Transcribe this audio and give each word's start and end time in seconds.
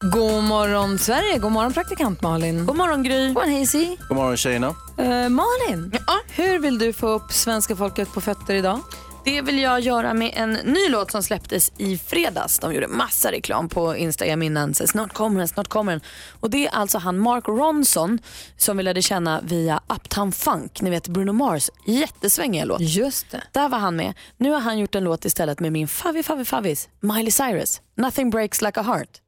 God 0.00 0.44
morgon 0.44 0.98
Sverige, 0.98 1.38
god 1.38 1.52
morgon 1.52 1.72
praktikant 1.72 2.22
Malin. 2.22 2.66
God 2.66 2.76
morgon 2.76 3.02
Gry. 3.02 3.26
God 3.26 3.34
morgon 3.34 3.58
Hazy. 3.58 3.96
God 4.08 4.16
morgon 4.16 4.36
tjejerna. 4.36 4.74
Eh, 4.98 5.28
Malin, 5.28 5.92
hur 6.28 6.58
vill 6.58 6.78
du 6.78 6.92
få 6.92 7.08
upp 7.08 7.32
svenska 7.32 7.76
folket 7.76 8.12
på 8.12 8.20
fötter 8.20 8.54
idag? 8.54 8.80
Det 9.24 9.42
vill 9.42 9.58
jag 9.58 9.80
göra 9.80 10.14
med 10.14 10.32
en 10.34 10.52
ny 10.52 10.88
låt 10.88 11.10
som 11.10 11.22
släpptes 11.22 11.72
i 11.76 11.98
fredags. 11.98 12.58
De 12.58 12.74
gjorde 12.74 12.88
massa 12.88 13.32
reklam 13.32 13.68
på 13.68 13.96
Instagram 13.96 14.42
innan. 14.42 14.74
Så 14.74 14.86
snart 14.86 15.12
kommer 15.12 15.38
den, 15.38 15.48
snart 15.48 15.68
kommer 15.68 15.92
den. 15.92 16.00
Och 16.40 16.50
det 16.50 16.66
är 16.66 16.74
alltså 16.74 16.98
han 16.98 17.18
Mark 17.18 17.48
Ronson 17.48 18.18
som 18.56 18.76
vi 18.76 18.82
lärde 18.82 19.02
känna 19.02 19.40
via 19.40 19.80
Uptown 19.88 20.32
Funk. 20.32 20.80
Ni 20.80 20.90
vet 20.90 21.08
Bruno 21.08 21.32
Mars 21.32 21.70
jättesvängiga 21.86 22.64
låt. 22.64 22.80
Just 22.80 23.30
det. 23.30 23.42
Där 23.52 23.68
var 23.68 23.78
han 23.78 23.96
med. 23.96 24.14
Nu 24.36 24.50
har 24.50 24.60
han 24.60 24.78
gjort 24.78 24.94
en 24.94 25.04
låt 25.04 25.24
istället 25.24 25.60
med 25.60 25.72
min 25.72 25.88
favvi 25.88 26.22
favvi 26.22 26.44
favvis 26.44 26.88
Miley 27.00 27.30
Cyrus. 27.30 27.80
Nothing 27.96 28.30
breaks 28.30 28.62
like 28.62 28.80
a 28.80 28.82
heart. 28.82 29.20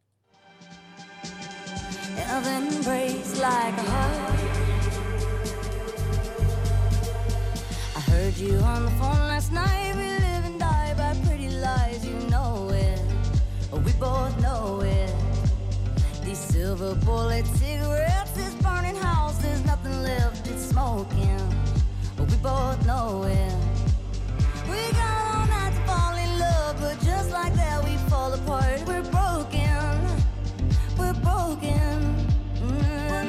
Nothing 2.27 2.82
breaks 2.82 3.40
like 3.40 3.77
a 3.78 3.82
heart. 3.82 4.40
I 7.96 8.00
heard 8.00 8.36
you 8.36 8.56
on 8.58 8.84
the 8.84 8.91
phone 8.92 9.22
last 9.33 9.52
night. 9.52 9.94
We 9.97 10.02
live 10.02 10.44
and 10.44 10.58
die 10.58 10.94
by 10.96 11.14
pretty 11.27 11.48
lies. 11.48 12.05
You 12.05 12.14
know 12.30 12.69
it. 12.70 13.00
We 13.84 13.92
both 13.92 14.39
know 14.41 14.80
it. 14.80 15.12
These 16.24 16.39
silver 16.39 16.94
bullet 16.96 17.46
cigarettes, 17.46 18.33
this 18.33 18.55
burning 18.55 18.96
house, 18.96 19.39
there's 19.39 19.64
nothing 19.64 20.02
left. 20.02 20.46
It's 20.48 20.66
smoking. 20.66 21.41
We 22.19 22.36
both 22.36 22.84
know 22.86 23.24
it. 23.24 23.55
We 24.69 24.80
got 24.92 25.36
all 25.36 25.46
night 25.46 25.72
to 25.74 25.80
fall 25.86 26.16
in 26.16 26.39
love, 26.39 26.77
but 26.80 27.00
just 27.05 27.30
like 27.30 27.55
that 27.55 27.83
we 27.84 27.96
fall 28.11 28.33
apart. 28.33 28.86
We're 28.86 29.17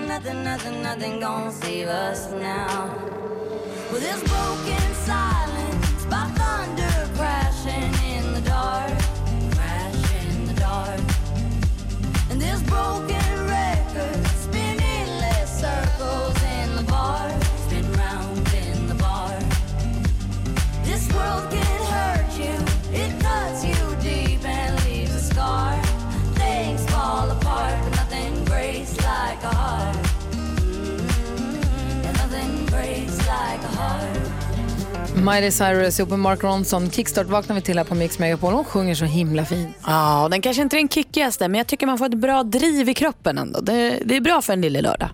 nothing, 0.09 0.43
nothing, 0.43 0.81
nothing 0.81 1.19
gonna 1.19 1.51
save 1.51 1.87
us 1.87 2.31
now. 2.31 2.87
Well, 3.91 4.01
this 4.01 4.21
broken 4.23 4.93
silence 5.05 6.05
by 6.05 6.25
thunder 6.39 6.95
crashing 7.15 7.93
in 8.15 8.33
the 8.33 8.41
dark, 8.41 8.97
crash 9.53 10.01
in 10.23 10.47
the 10.47 10.55
dark. 10.55 10.99
And 12.31 12.41
this 12.41 12.59
broken 12.63 13.29
record 13.45 14.25
spinning 14.45 15.07
less 15.23 15.61
circles 15.61 16.41
in 16.57 16.75
the 16.75 16.85
bar, 16.89 17.29
spin 17.67 17.85
round 17.93 18.51
in 18.65 18.87
the 18.87 18.95
bar. 18.95 19.37
This 20.89 21.07
world 21.13 21.51
can 21.51 21.81
hurt 21.93 22.31
you, 22.43 22.57
it 22.97 23.11
cuts 23.21 23.63
you 23.63 23.79
deep 24.01 24.43
and 24.43 24.73
leaves 24.85 25.13
a 25.13 25.21
scar. 25.21 25.79
Things 26.33 26.83
fall 26.89 27.29
apart, 27.29 27.77
but 27.83 27.95
nothing 28.01 28.43
breaks 28.45 28.97
like 29.05 29.43
a 29.43 29.53
heart. 29.53 29.98
Miley 35.21 35.51
Cyrus 35.51 35.99
ihop 35.99 36.09
med 36.09 36.19
Mark 36.19 36.43
Ronson. 36.43 36.91
Kickstart 36.91 37.27
vaknar 37.27 37.55
vi 37.55 37.61
till 37.61 37.77
här 37.77 37.85
på 37.85 37.95
Mix 37.95 38.19
Megapol. 38.19 38.53
Hon 38.53 38.65
sjunger 38.65 38.95
så 38.95 39.05
himla 39.05 39.45
fint. 39.45 39.77
Ja, 39.85 40.27
den 40.31 40.41
kanske 40.41 40.61
inte 40.61 40.75
är 40.75 40.77
den 40.77 40.89
kickigaste 40.89 41.47
men 41.47 41.57
jag 41.57 41.67
tycker 41.67 41.87
man 41.87 41.97
får 41.97 42.05
ett 42.05 42.13
bra 42.13 42.43
driv 42.43 42.89
i 42.89 42.93
kroppen 42.93 43.37
ändå. 43.37 43.59
Det, 43.59 43.99
det 44.05 44.15
är 44.15 44.21
bra 44.21 44.41
för 44.41 44.53
en 44.53 44.61
lille 44.61 44.81
lördag. 44.81 45.09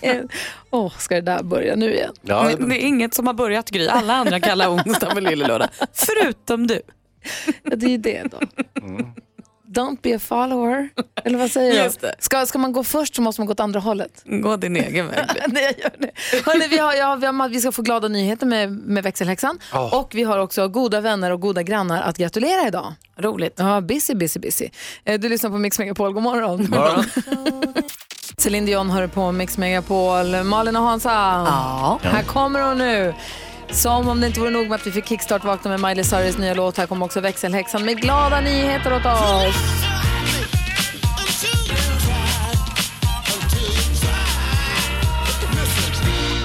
Åh, 0.70 0.92
ska 0.98 1.14
det 1.14 1.20
där 1.20 1.42
börja 1.42 1.76
nu 1.76 1.94
igen? 1.94 2.12
Ja, 2.22 2.50
Men 2.58 2.68
det 2.68 2.82
är 2.82 2.86
inget 2.86 3.14
som 3.14 3.26
har 3.26 3.34
börjat 3.34 3.70
Gry. 3.70 3.86
Alla 3.88 4.14
andra 4.14 4.40
kallar 4.40 4.68
onsdag 4.68 5.10
för 5.14 5.20
lille 5.20 5.46
lördag. 5.46 5.68
Förutom 5.92 6.66
du. 6.66 6.82
Ja, 7.62 7.76
det 7.76 7.86
är 7.86 7.90
ju 7.90 7.98
det 7.98 8.22
då. 8.30 8.38
Don't 9.74 9.98
be 10.02 10.16
a 10.16 10.18
follower. 10.18 10.88
Eller 11.24 11.38
vad 11.38 11.50
säger 11.50 11.84
Just 11.84 12.00
det. 12.00 12.14
Ska, 12.18 12.46
ska 12.46 12.58
man 12.58 12.72
gå 12.72 12.84
först 12.84 13.14
så 13.14 13.22
måste 13.22 13.40
man 13.40 13.46
gå 13.46 13.52
åt 13.52 13.60
andra 13.60 13.80
hållet. 13.80 14.22
Gå 14.24 14.56
din 14.56 14.76
egen 14.76 15.08
väg. 15.08 15.26
Nej, 15.48 15.62
jag 15.62 15.78
gör 15.78 15.92
det. 15.98 16.10
Hörrni, 16.46 16.68
vi, 16.68 16.78
har, 16.78 16.94
ja, 16.94 17.14
vi, 17.14 17.26
har, 17.26 17.48
vi 17.48 17.60
ska 17.60 17.72
få 17.72 17.82
glada 17.82 18.08
nyheter 18.08 18.46
med, 18.46 18.72
med 18.72 19.02
växelhäxan. 19.02 19.58
Och 19.92 20.10
vi 20.14 20.22
har 20.22 20.38
också 20.38 20.68
goda 20.68 21.00
vänner 21.00 21.30
och 21.30 21.40
goda 21.40 21.62
grannar 21.62 22.02
att 22.02 22.18
gratulera 22.18 22.68
idag. 22.68 22.92
Roligt. 23.18 23.54
Ja, 23.56 23.80
busy, 23.80 24.14
busy, 24.14 24.40
busy. 24.40 24.68
Eh, 25.04 25.20
Du 25.20 25.28
lyssnar 25.28 25.50
på 25.50 25.58
Mix 25.58 25.78
Megapol. 25.78 26.12
God 26.12 26.22
morgon. 26.22 26.66
morgon. 26.70 27.04
Céline 28.38 28.66
Dion 28.66 28.90
hör 28.90 29.06
på 29.06 29.32
Mix 29.32 29.58
Megapol. 29.58 30.44
Malin 30.44 30.76
och 30.76 30.82
Hansa. 30.82 31.10
Ja. 31.10 31.98
Här 32.02 32.22
kommer 32.22 32.60
hon 32.62 32.78
nu. 32.78 33.14
Som 33.74 34.08
om 34.08 34.20
det 34.20 34.26
inte 34.26 34.40
vore 34.40 34.50
nog 34.50 34.68
med 34.68 34.74
att 34.74 34.86
vi 34.86 34.92
fick 34.92 35.06
kickstart 35.06 35.44
vakna 35.44 35.70
med 35.70 35.80
Miley 35.80 36.04
Cyrus 36.04 36.38
nya 36.38 36.54
låt. 36.54 36.76
Här 36.76 36.86
kommer 36.86 37.06
också 37.06 37.20
växelhäxan 37.20 37.84
med 37.84 37.96
glada 37.96 38.40
nyheter 38.40 38.92
åt 38.92 39.06
oss. 39.06 39.56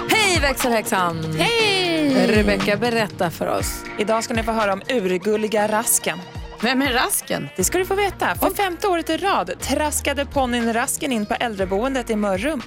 Hej 0.09 0.39
växelhäxan! 0.41 1.35
Hej! 1.37 2.27
Rebecka, 2.27 2.77
berätta 2.77 3.29
för 3.29 3.47
oss. 3.47 3.83
Idag 3.99 4.23
ska 4.23 4.33
ni 4.33 4.43
få 4.43 4.51
höra 4.51 4.73
om 4.73 4.81
urgulliga 4.89 5.67
Rasken. 5.67 6.19
Vem 6.61 6.81
är 6.81 6.93
rasken? 6.93 7.49
Det 7.55 7.63
ska 7.63 7.77
du 7.77 7.85
få 7.85 7.95
veta. 7.95 8.35
För 8.35 8.49
femte 8.49 8.87
året 8.87 9.09
i 9.09 9.17
rad 9.17 9.51
traskade 9.59 10.25
ponnyn 10.25 10.73
Rasken 10.73 11.11
in 11.11 11.25
på 11.25 11.33
äldreboendet 11.33 12.09
i 12.09 12.15
Mörrum. 12.15 12.61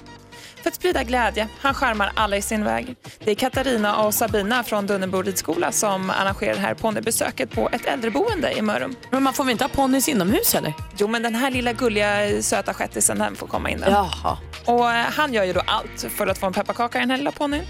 För 0.63 0.69
att 0.69 0.75
sprida 0.75 1.03
glädje. 1.03 1.47
Han 1.59 1.73
charmar 1.73 2.11
alla 2.15 2.37
i 2.37 2.41
sin 2.41 2.63
väg. 2.63 2.95
Det 3.19 3.31
är 3.31 3.35
Katarina 3.35 4.03
och 4.03 4.13
Sabina 4.13 4.63
från 4.63 4.87
Dunnebo 4.87 5.21
ridskola 5.21 5.71
som 5.71 6.09
arrangerar 6.09 6.55
här 6.55 6.73
ponnybesöket 6.73 7.51
på 7.51 7.69
ett 7.71 7.85
äldreboende 7.85 8.51
i 8.51 8.61
Mörrum. 8.61 8.95
Men 9.11 9.23
man 9.23 9.33
får 9.33 9.43
väl 9.43 9.51
inte 9.51 9.63
ha 9.63 9.69
ponnys 9.69 10.09
inomhus 10.09 10.55
eller? 10.55 10.73
Jo, 10.97 11.07
men 11.07 11.21
den 11.21 11.35
här 11.35 11.51
lilla 11.51 11.73
gulliga 11.73 12.41
söta 12.41 12.73
skättisen 12.73 13.17
den 13.17 13.35
får 13.35 13.47
komma 13.47 13.69
in 13.69 13.79
där. 13.79 13.91
Jaha. 13.91 14.37
Och 14.65 14.91
eh, 14.91 15.05
han 15.11 15.33
gör 15.33 15.43
ju 15.43 15.53
då 15.53 15.61
allt 15.67 16.05
för 16.17 16.27
att 16.27 16.37
få 16.37 16.45
en 16.45 16.53
pepparkaka 16.53 16.97
i 16.97 17.01
den 17.01 17.09
här 17.09 17.17
lilla 17.17 17.31
ponnyn. 17.31 17.63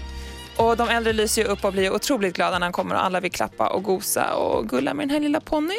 Och 0.56 0.76
de 0.76 0.88
äldre 0.88 1.12
lyser 1.12 1.42
ju 1.42 1.48
upp 1.48 1.64
och 1.64 1.72
blir 1.72 1.94
otroligt 1.94 2.34
glada 2.34 2.58
när 2.58 2.66
han 2.66 2.72
kommer 2.72 2.94
och 2.94 3.04
alla 3.04 3.20
vill 3.20 3.32
klappa 3.32 3.68
och 3.68 3.82
gosa 3.82 4.34
och 4.34 4.68
gulla 4.68 4.94
med 4.94 5.08
den 5.08 5.10
här 5.14 5.20
lilla 5.20 5.40
ponnyn. 5.40 5.78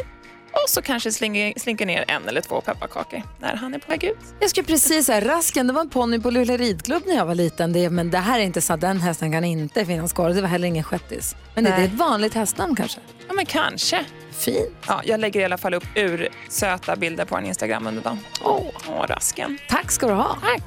Och 0.64 0.70
så 0.70 0.82
kanske 0.82 1.12
slinker, 1.12 1.60
slinker 1.60 1.86
ner 1.86 2.06
en 2.08 2.28
eller 2.28 2.42
två 2.42 2.62
pepparkakor 2.62 3.22
när 3.40 3.56
han 3.56 3.74
är 3.74 3.80
på 3.80 3.90
väg 3.92 4.04
ut. 4.04 4.18
Jag 4.40 4.50
skulle 4.50 4.68
precis 4.68 5.06
säga, 5.06 5.28
Rasken, 5.28 5.68
det 5.68 5.74
var 5.74 5.82
en 5.82 5.90
ponny 5.90 6.20
på 6.20 6.30
Luleå 6.30 6.58
ridklubb 6.58 7.04
när 7.06 7.16
jag 7.16 7.26
var 7.26 7.36
liten. 7.36 7.74
Det, 7.74 7.90
men 7.90 8.12
det 8.12 8.18
här 8.18 8.40
är 8.40 8.44
inte 8.44 8.62
så, 8.62 8.76
den 8.76 9.02
hästen 9.02 9.32
kan 9.32 9.44
inte 9.44 9.86
finnas 9.86 10.14
kvar. 10.14 10.30
Det 10.30 10.42
var 10.42 10.48
heller 10.48 10.68
ingen 10.68 10.84
shettis. 10.84 11.36
Men 11.56 11.64
det 11.64 11.70
är 11.70 11.78
Nej. 11.78 11.86
ett 11.86 11.94
vanligt 11.94 12.34
hästnamn 12.34 12.76
kanske? 12.76 13.00
Ja, 13.28 13.34
men 13.34 13.46
kanske. 13.46 14.06
Fint. 14.32 14.70
Ja, 14.88 15.02
jag 15.06 15.20
lägger 15.20 15.40
i 15.40 15.44
alla 15.44 15.58
fall 15.58 15.74
upp 15.74 15.86
ur 15.96 16.30
söta 16.50 16.96
bilder 16.96 17.26
på 17.26 17.38
en 17.38 17.46
Instagram 17.46 17.88
under 17.88 18.02
dagen. 18.02 18.20
Åh, 18.44 18.62
åh 18.90 19.06
rasken. 19.08 19.58
Tack 19.70 19.92
ska 19.92 20.08
du 20.08 20.14
ha. 20.14 20.38
Tack. 20.42 20.64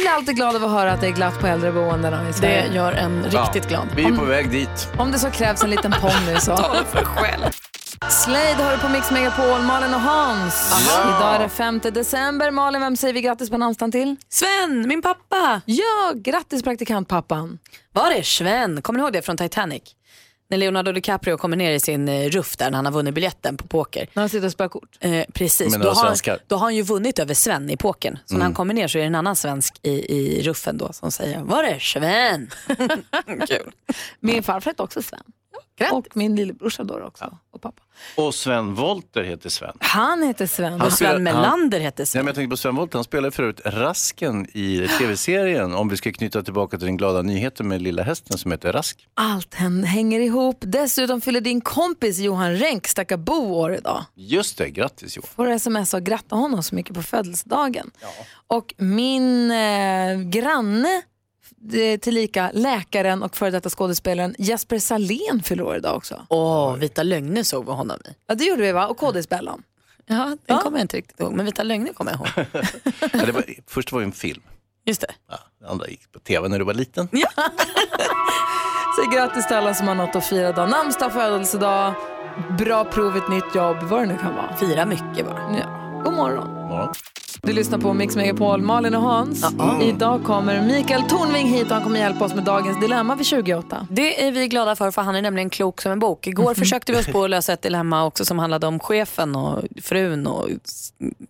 Blir 0.00 0.10
alltid 0.10 0.36
glad 0.36 0.56
av 0.56 0.64
att 0.64 0.70
höra 0.70 0.92
att 0.92 1.00
det 1.00 1.06
är 1.06 1.10
glatt 1.12 1.40
på 1.40 1.46
äldreboendena 1.46 2.28
i 2.28 2.32
Sverige. 2.32 2.68
Det 2.68 2.74
gör 2.74 2.92
en 2.92 3.24
riktigt 3.24 3.68
glad. 3.68 3.88
Vi 3.96 4.04
är 4.04 4.16
på 4.16 4.24
väg 4.24 4.50
dit. 4.50 4.88
Om 4.98 5.12
det 5.12 5.18
så 5.18 5.30
krävs 5.30 5.62
en 5.62 5.70
liten 5.70 5.92
ponny 6.00 6.40
så. 6.40 6.56
för 6.92 7.04
själv. 7.04 7.44
Slade 8.08 8.62
hör 8.64 8.76
på 8.76 8.88
Mix 8.88 9.10
Megapol, 9.10 9.60
Malin 9.60 9.94
och 9.94 10.00
Hans. 10.00 10.74
Idag 11.04 11.34
är 11.34 11.38
det 11.38 11.48
5 11.48 11.80
december. 11.80 12.50
Malin, 12.50 12.80
vem 12.80 12.96
säger 12.96 13.14
vi 13.14 13.20
grattis 13.20 13.50
på 13.50 13.58
namnsdagen 13.58 13.92
till? 13.92 14.16
Sven, 14.28 14.88
min 14.88 15.02
pappa. 15.02 15.60
Ja, 15.64 16.12
grattis 16.14 16.62
praktikantpappan. 16.62 17.58
Var 17.92 18.14
det 18.14 18.22
Sven? 18.26 18.82
Kommer 18.82 18.98
ni 18.98 19.02
ihåg 19.04 19.12
det 19.12 19.22
från 19.22 19.36
Titanic? 19.36 19.82
När 20.50 20.58
Leonardo 20.58 20.92
DiCaprio 20.92 21.36
kommer 21.36 21.56
ner 21.56 21.72
i 21.72 21.80
sin 21.80 22.08
eh, 22.08 22.28
ruff 22.28 22.56
där 22.56 22.70
när 22.70 22.76
han 22.78 22.84
har 22.84 22.92
vunnit 22.92 23.14
biljetten 23.14 23.56
på 23.56 23.66
poker. 23.66 24.08
När 24.12 24.22
han 24.22 24.28
sitter 24.30 24.46
och 24.46 24.52
spelar 24.52 24.68
kort. 24.68 24.96
Eh, 25.00 25.24
precis, 25.32 25.76
då 25.76 25.88
har, 25.88 25.94
svenskar. 25.94 26.38
då 26.46 26.56
har 26.56 26.60
han 26.60 26.76
ju 26.76 26.82
vunnit 26.82 27.18
över 27.18 27.34
Sven 27.34 27.70
i 27.70 27.76
pokern. 27.76 28.18
Så 28.26 28.34
när 28.34 28.42
han 28.42 28.54
kommer 28.54 28.74
ner 28.74 28.88
så 28.88 28.98
är 28.98 29.02
det 29.02 29.06
en 29.06 29.14
annan 29.14 29.36
svensk 29.36 29.78
i, 29.82 29.90
i 29.90 30.42
ruffen 30.42 30.78
då 30.78 30.92
som 30.92 31.12
säger 31.12 31.42
Var 31.42 31.62
det 31.62 31.80
Sven? 31.80 32.50
Kul. 33.48 33.72
Min 34.20 34.42
farfar 34.42 34.70
hette 34.70 34.82
också 34.82 35.02
Sven. 35.02 35.22
Grattis. 35.78 35.92
Och 35.92 36.16
min 36.16 36.36
lillebrorsa 36.36 36.84
då 36.84 37.00
också. 37.02 37.38
Och 37.50 37.60
pappa. 37.62 37.82
Och 38.16 38.34
Sven 38.34 38.74
Volter 38.74 39.22
heter 39.22 39.48
Sven. 39.50 39.76
Han 39.80 40.22
heter 40.22 40.46
Sven. 40.46 40.80
Han 40.80 40.90
spelar- 40.90 41.12
Sven 41.12 41.22
Melander 41.22 41.80
heter 41.80 42.02
Ja, 42.02 42.06
Sven. 42.06 42.20
men 42.20 42.26
jag 42.26 42.34
tänkte 42.34 42.50
på 42.50 42.56
Sven 42.56 42.76
Wollter, 42.76 42.98
han 42.98 43.04
spelar 43.04 43.30
förut 43.30 43.60
Rasken 43.64 44.46
i 44.56 44.88
tv-serien 44.98 45.74
om 45.74 45.88
vi 45.88 45.96
ska 45.96 46.12
knyta 46.12 46.42
tillbaka 46.42 46.78
till 46.78 46.86
den 46.86 46.96
glada 46.96 47.22
nyheten 47.22 47.68
med 47.68 47.82
lilla 47.82 48.02
hästen 48.02 48.38
som 48.38 48.50
heter 48.50 48.72
Rask. 48.72 49.08
Allt 49.14 49.54
hän- 49.54 49.84
hänger 49.84 50.20
ihop. 50.20 50.56
Dessutom 50.60 51.20
fyller 51.20 51.40
din 51.40 51.60
kompis 51.60 52.18
Johan 52.18 52.56
Renck, 52.56 52.86
stackar 52.88 53.16
Bo, 53.16 53.54
år 53.54 53.74
idag. 53.74 54.04
Just 54.14 54.58
det, 54.58 54.70
grattis 54.70 55.16
Johan. 55.16 55.28
Får 55.36 55.48
sms 55.50 55.94
och 55.94 56.02
gratta 56.02 56.36
honom 56.36 56.62
så 56.62 56.74
mycket 56.74 56.94
på 56.94 57.02
födelsedagen. 57.02 57.90
Och 58.46 58.74
min 58.76 59.50
eh, 59.50 60.18
granne, 60.20 61.02
tillika 62.00 62.50
läkaren 62.54 63.22
och 63.22 63.36
före 63.36 63.50
detta 63.50 63.70
skådespelaren 63.70 64.34
Jesper 64.38 64.78
Salén 64.78 65.42
fyller 65.44 65.64
år 65.64 65.76
idag 65.76 65.96
också. 65.96 66.26
Åh, 66.28 66.74
Vita 66.76 67.02
lögner 67.02 67.42
såg 67.42 67.66
vi 67.66 67.72
honom 67.72 67.98
i. 68.04 68.14
Ja, 68.26 68.34
det 68.34 68.44
gjorde 68.44 68.62
vi 68.62 68.72
va? 68.72 68.86
Och 68.86 68.96
kodisbellan. 68.96 69.62
Ja, 70.06 70.36
den 70.46 70.58
kommer 70.58 70.78
jag 70.78 70.84
inte 70.84 70.96
riktigt 70.96 71.20
ihåg, 71.20 71.32
men 71.32 71.46
Vita 71.46 71.62
lögner 71.62 71.92
kommer 71.92 72.10
jag 72.12 72.20
ihåg. 72.20 72.46
Ja, 73.12 73.26
det 73.26 73.32
var, 73.32 73.44
först 73.66 73.92
var 73.92 74.00
det 74.00 74.06
en 74.06 74.12
film, 74.12 74.42
Just 74.84 75.00
det. 75.00 75.12
ja, 75.30 75.38
det 75.60 75.66
andra 75.68 75.86
gick 75.88 76.12
på 76.12 76.18
tv 76.18 76.48
när 76.48 76.58
du 76.58 76.64
var 76.64 76.74
liten. 76.74 77.08
Så 78.96 79.10
grattis 79.10 79.46
till 79.46 79.56
alla 79.56 79.74
som 79.74 79.88
har 79.88 79.94
något 79.94 80.16
att 80.16 80.26
fira 80.26 80.48
idag. 80.48 80.70
Namnsdag, 80.70 81.12
födelsedag, 81.12 81.94
bra 82.58 82.84
prov, 82.84 83.16
ett 83.16 83.28
nytt 83.28 83.54
jobb, 83.54 83.76
vad 83.82 84.02
det 84.02 84.06
nu 84.06 84.16
kan 84.18 84.34
vara. 84.34 84.56
Fira 84.56 84.86
mycket 84.86 85.26
bara. 85.26 85.56
Ja. 85.60 86.00
God 86.04 86.14
morgon. 86.14 86.48
Ja. 86.70 86.92
Du 87.42 87.52
lyssnar 87.52 87.78
på 87.78 87.92
Mix 87.92 88.16
Megapol, 88.16 88.62
Malin 88.62 88.94
och 88.94 89.02
Hans. 89.02 89.44
Idag 89.82 90.24
kommer 90.24 90.62
Mikael 90.62 91.02
Tornving 91.02 91.46
hit 91.46 91.64
och 91.64 91.70
han 91.70 91.82
kommer 91.82 91.98
hjälpa 92.00 92.24
oss 92.24 92.34
med 92.34 92.44
dagens 92.44 92.80
dilemma 92.80 93.14
vid 93.14 93.26
28. 93.26 93.86
Det 93.90 94.26
är 94.26 94.32
vi 94.32 94.48
glada 94.48 94.76
för, 94.76 94.90
för 94.90 95.02
han 95.02 95.14
är 95.14 95.22
nämligen 95.22 95.50
klok 95.50 95.80
som 95.80 95.92
en 95.92 95.98
bok. 95.98 96.26
Igår 96.26 96.54
försökte 96.54 96.92
vi 96.92 96.98
oss 96.98 97.06
på 97.06 97.24
att 97.24 97.30
lösa 97.30 97.52
ett 97.52 97.62
dilemma 97.62 98.04
också 98.04 98.24
som 98.24 98.38
handlade 98.38 98.66
om 98.66 98.78
chefen 98.78 99.36
och 99.36 99.64
frun 99.82 100.26
och 100.26 100.48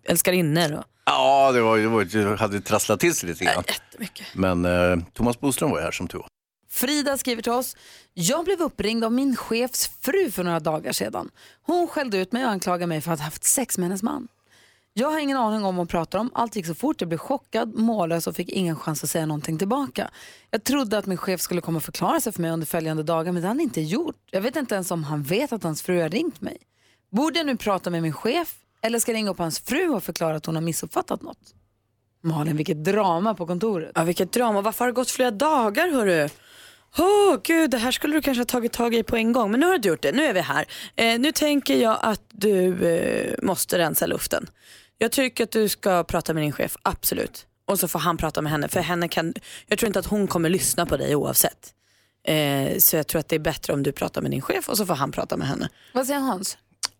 älskarinnor. 0.03 0.73
Och... 0.73 0.83
Ja, 1.05 1.51
det, 1.51 1.61
var, 1.61 1.77
det, 1.77 1.87
var, 1.87 2.03
det 2.03 2.39
hade 2.39 2.61
trasslat 2.61 2.99
till 2.99 3.15
sig 3.15 3.29
lite 3.29 3.45
grann. 3.45 3.63
Jättemycket. 3.67 4.27
Men 4.33 4.65
eh, 4.65 4.97
Thomas 5.13 5.39
Boström 5.39 5.71
var 5.71 5.77
ju 5.77 5.83
här 5.83 5.91
som 5.91 6.07
tur. 6.07 6.23
Frida 6.69 7.17
skriver 7.17 7.41
till 7.41 7.51
oss. 7.51 7.75
Jag 8.13 8.45
blev 8.45 8.61
uppringd 8.61 9.03
av 9.03 9.11
min 9.11 9.35
chefs 9.35 9.91
fru 10.01 10.31
för 10.31 10.43
några 10.43 10.59
dagar 10.59 10.91
sedan. 10.91 11.29
Hon 11.65 11.87
skällde 11.87 12.17
ut 12.17 12.31
mig 12.31 12.45
och 12.45 12.51
anklagade 12.51 12.87
mig 12.87 13.01
för 13.01 13.11
att 13.11 13.19
ha 13.19 13.25
haft 13.25 13.43
sex 13.43 13.77
med 13.77 13.87
hennes 13.87 14.03
man. 14.03 14.27
Jag 14.93 15.11
har 15.11 15.19
ingen 15.19 15.37
aning 15.37 15.57
om 15.57 15.63
vad 15.63 15.75
hon 15.75 15.87
pratar 15.87 16.19
om. 16.19 16.31
Allt 16.33 16.55
gick 16.55 16.65
så 16.65 16.75
fort. 16.75 17.01
Jag 17.01 17.07
blev 17.07 17.17
chockad, 17.17 17.75
mållös 17.75 18.27
och 18.27 18.35
fick 18.35 18.49
ingen 18.49 18.75
chans 18.75 19.03
att 19.03 19.09
säga 19.09 19.25
någonting 19.25 19.57
tillbaka. 19.57 20.11
Jag 20.49 20.63
trodde 20.63 20.97
att 20.97 21.05
min 21.05 21.17
chef 21.17 21.41
skulle 21.41 21.61
komma 21.61 21.77
och 21.77 21.83
förklara 21.83 22.21
sig 22.21 22.33
för 22.33 22.41
mig 22.41 22.51
under 22.51 22.67
följande 22.67 23.03
dagar, 23.03 23.31
men 23.31 23.41
det 23.41 23.47
har 23.47 23.53
han 23.53 23.59
inte 23.59 23.81
gjort. 23.81 24.15
Jag 24.31 24.41
vet 24.41 24.55
inte 24.55 24.75
ens 24.75 24.91
om 24.91 25.03
han 25.03 25.23
vet 25.23 25.53
att 25.53 25.63
hans 25.63 25.81
fru 25.81 26.01
har 26.01 26.09
ringt 26.09 26.41
mig. 26.41 26.57
Borde 27.11 27.39
jag 27.39 27.45
nu 27.45 27.57
prata 27.57 27.89
med 27.89 28.01
min 28.01 28.13
chef 28.13 28.55
eller 28.81 28.99
ska 28.99 29.11
jag 29.11 29.17
ringa 29.17 29.31
upp 29.31 29.37
hans 29.37 29.59
fru 29.59 29.89
och 29.89 30.03
förklara 30.03 30.35
att 30.35 30.45
hon 30.45 30.55
har 30.55 30.61
missuppfattat 30.61 31.21
något? 31.21 31.55
Malin, 32.23 32.57
vilket 32.57 32.83
drama 32.83 33.33
på 33.33 33.47
kontoret. 33.47 33.91
Ja, 33.95 34.03
vilket 34.03 34.31
drama. 34.31 34.61
Varför 34.61 34.85
har 34.85 34.91
det 34.91 34.95
gått 34.95 35.11
flera 35.11 35.31
dagar 35.31 35.91
hörru? 35.91 36.29
Åh 36.97 37.37
gud, 37.43 37.71
det 37.71 37.77
här 37.77 37.91
skulle 37.91 38.15
du 38.15 38.21
kanske 38.21 38.39
ha 38.39 38.45
tagit 38.45 38.71
tag 38.71 38.95
i 38.95 39.03
på 39.03 39.15
en 39.15 39.33
gång. 39.33 39.51
Men 39.51 39.59
nu 39.59 39.65
har 39.65 39.77
du 39.77 39.89
gjort 39.89 40.01
det, 40.01 40.11
nu 40.11 40.25
är 40.25 40.33
vi 40.33 40.39
här. 40.39 40.65
Eh, 40.95 41.19
nu 41.19 41.31
tänker 41.31 41.77
jag 41.77 41.97
att 42.01 42.21
du 42.29 42.87
eh, 42.87 43.35
måste 43.41 43.77
rensa 43.77 44.05
luften. 44.05 44.47
Jag 45.01 45.11
tycker 45.11 45.43
att 45.43 45.51
du 45.51 45.69
ska 45.69 46.03
prata 46.03 46.33
med 46.33 46.43
din 46.43 46.51
chef, 46.51 46.77
absolut. 46.81 47.45
Och 47.65 47.79
så 47.79 47.87
får 47.87 47.99
han 47.99 48.17
prata 48.17 48.41
med 48.41 48.51
henne. 48.51 48.67
För 48.67 48.79
henne 48.79 49.07
kan, 49.07 49.33
jag 49.67 49.79
tror 49.79 49.87
inte 49.87 49.99
att 49.99 50.05
hon 50.05 50.27
kommer 50.27 50.49
lyssna 50.49 50.85
på 50.85 50.97
dig 50.97 51.15
oavsett. 51.15 51.73
Eh, 52.27 52.77
så 52.77 52.95
jag 52.95 53.07
tror 53.07 53.19
att 53.19 53.29
det 53.29 53.35
är 53.35 53.39
bättre 53.39 53.73
om 53.73 53.83
du 53.83 53.91
pratar 53.91 54.21
med 54.21 54.31
din 54.31 54.41
chef 54.41 54.69
och 54.69 54.77
så 54.77 54.85
får 54.85 54.93
han 54.93 55.11
prata 55.11 55.37
med 55.37 55.47
henne. 55.47 55.69
Vad 55.93 56.07
säger 56.07 56.19
Hans? 56.19 56.57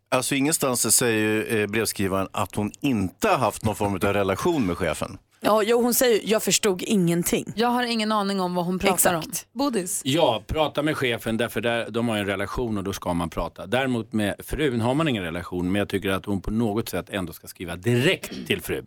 Alltså 0.10 0.36
ingenstans 0.36 0.96
säger 0.96 1.58
eh, 1.58 1.68
brevskrivaren 1.68 2.28
att 2.32 2.56
hon 2.56 2.72
inte 2.80 3.28
har 3.28 3.38
haft 3.38 3.66
någon 3.66 3.76
form 3.76 3.94
av 3.94 4.00
relation 4.00 4.66
med 4.66 4.78
chefen. 4.78 5.18
Ja, 5.44 5.64
jo, 5.64 5.82
hon 5.82 5.94
säger 5.94 6.22
jag 6.24 6.44
förstod 6.44 6.82
ingenting. 6.82 7.54
Jag 7.56 7.68
har 7.68 7.84
ingen 7.84 8.12
aning 8.12 8.42
om 8.42 8.56
vad 8.56 8.66
hon 8.66 8.80
pratar 8.80 8.94
Exakt. 8.94 9.48
om. 9.54 9.60
Bodis? 9.60 10.02
Ja, 10.06 10.44
prata 10.48 10.84
med 10.84 10.98
chefen 10.98 11.38
därför 11.38 11.62
där, 11.62 11.90
de 11.90 12.10
har 12.10 12.16
ju 12.16 12.22
en 12.22 12.28
relation 12.28 12.78
och 12.78 12.84
då 12.84 12.94
ska 12.94 13.14
man 13.14 13.30
prata. 13.30 13.66
Däremot 13.66 14.14
med 14.14 14.36
frun 14.40 14.82
har 14.82 14.94
man 14.94 15.08
ingen 15.08 15.24
relation 15.24 15.72
men 15.72 15.80
jag 15.80 15.90
tycker 15.90 16.10
att 16.10 16.26
hon 16.26 16.42
på 16.42 16.52
något 16.52 16.90
sätt 16.90 17.10
ändå 17.10 17.34
ska 17.34 17.48
skriva 17.48 17.76
direkt 17.76 18.48
till 18.48 18.62
frun. 18.62 18.86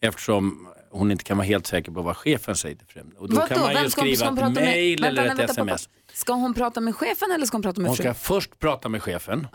Eftersom 0.00 0.68
hon 0.98 1.10
inte 1.10 1.24
kan 1.24 1.36
vara 1.36 1.46
helt 1.46 1.66
säker 1.66 1.92
på 1.92 2.02
vad 2.02 2.16
chefen 2.16 2.56
säger 2.56 2.76
till 2.76 2.86
frun. 2.86 3.12
Och 3.18 3.28
då 3.28 3.36
Vadå? 3.36 3.46
kan 3.48 3.60
man 3.60 3.70
ju 3.70 3.74
Vem 3.80 3.90
ska 3.90 4.00
hon- 4.02 4.16
skriva 4.16 4.30
ett 4.32 4.38
Vänta, 4.38 4.60
eller 4.60 4.70
nej, 4.70 4.92
ett 4.94 5.38
vänta, 5.38 5.44
sms. 5.44 5.56
pappa. 5.86 5.92
Ska 6.12 6.32
hon 6.32 6.54
prata 6.54 6.80
med 6.80 6.96
chefen 6.96 7.30
eller 7.34 7.46
ska 7.46 7.54
hon 7.56 7.62
prata 7.62 7.80
med 7.80 7.88
Hon 7.88 7.96
frun? 7.96 8.04
ska 8.04 8.14
först 8.14 8.58
prata 8.58 8.88
med 8.88 9.02
chefen 9.02 9.46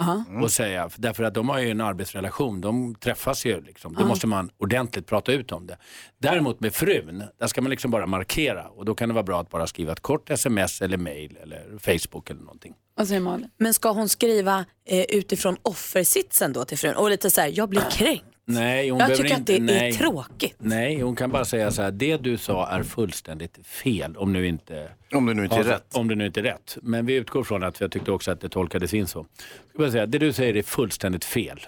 och 0.44 0.52
säga, 0.52 0.90
därför 0.96 1.24
att 1.24 1.34
de 1.34 1.50
har 1.50 1.60
ju 1.60 1.70
en 1.72 1.82
arbetsrelation, 1.82 2.62
de 2.62 2.96
träffas 2.96 3.46
ju. 3.46 3.62
Liksom. 3.62 3.94
Då 3.96 4.06
måste 4.06 4.28
man 4.28 4.50
ordentligt 4.58 5.08
prata 5.08 5.32
ut 5.32 5.52
om 5.52 5.68
det. 5.68 5.78
Däremot 6.22 6.60
med 6.60 6.74
frun, 6.74 7.24
där 7.40 7.48
ska 7.48 7.62
man 7.62 7.70
liksom 7.70 7.92
bara 7.92 8.06
markera 8.06 8.68
och 8.70 8.86
då 8.86 8.96
kan 8.96 9.10
det 9.10 9.14
vara 9.16 9.24
bra 9.24 9.42
att 9.42 9.50
bara 9.50 9.68
skriva 9.68 9.92
ett 9.92 10.00
kort 10.00 10.30
sms 10.30 10.82
eller 10.82 10.98
mail 10.98 11.38
eller 11.44 11.78
Facebook 11.80 12.30
eller 12.30 12.42
någonting. 12.42 12.74
Vad 12.96 13.08
säger 13.08 13.22
Malin? 13.22 13.50
Men 13.58 13.74
ska 13.74 13.92
hon 13.92 14.10
skriva 14.10 14.66
eh, 14.86 15.02
utifrån 15.10 15.58
offersitsen 15.62 16.54
då 16.54 16.66
till 16.66 16.78
frun? 16.78 16.96
Och 16.96 17.10
lite 17.10 17.30
så 17.30 17.42
här, 17.42 17.52
jag 17.54 17.70
blir 17.70 17.82
kränkt. 17.92 18.26
Nej, 18.50 18.90
hon 18.90 19.00
Jag 19.00 19.16
tycker 19.16 19.34
att 19.34 19.40
inte, 19.40 19.54
det 19.54 19.60
nej. 19.60 19.90
är 19.90 19.94
tråkigt. 19.94 20.56
Nej, 20.58 21.02
hon 21.02 21.16
kan 21.16 21.32
bara 21.32 21.46
säga 21.46 21.72
så 21.72 21.82
här, 21.82 21.92
det 21.92 22.18
du 22.18 22.38
sa 22.38 22.68
är 22.68 22.84
fullständigt 22.84 23.60
fel 23.68 24.18
om 24.18 24.34
nu 24.34 24.48
inte, 24.48 24.90
Om 25.14 25.26
det 25.26 25.34
nu 25.34 25.44
inte 25.44 25.56
är 25.56 25.64
rätt. 25.64 25.96
om 25.96 26.08
det 26.08 26.16
nu 26.16 26.26
inte 26.26 26.40
är 26.40 26.44
rätt. 26.44 26.78
Men 26.82 27.06
vi 27.06 27.14
utgår 27.14 27.44
från 27.44 27.64
att, 27.64 27.78
för 27.78 27.86
jag 27.86 27.92
tyckte 27.92 28.12
också 28.12 28.32
att 28.32 28.42
det 28.42 28.50
tolkades 28.50 28.94
in 28.94 29.08
så. 29.08 29.26
Ska 29.70 29.78
bara 29.78 29.92
säga, 29.92 30.06
det 30.06 30.18
du 30.18 30.34
säger 30.34 30.56
är 30.58 30.64
fullständigt 30.64 31.26
fel. 31.26 31.60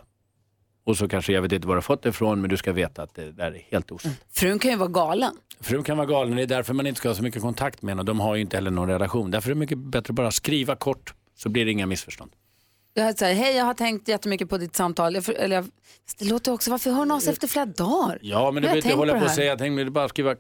Och 0.84 0.98
så 0.98 1.08
kanske, 1.08 1.34
jag 1.34 1.42
vet 1.42 1.52
inte 1.52 1.68
var 1.68 1.76
du 1.76 1.78
har 1.78 1.82
fått 1.82 2.04
det 2.04 2.10
ifrån, 2.10 2.42
men 2.42 2.50
du 2.50 2.58
ska 2.58 2.72
veta 2.74 3.04
att 3.04 3.16
det 3.16 3.32
där 3.32 3.52
är 3.52 3.62
helt 3.72 3.92
osant. 3.92 4.16
Frun 4.32 4.60
kan 4.60 4.72
ju 4.72 4.78
vara 4.78 4.90
galen. 4.90 5.34
Frun 5.60 5.84
kan 5.84 5.98
vara 5.98 6.08
galen, 6.08 6.36
det 6.36 6.42
är 6.42 6.48
därför 6.48 6.74
man 6.74 6.88
inte 6.88 6.98
ska 6.98 7.10
ha 7.10 7.16
så 7.16 7.24
mycket 7.24 7.42
kontakt 7.42 7.82
med 7.82 7.92
henne 7.92 8.00
och 8.02 8.06
de 8.06 8.20
har 8.20 8.36
ju 8.36 8.42
inte 8.42 8.58
heller 8.58 8.72
någon 8.72 8.90
relation. 8.90 9.32
Därför 9.32 9.50
är 9.50 9.54
det 9.56 9.60
mycket 9.60 9.78
bättre 9.78 10.12
att 10.12 10.16
bara 10.16 10.32
skriva 10.32 10.76
kort 10.76 11.14
så 11.38 11.50
blir 11.50 11.66
det 11.66 11.72
inga 11.72 11.86
missförstånd. 11.86 12.32
Jag 12.94 13.18
säger, 13.18 13.36
hej 13.36 13.56
jag 13.56 13.66
har 13.66 13.74
tänkt 13.74 14.08
jättemycket 14.08 14.50
på 14.50 14.58
ditt 14.58 14.76
samtal. 14.76 15.16
Jag, 15.16 15.24
för- 15.26 15.34
eller 15.34 15.56
jag, 15.56 15.66
det 16.20 16.26
låter 16.26 16.52
också, 16.54 16.72
varför 16.72 16.92
hör 16.92 17.14
av 17.16 17.20
sig 17.20 17.34
efter 17.34 17.48
flera 17.48 17.66
dagar? 17.66 18.20
Ja, 18.22 18.40
men 18.40 18.46
har 18.46 18.62
behöver 18.62 18.78
inte 18.78 18.98
hålla 18.98 19.14
på 19.14 19.20
på 19.20 19.20
det 19.20 19.26
och 19.26 19.30
här. 19.30 19.36
säga, 19.36 19.48
jag 19.50 19.60
tänkte 19.60 19.92
bara 19.92 20.10
skriva 20.10 20.36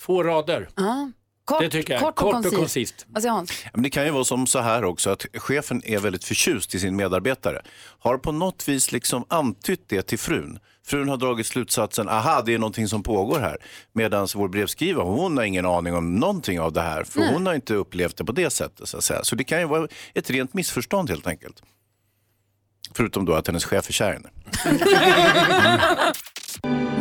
två 0.00 0.22
rader. 0.22 0.68
Ja. 0.74 1.10
Kort, 1.44 1.60
Det 1.60 1.70
tycker 1.70 1.92
jag. 1.92 2.02
kort, 2.02 2.14
Kort 2.16 2.24
och, 2.34 2.38
och 2.38 2.42
koncist. 2.42 2.56
koncist. 2.56 3.06
Vad 3.08 3.22
säger 3.22 3.32
Hans? 3.32 3.52
Men 3.72 3.82
det 3.82 3.90
kan 3.90 4.04
ju 4.04 4.10
vara 4.10 4.24
som 4.24 4.46
så 4.46 4.58
här 4.58 4.84
också 4.84 5.10
att 5.10 5.26
chefen 5.34 5.82
är 5.84 5.98
väldigt 5.98 6.24
förtjust 6.24 6.74
i 6.74 6.80
sin 6.80 6.96
medarbetare. 6.96 7.62
Har 7.98 8.18
på 8.18 8.32
något 8.32 8.68
vis 8.68 8.92
liksom 8.92 9.24
antytt 9.28 9.84
det 9.88 10.02
till 10.02 10.18
frun. 10.18 10.58
Frun 10.86 11.08
har 11.08 11.16
dragit 11.16 11.46
slutsatsen, 11.46 12.08
aha 12.08 12.42
det 12.46 12.54
är 12.54 12.58
någonting 12.58 12.88
som 12.88 13.02
pågår 13.02 13.38
här. 13.38 13.56
Medan 13.92 14.28
vår 14.34 14.48
brevskrivare, 14.48 15.04
hon 15.04 15.36
har 15.36 15.44
ingen 15.44 15.66
aning 15.66 15.94
om 15.94 16.14
någonting 16.14 16.60
av 16.60 16.72
det 16.72 16.80
här. 16.80 17.04
För 17.04 17.32
hon 17.32 17.46
har 17.46 17.54
inte 17.54 17.74
upplevt 17.74 18.16
det 18.16 18.24
på 18.24 18.32
det 18.32 18.50
sättet. 18.50 18.88
Så, 18.88 18.96
att 18.96 19.04
säga. 19.04 19.24
så 19.24 19.36
det 19.36 19.44
kan 19.44 19.60
ju 19.60 19.66
vara 19.66 19.88
ett 20.14 20.30
rent 20.30 20.54
missförstånd 20.54 21.10
helt 21.10 21.26
enkelt. 21.26 21.62
Förutom 22.96 23.24
då 23.24 23.34
att 23.34 23.46
hennes 23.46 23.64
chef 23.64 23.88
är 23.88 23.92
kär 23.92 24.10
i 24.10 24.12
henne. 24.12 24.30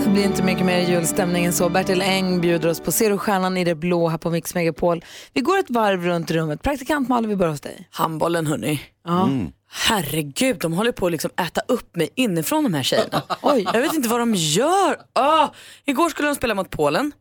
Det 0.04 0.10
blir 0.10 0.24
inte 0.24 0.44
mycket 0.44 0.66
mer 0.66 0.80
julstämning 0.80 1.46
än 1.46 1.54
så. 1.54 1.70
Bertil 1.70 2.02
Eng 2.02 2.42
bjuder 2.42 2.70
oss 2.70 2.80
på 2.80 2.92
Ser 2.92 3.18
stjärnan 3.18 3.58
i 3.58 3.64
det 3.64 3.76
blå 3.76 4.10
här 4.10 4.18
på 4.18 4.30
Mix 4.30 4.56
Megapol. 4.56 5.06
Vi 5.34 5.42
går 5.42 5.60
ett 5.60 5.70
varv 5.70 6.06
runt 6.06 6.32
rummet. 6.32 6.62
Praktikant 6.62 7.10
Malin, 7.10 7.30
vi 7.30 7.36
börjar 7.36 7.52
hos 7.52 7.62
dig. 7.62 7.88
Handbollen 7.92 8.48
hörni. 8.48 8.82
Ja. 9.06 9.30
Herregud, 9.72 10.58
de 10.60 10.74
håller 10.74 10.92
på 10.92 11.06
att 11.06 11.12
liksom 11.12 11.32
äta 11.38 11.62
upp 11.68 11.96
mig 11.96 12.10
inifrån 12.16 12.64
de 12.64 12.74
här 12.74 12.84
tjejerna. 12.84 13.22
Oj, 13.42 13.68
jag 13.74 13.82
vet 13.82 13.94
inte 13.94 14.10
vad 14.10 14.20
de 14.20 14.34
gör. 14.36 14.98
Ah, 15.14 15.48
igår 15.86 16.10
skulle 16.10 16.28
de 16.28 16.36
spela 16.36 16.56
mot 16.56 16.70
Polen. 16.70 17.12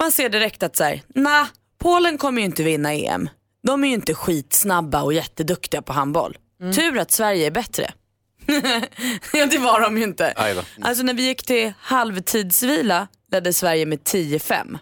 Man 0.00 0.12
ser 0.12 0.28
direkt 0.28 0.62
att 0.62 0.76
så 0.76 0.84
här, 0.84 1.02
nah, 1.14 1.46
Polen 1.78 2.18
kommer 2.18 2.40
ju 2.40 2.46
inte 2.46 2.62
vinna 2.62 2.94
EM. 2.94 3.28
De 3.66 3.84
är 3.84 3.88
ju 3.88 3.94
inte 3.94 4.14
skitsnabba 4.14 5.02
och 5.02 5.12
jätteduktiga 5.12 5.82
på 5.82 5.92
handboll. 5.92 6.36
Tur 6.74 6.98
att 6.98 7.10
Sverige 7.10 7.46
är 7.46 7.50
bättre. 7.50 7.92
ja, 9.32 9.46
det 9.46 9.58
var 9.58 9.80
de 9.80 9.98
ju 9.98 10.04
inte. 10.04 10.34
Då. 10.54 10.62
Alltså 10.80 11.02
när 11.02 11.14
vi 11.14 11.26
gick 11.26 11.46
till 11.46 11.72
halvtidsvila 11.80 13.08
ledde 13.32 13.52
Sverige 13.52 13.86
med 13.86 13.98
10-5. 13.98 14.78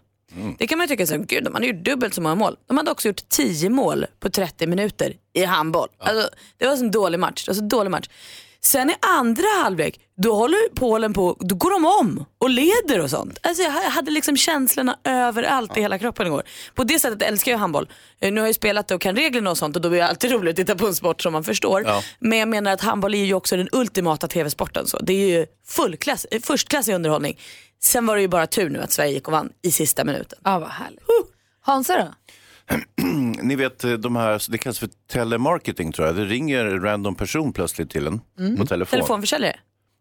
Det 0.58 0.66
kan 0.66 0.78
man 0.78 0.86
ju 0.86 0.88
tycka, 0.88 1.06
så, 1.06 1.18
gud 1.18 1.44
de 1.44 1.54
hade 1.54 1.66
gjort 1.66 1.84
dubbelt 1.84 2.14
så 2.14 2.20
många 2.20 2.34
mål. 2.34 2.56
De 2.66 2.76
hade 2.76 2.90
också 2.90 3.08
gjort 3.08 3.28
10 3.28 3.70
mål 3.70 4.06
på 4.20 4.30
30 4.30 4.66
minuter 4.66 5.14
i 5.32 5.44
handboll. 5.44 5.88
Alltså, 5.98 6.30
det 6.56 6.66
var 6.66 6.72
en 6.72 6.90
dålig 6.90 7.18
match. 7.20 7.44
Det 7.44 7.50
var 7.50 7.54
så 7.54 7.64
dålig 7.64 7.90
match. 7.90 8.08
Sen 8.60 8.90
i 8.90 8.94
andra 9.00 9.44
halvlek, 9.62 10.00
då 10.22 10.34
håller 10.34 10.74
Polen 10.74 11.12
på, 11.12 11.36
då 11.40 11.54
går 11.54 11.70
de 11.70 11.84
om 11.86 12.24
och 12.38 12.50
leder 12.50 13.00
och 13.02 13.10
sånt. 13.10 13.38
Alltså 13.42 13.62
jag 13.62 13.70
hade 13.70 14.10
liksom 14.10 14.36
känslorna 14.36 14.98
överallt 15.04 15.76
i 15.76 15.80
hela 15.80 15.98
kroppen 15.98 16.26
igår. 16.26 16.42
På 16.74 16.84
det 16.84 16.98
sättet 16.98 17.22
älskar 17.22 17.52
jag 17.52 17.58
handboll. 17.58 17.88
Eh, 18.20 18.32
Nu 18.32 18.40
har 18.40 18.48
jag 18.48 18.54
spelat 18.54 18.88
det 18.88 18.94
och 18.94 19.00
kan 19.00 19.16
reglerna 19.16 19.50
och 19.50 19.58
sånt 19.58 19.76
och 19.76 19.82
då 19.82 19.88
är 19.88 19.92
det 19.92 20.06
alltid 20.06 20.30
roligt 20.32 20.50
att 20.50 20.56
titta 20.56 20.74
på 20.78 20.86
en 20.86 20.94
sport 20.94 21.22
som 21.22 21.32
man 21.32 21.44
förstår. 21.44 21.82
Ja. 21.86 22.02
Men 22.18 22.38
jag 22.38 22.48
menar 22.48 22.72
att 22.72 22.80
handboll 22.80 23.14
är 23.14 23.24
ju 23.24 23.34
också 23.34 23.56
den 23.56 23.68
ultimata 23.72 24.28
tv-sporten. 24.28 24.86
Så. 24.86 24.98
Det 24.98 25.12
är 25.12 25.38
ju 25.38 25.46
fullklass, 25.66 26.26
eh, 26.30 26.40
förstklassig 26.40 26.94
underhållning. 26.94 27.38
Sen 27.82 28.06
var 28.06 28.14
det 28.16 28.22
ju 28.22 28.28
bara 28.28 28.46
tur 28.46 28.70
nu 28.70 28.78
att 28.80 28.92
Sverige 28.92 29.12
gick 29.12 29.26
och 29.28 29.32
vann 29.32 29.50
i 29.62 29.70
sista 29.70 30.04
minuten. 30.04 30.38
Ja, 30.44 30.58
vad 30.58 30.68
härligt. 30.68 31.00
Hansa 31.60 31.96
då? 31.98 32.14
Ni 33.42 33.56
vet 33.56 33.84
eh, 33.84 33.92
de 33.92 34.16
här, 34.16 34.42
det 34.50 34.58
kallas 34.58 34.78
för 34.78 34.88
telemarketing 35.12 35.92
tror 35.92 36.06
jag. 36.06 36.16
Det 36.16 36.24
ringer 36.24 36.64
en 36.66 36.80
random 36.82 37.14
person 37.14 37.52
plötsligt 37.52 37.90
till 37.90 38.06
en 38.06 38.20
Mm. 38.38 38.56
på 38.56 38.66
telefon. 38.66 38.90
Telefonförsäljare? 38.90 39.56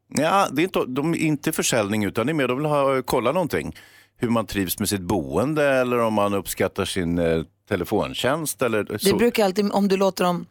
Ja, 0.10 0.48
det 0.52 0.62
är 0.62 0.64
inte, 0.64 0.86
de 0.88 1.14
är 1.14 1.18
inte 1.18 1.52
försäljning 1.52 2.04
utan 2.04 2.26
det 2.26 2.32
är 2.32 2.34
mer 2.34 2.48
de 2.48 2.58
vill 2.58 2.66
ha, 2.66 3.02
kolla 3.06 3.32
någonting. 3.32 3.76
Hur 4.18 4.30
man 4.30 4.46
trivs 4.46 4.80
med 4.80 4.90
sitt 4.90 5.02
boende 5.02 5.64
eller 5.66 6.00
om 6.00 6.14
man 6.14 6.34
uppskattar 6.34 6.86
sin 6.86 7.18
eh, 7.20 7.44
telefontjänst. 7.70 8.62
Eller 8.62 8.84
Det 8.84 9.00
så. 9.00 9.16
brukar 9.18 9.46
alltid, 9.46 9.72
om 9.72 9.88
du 9.88 9.98
låter 9.98 10.24
dem, 10.24 10.46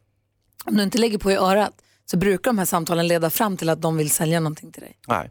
om 0.65 0.77
du 0.77 0.83
inte 0.83 0.99
lägger 0.99 1.19
på 1.19 1.31
i 1.31 1.37
örat, 1.37 1.73
så 2.11 2.17
brukar 2.17 2.51
de 2.51 2.59
här 2.59 2.65
samtalen 2.65 3.09
leda 3.09 3.31
fram 3.31 3.57
till 3.57 3.69
att 3.69 3.83
de 3.83 3.97
vill 3.97 4.11
sälja 4.11 4.41
någonting 4.41 4.73
till 4.73 4.83
dig. 4.83 4.97
Nej. 5.09 5.31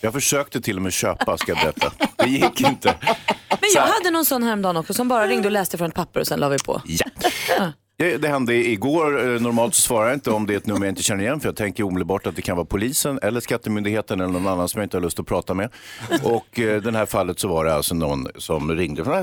Jag 0.00 0.12
försökte 0.12 0.60
till 0.60 0.76
och 0.76 0.82
med 0.82 0.92
köpa, 0.92 1.38
ska 1.38 1.52
jag 1.52 1.58
berätta. 1.60 1.92
Det 2.16 2.30
gick 2.30 2.60
inte. 2.60 2.94
Men 3.50 3.70
jag 3.74 3.82
hade 3.82 4.10
någon 4.10 4.24
sån 4.24 4.42
häromdagen 4.42 4.76
också 4.76 4.94
som 4.94 5.08
bara 5.08 5.26
ringde 5.26 5.48
och 5.48 5.52
läste 5.52 5.78
från 5.78 5.88
ett 5.88 5.94
papper 5.94 6.20
och 6.20 6.26
sen 6.26 6.40
la 6.40 6.48
vi 6.48 6.58
på. 6.58 6.82
Ja. 6.86 7.72
Det, 7.98 8.16
det 8.16 8.28
hände 8.28 8.54
igår. 8.54 9.34
Eh, 9.34 9.40
normalt 9.40 9.74
så 9.74 9.82
svarar 9.82 10.06
jag 10.08 10.16
inte 10.16 10.30
om 10.30 10.46
det 10.46 10.52
är 10.52 10.56
ett 10.56 10.66
nummer 10.66 10.86
jag 10.86 10.92
inte 10.92 11.02
känner 11.02 11.24
igen 11.24 11.40
för 11.40 11.48
jag 11.48 11.56
tänker 11.56 11.84
omedelbart 11.84 12.26
att 12.26 12.36
det 12.36 12.42
kan 12.42 12.56
vara 12.56 12.66
polisen 12.66 13.18
eller 13.22 13.40
skattemyndigheten 13.40 14.20
eller 14.20 14.32
någon 14.32 14.46
annan 14.46 14.68
som 14.68 14.78
jag 14.78 14.86
inte 14.86 14.96
har 14.96 15.02
lust 15.02 15.20
att 15.20 15.26
prata 15.26 15.54
med. 15.54 15.70
Och 16.22 16.58
eh, 16.60 16.82
den 16.82 16.94
här 16.94 17.06
fallet 17.06 17.38
så 17.38 17.48
var 17.48 17.64
det 17.64 17.74
alltså 17.74 17.94
någon 17.94 18.28
som 18.36 18.70
ringde 18.72 19.04
från 19.04 19.14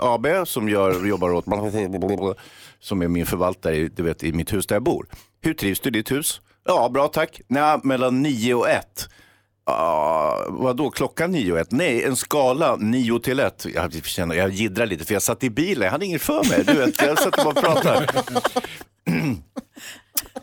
AB 0.00 0.26
som 0.46 0.68
gör, 0.68 1.06
jobbar 1.06 1.30
åt 1.32 1.46
som 2.80 3.02
är 3.02 3.08
min 3.08 3.26
förvaltare 3.26 3.76
i- 3.76 3.88
du 3.88 4.02
vet, 4.02 4.22
i 4.22 4.32
mitt 4.32 4.52
hus 4.52 4.66
där 4.66 4.76
jag 4.76 4.82
bor. 4.82 5.06
Hur 5.42 5.54
trivs 5.54 5.80
du 5.80 5.88
i 5.88 5.92
ditt 5.92 6.10
hus? 6.10 6.40
Ja, 6.64 6.88
bra 6.88 7.08
tack. 7.08 7.40
Nej, 7.48 7.78
mellan 7.82 8.22
9 8.22 8.54
och 8.54 8.68
1. 8.68 9.08
Uh, 9.70 10.46
vadå, 10.48 10.90
klockan 10.90 11.30
9 11.30 11.52
och 11.52 11.58
1? 11.58 11.72
Nej, 11.72 12.04
en 12.04 12.16
skala 12.16 12.76
9 12.76 13.18
till 13.18 13.40
1. 13.40 13.66
Jag, 13.74 14.04
känner, 14.04 14.34
jag 14.34 14.50
jiddrar 14.50 14.86
lite 14.86 15.04
för 15.04 15.14
jag 15.14 15.22
satt 15.22 15.44
i 15.44 15.50
bilen, 15.50 15.84
jag 15.84 15.92
hade 15.92 16.06
inget 16.06 16.22
för 16.22 16.44
mig. 16.48 16.64
Du 16.64 16.74
vet, 16.74 17.02
jag 17.02 17.18
satt 17.18 17.38
och 17.38 17.54
bara 17.54 17.62
pratade. 17.62 18.06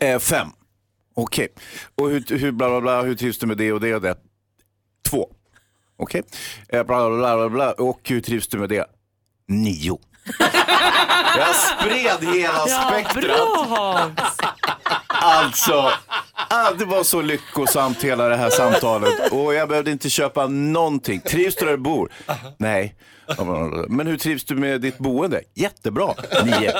eh, 0.00 0.18
fem. 0.18 0.48
Okej. 1.14 1.48
Och 1.94 2.10
hur, 2.10 2.38
hur, 2.38 2.52
bla, 2.52 2.68
bla, 2.68 2.80
bla, 2.80 3.02
hur 3.02 3.14
trivs 3.14 3.38
du 3.38 3.46
med 3.46 3.56
det 3.56 3.72
och 3.72 3.80
det 3.80 3.94
och 3.94 4.02
det? 4.02 4.16
Två. 5.08 5.28
Okej. 5.96 6.22
Eh, 6.68 6.82
bla, 6.82 7.10
bla, 7.10 7.36
bla, 7.36 7.48
bla. 7.48 7.72
Och 7.72 8.00
hur 8.04 8.20
trivs 8.20 8.48
du 8.48 8.58
med 8.58 8.68
det? 8.68 8.86
Nio. 9.48 9.98
Jag 11.36 11.54
spred 11.54 12.34
hela 12.34 12.66
spektrat. 12.66 14.10
Alltså, 15.24 15.90
ah, 16.50 16.70
det 16.78 16.84
var 16.84 17.02
så 17.04 17.22
lyckosamt 17.22 18.04
hela 18.04 18.28
det 18.28 18.36
här 18.36 18.50
samtalet 18.50 19.32
och 19.32 19.54
jag 19.54 19.68
behövde 19.68 19.90
inte 19.90 20.10
köpa 20.10 20.46
någonting. 20.46 21.20
Trivs 21.20 21.54
du 21.56 21.64
där 21.64 21.72
du 21.72 21.78
bor? 21.78 22.12
Nej. 22.58 22.94
Men 23.88 24.06
hur 24.06 24.16
trivs 24.16 24.44
du 24.44 24.54
med 24.54 24.80
ditt 24.80 24.98
boende? 24.98 25.40
Jättebra. 25.54 26.14
Nio. 26.44 26.72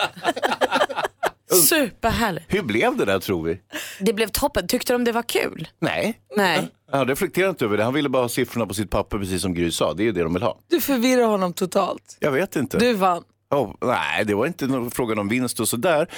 Superhärligt. 1.68 2.46
Hur 2.48 2.62
blev 2.62 2.96
det 2.96 3.04
där 3.04 3.18
tror 3.18 3.42
vi? 3.44 3.58
Det 4.00 4.12
blev 4.12 4.28
toppen. 4.28 4.68
Tyckte 4.68 4.92
de 4.92 5.04
det 5.04 5.12
var 5.12 5.22
kul? 5.22 5.68
Nej. 5.78 6.20
Nej. 6.36 6.68
Han 6.92 7.08
reflekterade 7.08 7.50
inte 7.50 7.64
över 7.64 7.76
det. 7.76 7.84
Han 7.84 7.94
ville 7.94 8.08
bara 8.08 8.22
ha 8.22 8.28
siffrorna 8.28 8.66
på 8.66 8.74
sitt 8.74 8.90
papper 8.90 9.18
precis 9.18 9.42
som 9.42 9.54
Gry 9.54 9.70
sa. 9.70 9.94
Det 9.94 10.02
är 10.02 10.04
ju 10.04 10.12
det 10.12 10.22
de 10.22 10.34
vill 10.34 10.42
ha. 10.42 10.58
Du 10.70 10.80
förvirrar 10.80 11.26
honom 11.26 11.52
totalt. 11.52 12.16
Jag 12.20 12.30
vet 12.30 12.56
inte. 12.56 12.78
Du 12.78 12.92
vann. 12.94 13.22
Oh, 13.50 13.74
nej, 13.80 14.24
det 14.24 14.34
var 14.34 14.46
inte 14.46 14.66
någon 14.66 14.90
frågan 14.90 15.18
om 15.18 15.28
vinst 15.28 15.60
och 15.60 15.68
sådär. 15.68 16.08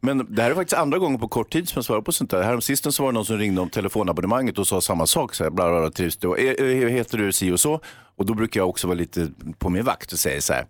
Men 0.00 0.26
det 0.34 0.42
här 0.42 0.50
är 0.50 0.54
faktiskt 0.54 0.80
andra 0.80 0.98
gången 0.98 1.20
på 1.20 1.28
kort 1.28 1.52
tid 1.52 1.68
som 1.68 1.78
jag 1.78 1.84
svarar 1.84 2.00
på 2.00 2.12
sånt 2.12 2.30
där. 2.30 2.42
Häromsistens 2.42 2.96
så 2.96 3.02
var 3.02 3.12
det 3.12 3.14
någon 3.14 3.24
som 3.24 3.38
ringde 3.38 3.60
om 3.60 3.70
telefonabonnemanget 3.70 4.58
och 4.58 4.66
sa 4.66 4.80
samma 4.80 5.06
sak. 5.06 5.34
Så 5.34 5.44
här, 5.44 5.50
bla, 5.50 5.70
bla, 5.70 5.80
bla, 5.80 5.90
trivs 5.90 6.16
du? 6.16 6.36
Eh, 6.36 6.66
eh, 6.66 6.82
eh, 6.82 6.88
heter 6.88 7.18
du 7.18 7.32
si 7.32 7.50
och 7.50 7.60
så? 7.60 7.80
Och 8.16 8.26
då 8.26 8.34
brukar 8.34 8.60
jag 8.60 8.68
också 8.68 8.86
vara 8.86 8.98
lite 8.98 9.28
på 9.58 9.68
min 9.68 9.84
vakt 9.84 10.12
och 10.12 10.18
säga 10.18 10.40
så 10.40 10.52
här. 10.52 10.66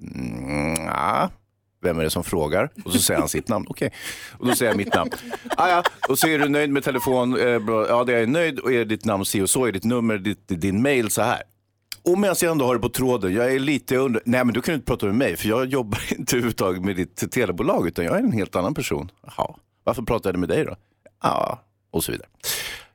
Mm, 0.00 0.84
ja. 0.84 1.30
Vem 1.82 1.98
är 1.98 2.04
det 2.04 2.10
som 2.10 2.24
frågar? 2.24 2.70
Och 2.84 2.92
så 2.92 2.98
säger 2.98 3.20
han 3.20 3.28
sitt 3.28 3.48
namn. 3.48 3.66
Okej. 3.68 3.92
Och 4.38 4.46
då 4.46 4.54
säger 4.54 4.70
jag 4.70 4.76
mitt 4.76 4.94
namn. 4.94 5.10
Ah, 5.56 5.68
ja. 5.68 5.82
Och 6.08 6.18
så 6.18 6.26
är 6.26 6.38
du 6.38 6.48
nöjd 6.48 6.70
med 6.70 6.84
telefon? 6.84 7.36
Eh. 7.36 7.60
Ja, 7.88 8.04
det 8.04 8.14
är 8.14 8.18
jag 8.18 8.28
nöjd. 8.28 8.58
Och 8.58 8.72
är 8.72 8.84
ditt 8.84 9.04
namn 9.04 9.24
si 9.24 9.42
och 9.42 9.50
så? 9.50 9.66
Är 9.66 9.72
ditt 9.72 9.84
nummer, 9.84 10.18
ditt, 10.18 10.48
din 10.48 10.82
mail 10.82 11.10
så 11.10 11.22
här? 11.22 11.42
Och 12.02 12.18
medan 12.18 12.36
jag 12.40 12.50
ändå 12.50 12.66
har 12.66 12.74
det 12.74 12.80
på 12.80 12.88
tråden, 12.88 13.34
jag 13.34 13.54
är 13.54 13.58
lite 13.58 13.96
under... 13.96 14.22
Nej 14.24 14.44
men 14.44 14.54
du 14.54 14.60
kan 14.60 14.74
inte 14.74 14.86
prata 14.86 15.06
med 15.06 15.14
mig 15.14 15.36
för 15.36 15.48
jag 15.48 15.66
jobbar 15.66 16.00
inte 16.18 16.36
överhuvudtaget 16.36 16.84
med 16.84 16.96
ditt 16.96 17.32
telebolag 17.32 17.86
utan 17.86 18.04
jag 18.04 18.14
är 18.14 18.22
en 18.22 18.32
helt 18.32 18.56
annan 18.56 18.74
person. 18.74 19.10
Jaha, 19.26 19.54
varför 19.84 20.02
pratar 20.02 20.32
jag 20.32 20.40
med 20.40 20.48
dig 20.48 20.64
då? 20.64 20.76
Ja, 21.22 21.60
och 21.90 22.04
så 22.04 22.12
vidare. 22.12 22.28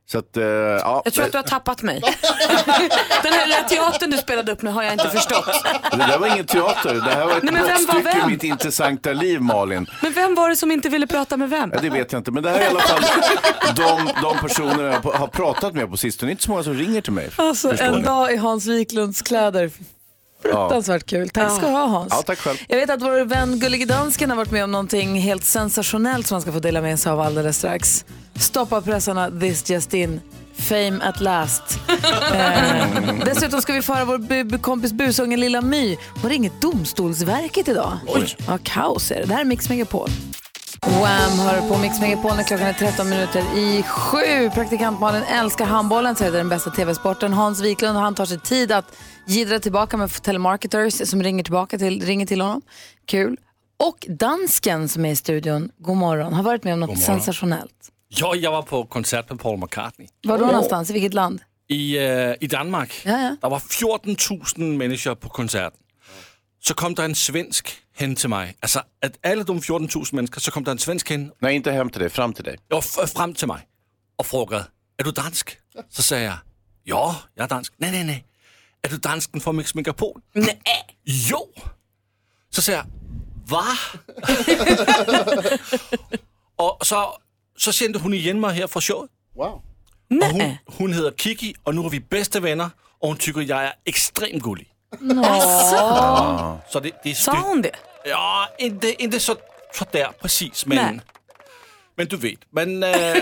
Så 0.08 0.18
att, 0.18 0.38
eh, 0.38 0.44
ja. 0.44 1.02
Jag 1.06 1.14
tror 1.14 1.26
att 1.26 1.32
du 1.32 1.38
har 1.38 1.44
tappat 1.44 1.82
mig. 1.82 2.02
Den 3.24 3.34
här 3.34 3.48
lilla 3.48 3.64
teatern 3.64 4.10
du 4.10 4.18
spelade 4.18 4.52
upp 4.52 4.62
nu 4.62 4.72
har 4.72 4.84
jag 4.84 4.94
inte 4.94 5.10
förstått. 5.10 5.46
Det 5.92 5.98
där 5.98 6.20
var 6.20 6.28
ingen 6.28 6.46
teater, 6.46 6.94
det 6.94 7.02
här 7.02 7.26
var 7.26 7.38
ett 7.38 7.44
Nej, 7.44 7.54
men 7.54 7.64
vem 7.64 7.86
var 7.86 7.94
brottstycke 7.94 8.28
i 8.28 8.32
mitt 8.32 8.44
intressanta 8.44 9.14
liv 9.14 9.42
Malin. 9.42 9.88
Men 10.02 10.14
vem 10.14 10.36
var 10.36 10.50
det 10.50 10.56
som 10.56 10.72
inte 10.72 10.90
ville 10.90 11.08
prata 11.08 11.38
med 11.38 11.50
vem? 11.50 11.72
Ja, 11.74 11.80
det 11.82 11.90
vet 11.90 12.12
jag 12.12 12.20
inte, 12.20 12.32
men 12.32 12.44
det 12.44 12.50
här 12.50 12.60
är 12.60 12.64
i 12.64 12.68
alla 12.68 12.80
fall 12.80 13.04
de, 13.76 14.10
de 14.22 14.38
personerna 14.38 14.84
jag 14.84 15.12
har 15.12 15.28
pratat 15.28 15.74
med 15.74 15.90
på 15.90 15.98
sistone. 15.98 16.28
Det 16.28 16.30
är 16.30 16.32
inte 16.32 16.44
så 16.44 16.52
många 16.52 16.64
som 16.64 16.74
ringer 16.74 17.02
till 17.02 17.14
mig. 17.14 17.30
Alltså 17.36 17.82
en 17.84 17.94
ni. 17.94 18.02
dag 18.02 18.34
i 18.34 18.38
Hans 18.38 18.68
Wiklunds 18.68 19.22
kläder. 19.22 19.72
Fruktansvärt 20.52 21.06
kul. 21.06 21.30
Tack 21.30 21.52
ska 21.58 21.62
du 21.68 21.72
ha 21.74 21.86
Hans. 21.88 22.08
Ja, 22.16 22.22
tack 22.22 22.40
själv. 22.40 22.58
Jag 22.68 22.78
vet 22.78 22.90
att 22.90 23.02
vår 23.02 23.26
vän 23.26 23.60
Gullige 23.60 23.86
Dansken 23.86 24.30
har 24.30 24.38
varit 24.38 24.52
med 24.52 24.64
om 24.64 24.72
någonting 24.72 25.16
helt 25.22 25.44
sensationellt 25.46 26.28
som 26.28 26.36
han 26.36 26.42
ska 26.42 26.52
få 26.52 26.60
dela 26.60 26.82
med 26.82 27.00
sig 27.00 27.12
av 27.12 27.20
alldeles 27.22 27.58
strax. 27.58 28.06
Stoppa 28.36 28.82
pressarna, 28.82 29.32
this 29.40 29.70
just 29.70 29.94
in. 29.94 30.22
Fame 30.58 31.00
at 31.04 31.20
last. 31.22 31.80
eh, 32.34 32.86
dessutom 33.26 33.62
ska 33.62 33.74
vi 33.74 33.82
föra 33.82 34.06
vår 34.06 34.18
bu- 34.18 34.60
kompis 34.60 34.94
busungen 34.94 35.40
Lilla 35.40 35.62
My. 35.62 35.98
Hon 36.22 36.30
ringer 36.32 36.52
Domstolsverket 36.62 37.68
idag. 37.68 37.98
Oj. 38.08 38.36
Ja, 38.48 38.58
kaos 38.64 39.12
är 39.12 39.16
det. 39.16 39.26
Det 39.26 39.34
här 39.34 39.42
är 39.42 39.46
Mix 39.46 39.70
Megapol. 39.70 40.10
Wham 40.82 41.40
hör 41.40 41.70
på 41.70 41.78
Mix 41.78 42.00
Megapol 42.02 42.36
när 42.36 42.44
klockan 42.44 42.68
är 42.68 42.74
13 42.74 43.10
minuter 43.10 43.58
i 43.58 43.84
sju. 43.84 44.50
Praktikant 44.54 45.00
Malin 45.00 45.24
älskar 45.24 45.66
handbollen, 45.66 46.16
säger 46.16 46.32
det 46.32 46.38
är 46.38 46.40
den 46.40 46.50
bästa 46.50 46.70
tv-sporten. 46.72 47.34
Hans 47.34 47.62
Wiklund 47.62 47.98
han 47.98 48.16
tar 48.16 48.26
sig 48.26 48.40
tid 48.40 48.72
att 48.72 48.98
jiddra 49.28 49.60
tillbaka 49.60 49.98
med 49.98 50.12
telemarketers 50.24 51.10
som 51.10 51.24
ringer, 51.24 51.44
tillbaka 51.44 51.78
till, 51.78 52.06
ringer 52.06 52.26
till 52.26 52.42
honom. 52.42 52.62
Kul. 53.06 53.38
Och 53.78 54.06
dansken 54.10 54.90
som 54.90 55.06
är 55.06 55.12
i 55.12 55.16
studion, 55.16 55.70
god 55.78 55.98
morgon, 55.98 56.34
har 56.34 56.44
varit 56.44 56.64
med 56.64 56.74
om 56.74 56.80
något 56.80 57.00
sensationellt. 57.00 57.92
Ja, 58.08 58.36
jag 58.36 58.52
var 58.52 58.62
på 58.62 58.86
konsert 58.86 59.30
med 59.30 59.40
Paul 59.40 59.58
McCartney 59.60 60.08
Var 60.28 60.38
då 60.38 60.46
någonstans? 60.46 60.90
I 60.90 60.94
vilket 60.94 61.14
land? 61.14 61.40
i, 61.70 61.98
øh, 61.98 62.36
i 62.42 62.48
Danmark. 62.48 63.02
Ja, 63.06 63.12
ja. 63.12 63.36
Der 63.42 63.50
var 63.50 63.60
14 63.60 64.16
000 64.58 64.78
människor 64.78 65.16
på 65.16 65.30
koncerten. 65.30 65.80
Så 66.66 66.74
kom 66.74 66.96
der 66.96 67.06
en 67.06 67.16
svensk 67.16 67.84
hen 67.96 68.16
til 68.16 68.30
mig. 68.30 68.56
Altså, 68.62 68.82
at 69.02 69.18
alle 69.24 69.44
de 69.44 69.62
14 69.62 69.90
000 69.96 70.06
mennesker, 70.14 70.42
så 70.42 70.52
kom 70.52 70.66
der 70.66 70.72
en 70.72 70.80
svensk 70.80 71.10
hen 71.10 71.32
Nej, 71.42 71.52
inte 71.52 71.72
hem 71.72 71.90
till 71.90 72.02
dig, 72.02 72.12
fram 72.12 72.34
till 72.34 72.46
dig. 72.46 72.56
og 72.72 72.78
f- 72.78 73.14
frem 73.18 73.34
til 73.34 73.48
mig 73.48 73.62
og 74.18 74.26
frågade, 74.26 74.64
er 75.00 75.04
du 75.04 75.12
dansk? 75.12 75.60
Så 75.90 76.02
sagde 76.02 76.24
jeg, 76.24 76.38
ja, 76.88 77.06
jeg 77.36 77.44
er 77.44 77.48
dansk. 77.48 77.74
Nej, 77.80 77.92
nej, 77.92 78.04
nej. 78.04 78.24
Er 78.84 78.90
du 78.90 78.98
dansken 78.98 79.42
fra 79.42 79.52
Mix 79.52 79.76
Megapol? 79.76 80.22
Nej. 80.36 80.58
Jo. 81.32 81.48
Så 82.52 82.62
sagde 82.62 82.80
jeg, 82.80 82.88
hvad? 83.46 83.78
og 86.66 86.78
så, 86.84 87.22
så 87.58 87.72
sendte 87.72 88.00
hun 88.00 88.14
igen 88.14 88.40
mig 88.40 88.54
her 88.54 88.68
fra 88.68 88.82
showet. 88.82 89.10
Wow. 89.38 89.62
Og 90.22 90.32
hun, 90.32 90.42
hun 90.68 90.94
hedder 90.94 91.12
Kiki, 91.12 91.56
og 91.66 91.76
nu 91.76 91.86
er 91.86 91.90
vi 91.90 92.00
bedste 92.00 92.44
venner, 92.44 92.70
og 93.02 93.08
hun 93.08 93.18
tycker 93.18 93.42
jeg 93.42 93.66
er 93.66 93.72
ekstremt 93.86 94.44
gullig. 94.44 94.68
Så 96.70 96.80
det, 96.80 96.92
det 97.04 97.10
är 97.10 97.14
Sa 97.14 97.32
hon 97.32 97.62
det? 97.62 97.76
Ja, 98.06 98.48
inte, 98.58 99.04
inte 99.04 99.20
så, 99.20 99.36
så 99.74 99.86
där 99.92 100.10
precis, 100.22 100.66
men, 100.66 100.78
Nej. 100.78 101.00
men 101.96 102.08
du 102.08 102.18
vet. 102.18 102.40
Men, 102.50 102.84
äh, 102.84 102.90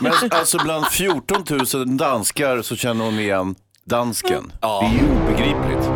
Men 0.00 0.12
alltså 0.30 0.58
bland 0.64 0.86
14 0.86 1.44
000 1.74 1.96
danskar 1.96 2.62
så 2.62 2.76
känner 2.76 3.04
hon 3.04 3.18
igen 3.18 3.54
dansken. 3.84 4.52
Ja. 4.60 4.80
Det 4.80 4.86
är 4.86 5.02
ju 5.02 5.22
obegripligt. 5.22 5.90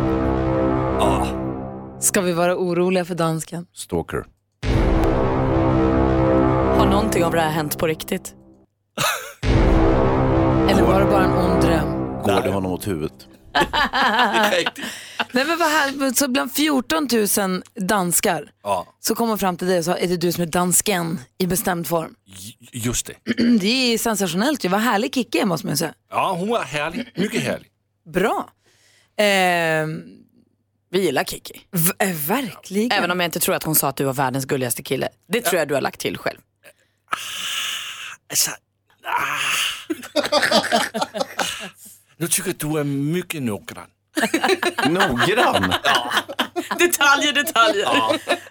Ska 1.99 2.21
vi 2.21 2.33
vara 2.33 2.55
oroliga 2.55 3.05
för 3.05 3.15
dansken? 3.15 3.65
Stalker. 3.73 4.25
Har 6.77 6.85
någonting 6.85 7.23
av 7.23 7.31
det 7.31 7.41
här 7.41 7.51
hänt 7.51 7.77
på 7.77 7.87
riktigt? 7.87 8.35
Eller 10.69 10.83
var 10.83 10.99
det 10.99 11.05
bara 11.05 11.23
en 11.23 11.31
ond 11.33 11.61
dröm? 11.63 11.99
Går 12.23 12.41
det 12.41 12.51
honom 12.51 12.71
åt 12.71 12.87
huvudet? 12.87 13.27
Nej, 15.31 15.45
men 15.45 15.57
vad 15.59 15.67
här, 15.67 16.13
så 16.13 16.27
bland 16.27 16.51
14 16.53 17.07
000 17.37 17.63
danskar 17.75 18.51
Ja, 18.63 18.87
så 18.99 19.15
kommer 19.15 19.29
hon 19.29 19.39
fram 19.39 19.57
till 19.57 19.67
dig 19.67 19.79
och 19.79 19.85
sa, 19.85 19.97
är 19.97 20.07
det 20.07 20.17
du 20.17 20.31
som 20.31 20.41
är 20.43 20.47
dansken 20.47 21.19
i 21.37 21.47
bestämd 21.47 21.87
form? 21.87 22.15
j- 22.25 22.55
just 22.71 23.05
det. 23.05 23.13
Det 23.59 23.93
är 23.93 23.97
sensationellt 23.97 24.65
ju. 24.65 24.69
Vad 24.69 24.79
härlig 24.81 25.13
Kikki 25.13 25.39
är 25.39 25.45
måste 25.45 25.65
man 25.67 25.73
ju 25.73 25.77
säga. 25.77 25.93
Ja, 26.09 26.31
hon 26.39 26.49
var 26.49 26.63
härlig. 26.63 27.11
Mycket 27.15 27.41
härlig. 27.43 27.67
Bra. 28.13 28.49
Ehm, 29.17 30.01
Vi 30.91 31.01
gillar 31.01 31.23
Kiki. 31.23 31.61
v- 31.71 31.91
eh, 31.99 32.15
verkligen. 32.27 32.91
Även 32.91 33.11
om 33.11 33.19
jag 33.19 33.27
inte 33.27 33.39
tror 33.39 33.55
att 33.55 33.63
hon 33.63 33.75
sa 33.75 33.89
att 33.89 33.95
du 33.95 34.03
var 34.03 34.13
världens 34.13 34.45
gulligaste 34.45 34.83
kille. 34.83 35.09
Det 35.27 35.41
tror 35.41 35.59
jag 35.59 35.67
du 35.67 35.73
har 35.73 35.81
lagt 35.81 35.99
till 35.99 36.17
själv. 36.17 36.37
Alltså, 38.29 38.51
ah. 39.03 39.39
Nu 42.19 42.27
tycker 42.27 42.49
jag 42.59 42.71
du 42.71 42.79
är 42.79 42.83
mycket 42.83 43.43
noggrann. 43.43 43.87
Noggrann. 44.89 45.73
Detaljer, 46.79 47.33
detaljer. 47.33 47.85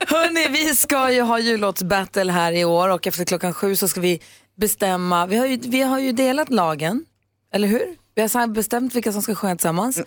Hörni, 0.06 0.48
vi 0.48 0.76
ska 0.76 1.12
ju 1.12 1.20
ha 1.20 1.38
jullåtsbattle 1.38 2.32
här 2.32 2.52
i 2.52 2.64
år 2.64 2.88
och 2.88 3.06
efter 3.06 3.25
klockan 3.25 3.52
sju 3.52 3.76
så 3.76 3.88
ska 3.88 4.00
vi 4.00 4.20
bestämma, 4.56 5.26
vi 5.26 5.37
har 5.37 5.46
ju, 5.46 5.56
vi 5.56 5.80
har 5.82 5.98
ju 5.98 6.12
delat 6.12 6.50
lagen, 6.50 7.04
eller 7.52 7.68
hur? 7.68 7.96
Vi 8.14 8.22
har 8.22 8.46
bestämt 8.46 8.94
vilka 8.94 9.12
som 9.12 9.22
ska 9.22 9.34
sjunga 9.34 9.56
tillsammans 9.56 9.98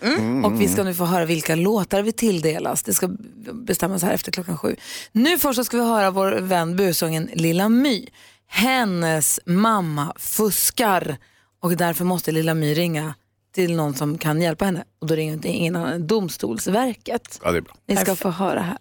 och 0.46 0.62
vi 0.62 0.68
ska 0.68 0.84
nu 0.84 0.94
få 0.94 1.06
höra 1.06 1.26
vilka 1.26 1.56
låtar 1.56 2.02
vi 2.02 2.12
tilldelas. 2.12 2.84
Det 2.84 2.94
ska 2.94 3.08
bestämmas 3.54 4.04
här 4.04 4.14
efter 4.14 4.32
klockan 4.32 4.58
sju. 4.58 4.76
Nu 5.12 5.38
först 5.38 5.56
så 5.56 5.64
ska 5.64 5.78
vi 5.78 5.84
höra 5.84 6.12
vår 6.12 6.32
vän 6.32 6.76
busången 6.76 7.30
Lilla 7.34 7.70
My. 7.70 8.08
Hennes 8.48 9.40
mamma 9.46 10.14
fuskar 10.20 11.18
och 11.62 11.78
därför 11.78 12.06
måste 12.06 12.32
Lilla 12.32 12.54
My 12.54 12.74
ringa 12.74 13.14
till 13.52 13.76
någon 13.76 13.94
som 13.94 14.18
kan 14.18 14.42
hjälpa 14.42 14.66
henne. 14.66 14.84
Och 15.00 15.08
då 15.08 15.16
ringer 15.16 15.46
ingen 15.46 15.76
annan 15.76 15.92
än 15.94 16.08
Domstolsverket. 16.08 17.40
Ja, 17.44 17.52
det 17.52 17.58
är 17.58 17.62
bra. 17.62 17.74
Ni 17.86 17.96
ska 17.96 18.16
få 18.16 18.30
höra 18.30 18.62
här. 18.62 18.78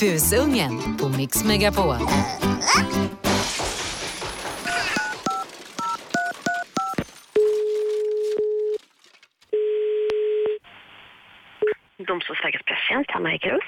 Busungen 0.00 0.96
på 1.00 1.08
Mix 1.08 1.44
Megapol. 1.44 1.96
Domstolsverkets 12.08 12.64
presstjänst, 12.64 13.10
Hanna 13.10 13.34
Ekerus. 13.34 13.64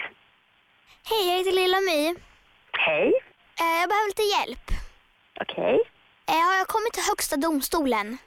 Hej, 1.11 1.29
jag 1.31 1.39
heter 1.39 1.53
Lilla 1.53 1.81
My. 1.81 2.15
Hej. 2.87 3.07
Eh, 3.61 3.81
Jag 3.81 3.89
behöver 3.89 4.09
lite 4.09 4.23
hjälp. 4.23 4.67
Okej. 5.41 5.75
Eh, 5.75 5.79
Har 6.27 6.55
jag 6.59 6.69
kommit 6.69 6.93
till 6.93 7.03
Högsta 7.03 7.37
domstolen? 7.37 8.19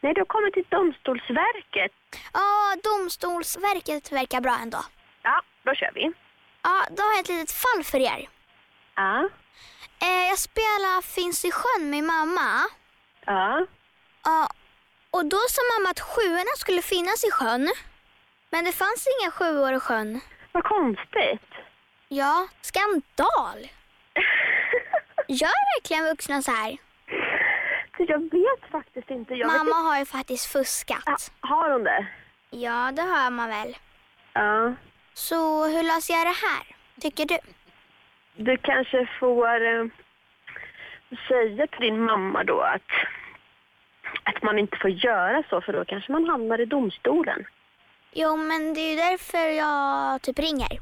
Nej, 0.00 0.14
du 0.14 0.20
har 0.20 0.26
kommit 0.26 0.54
till 0.54 0.66
Domstolsverket. 0.68 1.92
Ja, 2.32 2.76
Domstolsverket 2.84 4.12
verkar 4.12 4.40
bra 4.40 4.58
ändå. 4.62 4.78
Ja, 5.22 5.42
då 5.64 5.74
kör 5.74 5.90
vi. 5.94 6.12
Ja, 6.62 6.84
då 6.90 7.02
har 7.02 7.10
jag 7.12 7.20
ett 7.20 7.28
litet 7.28 7.52
fall 7.52 7.84
för 7.84 7.98
er. 7.98 8.28
Ja. 8.94 9.28
Eh, 10.02 10.28
Jag 10.28 10.38
spelar 10.38 11.02
Finns 11.02 11.44
i 11.44 11.50
sjön 11.52 11.90
med 11.90 12.04
mamma. 12.04 12.48
Ja. 13.26 13.66
Ja, 14.24 14.48
och 15.10 15.24
då 15.26 15.36
sa 15.48 15.62
mamma 15.78 15.90
att 15.90 16.00
sjuorna 16.00 16.52
skulle 16.56 16.82
finnas 16.82 17.24
i 17.24 17.30
sjön. 17.30 17.72
Men 18.50 18.64
det 18.64 18.72
fanns 18.72 19.06
inga 19.20 19.30
sjuor 19.30 19.72
i 19.74 19.80
sjön. 19.80 20.20
Vad 20.52 20.64
konstigt. 20.64 21.50
Ja, 22.08 22.48
skandal. 22.60 23.58
Gör 25.28 25.76
verkligen 25.76 26.04
vuxna 26.04 26.42
så 26.42 26.50
här? 26.50 26.76
Jag 28.08 28.18
vet 28.30 28.70
faktiskt 28.70 29.10
inte. 29.10 29.34
Jag 29.34 29.46
Mamma 29.46 29.64
vet 29.64 29.74
har 29.74 29.98
ju 29.98 30.04
faktiskt 30.04 30.52
fuskat. 30.52 30.98
inte. 31.08 31.22
Har 31.40 31.70
hon 31.70 31.84
det? 31.84 32.06
Ja, 32.50 32.92
det 32.92 33.02
hör 33.02 33.30
man 33.30 33.48
väl. 33.48 33.76
Ja. 34.32 34.74
Så 35.14 35.64
hur 35.66 35.82
löser 35.82 36.14
jag 36.14 36.26
det 36.26 36.36
här? 36.46 36.76
Tycker 37.00 37.26
du? 37.26 37.38
Du 38.36 38.56
kanske 38.56 39.08
får 39.20 39.64
eh, 39.66 39.84
säga 41.28 41.66
till 41.66 41.80
din 41.80 42.04
mamma 42.04 42.44
då 42.44 42.60
att, 42.60 42.90
att 44.22 44.42
man 44.42 44.58
inte 44.58 44.76
får 44.76 44.90
göra 44.90 45.42
så 45.50 45.60
för 45.60 45.72
då 45.72 45.84
kanske 45.84 46.12
man 46.12 46.28
hamnar 46.28 46.60
i 46.60 46.64
domstolen. 46.64 47.44
Jo, 48.12 48.36
men 48.36 48.74
det 48.74 48.80
är 48.80 48.90
ju 48.90 48.96
därför 48.96 49.38
jag 49.38 50.22
typ 50.22 50.38
ringer. 50.38 50.80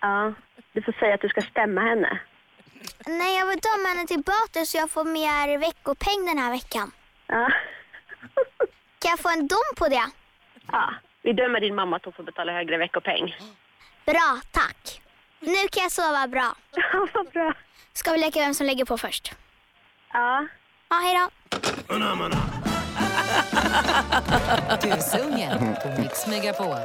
Ja. 0.00 0.32
Du 0.72 0.82
får 0.82 0.92
säga 0.92 1.14
att 1.14 1.20
du 1.20 1.28
ska 1.28 1.40
stämma 1.40 1.80
henne. 1.80 2.18
Nej, 3.06 3.38
jag 3.38 3.46
vill 3.46 3.58
döma 3.60 3.88
henne 3.88 4.06
till 4.06 4.22
böter 4.22 4.64
så 4.64 4.76
jag 4.76 4.90
får 4.90 5.04
mer 5.04 5.58
veckopeng 5.58 6.26
den 6.26 6.38
här 6.38 6.50
veckan. 6.50 6.92
Ja. 7.26 7.48
Kan 8.98 9.10
jag 9.10 9.18
få 9.18 9.28
en 9.28 9.46
dom 9.46 9.70
på 9.76 9.88
det? 9.88 10.10
ja. 10.72 10.94
Vi 11.22 11.32
dömer 11.32 11.60
din 11.60 11.74
mamma 11.74 11.96
att 11.96 12.04
hon 12.04 12.12
får 12.12 12.22
betala 12.22 12.52
högre 12.52 12.76
veckopeng. 12.78 13.36
Bra, 14.06 14.40
tack. 14.50 15.00
Nu 15.40 15.68
kan 15.72 15.82
jag 15.82 15.92
sova 15.92 16.26
bra. 16.28 16.54
Ja, 16.70 17.08
vad 17.14 17.26
bra. 17.32 17.54
Ska 17.92 18.12
vi 18.12 18.18
leka 18.18 18.40
vem 18.40 18.54
som 18.54 18.66
lägger 18.66 18.84
på 18.84 18.98
först? 18.98 19.32
Ja. 20.12 20.46
Ja, 20.88 20.96
hej 20.96 21.14
då. 21.14 21.30
Busungen 24.82 25.76
på 25.82 26.00
Mix 26.02 26.26
Megapol. 26.26 26.76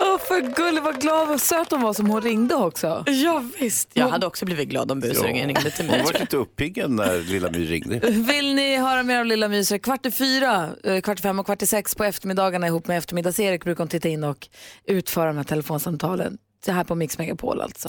Åh, 0.00 0.18
för 0.18 0.40
gullig, 0.40 0.82
vad 0.82 1.00
glad 1.00 1.30
och 1.30 1.40
söt 1.40 1.70
hon 1.70 1.82
var 1.82 1.92
som 1.92 2.10
hon 2.10 2.20
ringde 2.20 2.54
också. 2.54 3.04
Ja, 3.06 3.44
visst. 3.58 3.88
Jag 3.92 4.08
hade 4.08 4.26
också 4.26 4.44
blivit 4.44 4.68
glad 4.68 4.90
om 4.90 5.00
busringen 5.00 5.46
ringde 5.46 5.70
till 5.70 5.86
mig. 5.86 5.96
Hon 5.96 6.04
var 6.12 6.20
lite 6.20 6.36
uppiggad 6.36 6.90
när 6.90 7.18
Lilla 7.18 7.50
My 7.50 7.64
ringde. 7.64 7.98
Vill 8.10 8.54
ni 8.54 8.76
höra 8.76 9.02
mer 9.02 9.20
av 9.20 9.26
Lilla 9.26 9.48
Myser? 9.48 9.78
Kvart 9.78 10.06
i 10.06 10.10
fyra, 10.10 10.68
eh, 10.84 11.00
kvart 11.00 11.18
i 11.18 11.22
fem 11.22 11.38
och 11.38 11.46
kvart 11.46 11.62
i 11.62 11.66
sex 11.66 11.94
på 11.94 12.04
eftermiddagarna 12.04 12.66
ihop 12.66 12.86
med 12.86 12.98
eftermiddags-Erik 12.98 13.64
brukar 13.64 13.78
hon 13.78 13.88
titta 13.88 14.08
in 14.08 14.24
och 14.24 14.48
utföra 14.84 15.26
de 15.26 15.36
här 15.36 15.44
telefonsamtalen. 15.44 16.38
Det 16.64 16.72
här 16.72 16.84
på 16.84 16.94
Mix 16.94 17.18
Megapol 17.18 17.60
alltså. 17.60 17.88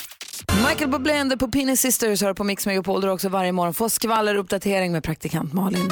Michael 0.67 0.89
Bublé 0.89 1.37
på 1.39 1.47
Pinny 1.47 1.77
Sisters 1.77 2.21
hör 2.21 2.33
på 2.33 2.43
Mix 2.43 2.65
Megapol 2.65 3.01
där 3.01 3.07
du 3.07 3.13
också 3.13 3.29
varje 3.29 3.51
morgon 3.51 3.73
får 3.73 3.89
skvalleruppdatering 3.89 4.91
med 4.91 5.03
praktikant 5.03 5.53
Malin. 5.53 5.89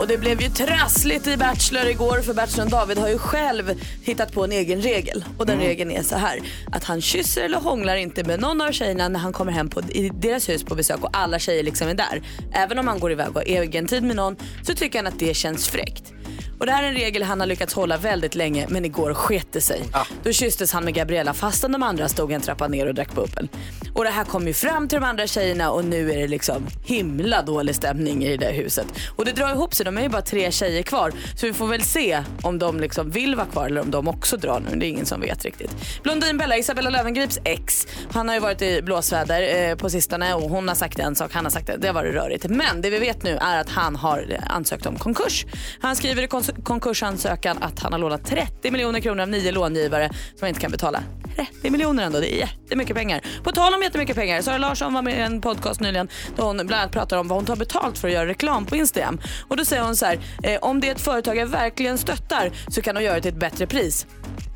Och 0.00 0.06
det 0.06 0.18
blev 0.18 0.42
ju 0.42 0.48
trassligt 0.48 1.26
i 1.26 1.36
Bachelor 1.36 1.86
igår 1.86 2.22
för 2.22 2.34
Bachelorn 2.34 2.68
David 2.68 2.98
har 2.98 3.08
ju 3.08 3.18
själv 3.18 3.80
hittat 4.02 4.32
på 4.32 4.44
en 4.44 4.52
egen 4.52 4.80
regel. 4.82 5.24
Och 5.38 5.46
den 5.46 5.58
regeln 5.58 5.90
är 5.90 6.02
så 6.02 6.16
här 6.16 6.40
att 6.72 6.84
han 6.84 7.00
kysser 7.00 7.42
eller 7.42 7.58
hånglar 7.58 7.96
inte 7.96 8.24
med 8.24 8.40
någon 8.40 8.60
av 8.60 8.72
tjejerna 8.72 9.08
när 9.08 9.20
han 9.20 9.32
kommer 9.32 9.52
hem 9.52 9.70
på, 9.70 9.80
i 9.80 10.10
deras 10.14 10.48
hus 10.48 10.64
på 10.64 10.74
besök 10.74 11.04
och 11.04 11.10
alla 11.12 11.38
tjejer 11.38 11.62
liksom 11.62 11.88
är 11.88 11.94
där. 11.94 12.22
Även 12.52 12.78
om 12.78 12.88
han 12.88 12.98
går 12.98 13.12
iväg 13.12 13.28
och 13.28 13.34
har 13.34 13.42
egen 13.42 13.86
tid 13.86 14.02
med 14.02 14.16
någon 14.16 14.36
så 14.62 14.74
tycker 14.74 14.98
han 14.98 15.06
att 15.06 15.18
det 15.18 15.34
känns 15.34 15.68
fräckt. 15.68 16.12
Och 16.60 16.66
det 16.66 16.72
här 16.72 16.82
är 16.82 16.88
en 16.88 16.94
regel 16.94 17.22
han 17.22 17.40
har 17.40 17.46
lyckats 17.46 17.74
hålla 17.74 17.96
väldigt 17.96 18.34
länge 18.34 18.66
men 18.68 18.84
igår 18.84 19.14
sket 19.14 19.46
det 19.52 19.60
sig. 19.60 19.82
Då 20.22 20.32
kysstes 20.32 20.72
han 20.72 20.84
med 20.84 20.94
Gabriella 20.94 21.34
fastän 21.34 21.72
de 21.72 21.82
andra 21.82 22.08
stod 22.08 22.32
en 22.32 22.40
trappa 22.40 22.68
ner 22.68 22.86
och 22.86 22.94
drack 22.94 23.14
bubbel. 23.14 23.48
Och 23.94 24.04
det 24.04 24.10
här 24.10 24.24
kom 24.24 24.46
ju 24.46 24.52
fram 24.54 24.88
till 24.88 25.00
de 25.00 25.06
andra 25.06 25.26
tjejerna 25.26 25.70
och 25.70 25.84
nu 25.84 26.12
är 26.12 26.16
det 26.18 26.28
liksom 26.28 26.66
himla 26.84 27.42
dålig 27.42 27.74
stämning 27.74 28.24
i 28.24 28.36
det 28.36 28.46
där 28.46 28.52
huset. 28.52 28.86
Och 29.16 29.24
det 29.24 29.32
drar 29.32 29.50
ihop 29.50 29.74
sig, 29.74 29.84
de 29.84 29.98
är 29.98 30.02
ju 30.02 30.08
bara 30.08 30.22
tre 30.22 30.52
tjejer 30.52 30.82
kvar. 30.82 31.12
Så 31.36 31.46
vi 31.46 31.52
får 31.52 31.66
väl 31.66 31.82
se 31.82 32.22
om 32.42 32.58
de 32.58 32.80
liksom 32.80 33.10
vill 33.10 33.34
vara 33.36 33.46
kvar 33.46 33.66
eller 33.66 33.80
om 33.80 33.90
de 33.90 34.08
också 34.08 34.36
drar 34.36 34.60
nu. 34.70 34.78
Det 34.78 34.86
är 34.86 34.88
ingen 34.88 35.06
som 35.06 35.20
vet 35.20 35.44
riktigt. 35.44 35.70
Blondinbella, 36.02 36.56
Isabella 36.56 36.90
Lövengrips 36.90 37.38
ex, 37.44 37.86
han 38.12 38.28
har 38.28 38.34
ju 38.34 38.40
varit 38.40 38.62
i 38.62 38.82
blåsväder 38.82 39.68
eh, 39.70 39.76
på 39.76 39.90
sistone 39.90 40.34
och 40.34 40.42
hon 40.50 40.68
har 40.68 40.74
sagt 40.74 40.98
en 40.98 41.16
sak, 41.16 41.32
han 41.32 41.44
har 41.44 41.50
sagt 41.50 41.66
det. 41.66 41.76
Det 41.76 41.86
har 41.86 41.94
varit 41.94 42.14
rörigt. 42.14 42.46
Men 42.48 42.80
det 42.80 42.90
vi 42.90 42.98
vet 42.98 43.22
nu 43.22 43.36
är 43.40 43.60
att 43.60 43.68
han 43.70 43.96
har 43.96 44.38
ansökt 44.50 44.86
om 44.86 44.96
konkurs. 44.98 45.46
Han 45.80 45.96
skriver 45.96 46.22
i 46.22 46.26
kons- 46.26 46.49
konkursansökan 46.64 47.58
att 47.60 47.78
han 47.78 47.92
har 47.92 47.98
lånat 47.98 48.24
30 48.24 48.70
miljoner 48.70 49.00
kronor 49.00 49.22
av 49.22 49.28
nio 49.28 49.52
långivare 49.52 50.10
som 50.36 50.48
inte 50.48 50.60
kan 50.60 50.70
betala. 50.70 51.02
30 51.36 51.70
miljoner 51.70 52.04
ändå, 52.04 52.20
det 52.20 52.34
är 52.34 52.38
jättemycket 52.38 52.96
pengar. 52.96 53.20
På 53.44 53.52
tal 53.52 53.74
om 53.74 53.82
jättemycket 53.82 54.16
pengar, 54.16 54.42
Sara 54.42 54.58
Larsson 54.58 54.94
var 54.94 55.02
med 55.02 55.18
i 55.18 55.20
en 55.20 55.40
podcast 55.40 55.80
nyligen 55.80 56.08
där 56.36 56.42
hon 56.42 56.56
bland 56.56 56.72
annat 56.72 56.92
pratar 56.92 57.16
om 57.16 57.28
vad 57.28 57.38
hon 57.38 57.44
tar 57.44 57.56
betalt 57.56 57.98
för 57.98 58.08
att 58.08 58.14
göra 58.14 58.26
reklam 58.26 58.66
på 58.66 58.76
Instagram. 58.76 59.20
Och 59.48 59.56
då 59.56 59.64
säger 59.64 59.82
hon 59.82 59.96
så 59.96 60.06
här, 60.06 60.18
eh, 60.42 60.58
om 60.62 60.80
det 60.80 60.88
är 60.88 60.92
ett 60.92 61.00
företag 61.00 61.36
jag 61.36 61.46
verkligen 61.46 61.98
stöttar 61.98 62.50
så 62.68 62.82
kan 62.82 62.94
de 62.94 63.02
göra 63.02 63.14
det 63.14 63.20
till 63.20 63.30
ett 63.32 63.40
bättre 63.40 63.66
pris. 63.66 64.06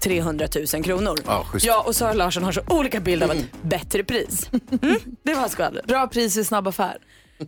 300 0.03 0.47
000 0.75 0.85
kronor. 0.85 1.19
Ja, 1.27 1.45
schysst. 1.45 1.67
ja 1.67 1.83
och 1.87 1.97
Sara 1.97 2.13
Larsson 2.13 2.43
har 2.45 2.53
så 2.53 2.61
olika 2.69 3.01
bild 3.01 3.23
av 3.23 3.31
ett 3.31 3.45
bättre 3.63 4.05
pris. 4.05 4.51
Mm, 4.83 4.97
det 5.23 5.35
var 5.35 5.49
skvallret. 5.49 5.87
Bra 5.87 6.07
pris 6.07 6.37
i 6.37 6.45
snabb 6.45 6.69
affär. 6.69 6.97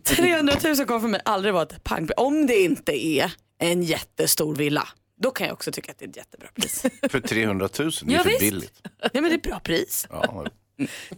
300 0.03 0.53
000 0.63 0.75
kommer 0.75 0.99
för 0.99 1.07
mig 1.07 1.21
aldrig 1.25 1.53
vara 1.53 1.63
ett 1.63 1.83
pang. 1.83 2.09
Om 2.17 2.47
det 2.47 2.55
inte 2.61 3.05
är 3.05 3.31
en 3.59 3.83
jättestor 3.83 4.55
villa. 4.55 4.87
Då 5.21 5.31
kan 5.31 5.47
jag 5.47 5.53
också 5.53 5.71
tycka 5.71 5.91
att 5.91 5.97
det 5.99 6.05
är 6.05 6.09
ett 6.09 6.17
jättebra 6.17 6.47
pris. 6.55 6.85
För 7.09 7.19
300 7.19 7.69
000, 7.79 7.91
det 8.03 8.13
är 8.13 8.17
Ja, 8.17 8.23
för 8.23 8.29
visst. 8.29 8.39
billigt. 8.39 8.81
Ja, 9.01 9.09
men 9.13 9.23
det 9.23 9.33
är 9.33 9.49
bra 9.49 9.59
pris. 9.59 10.07
Ja. 10.09 10.45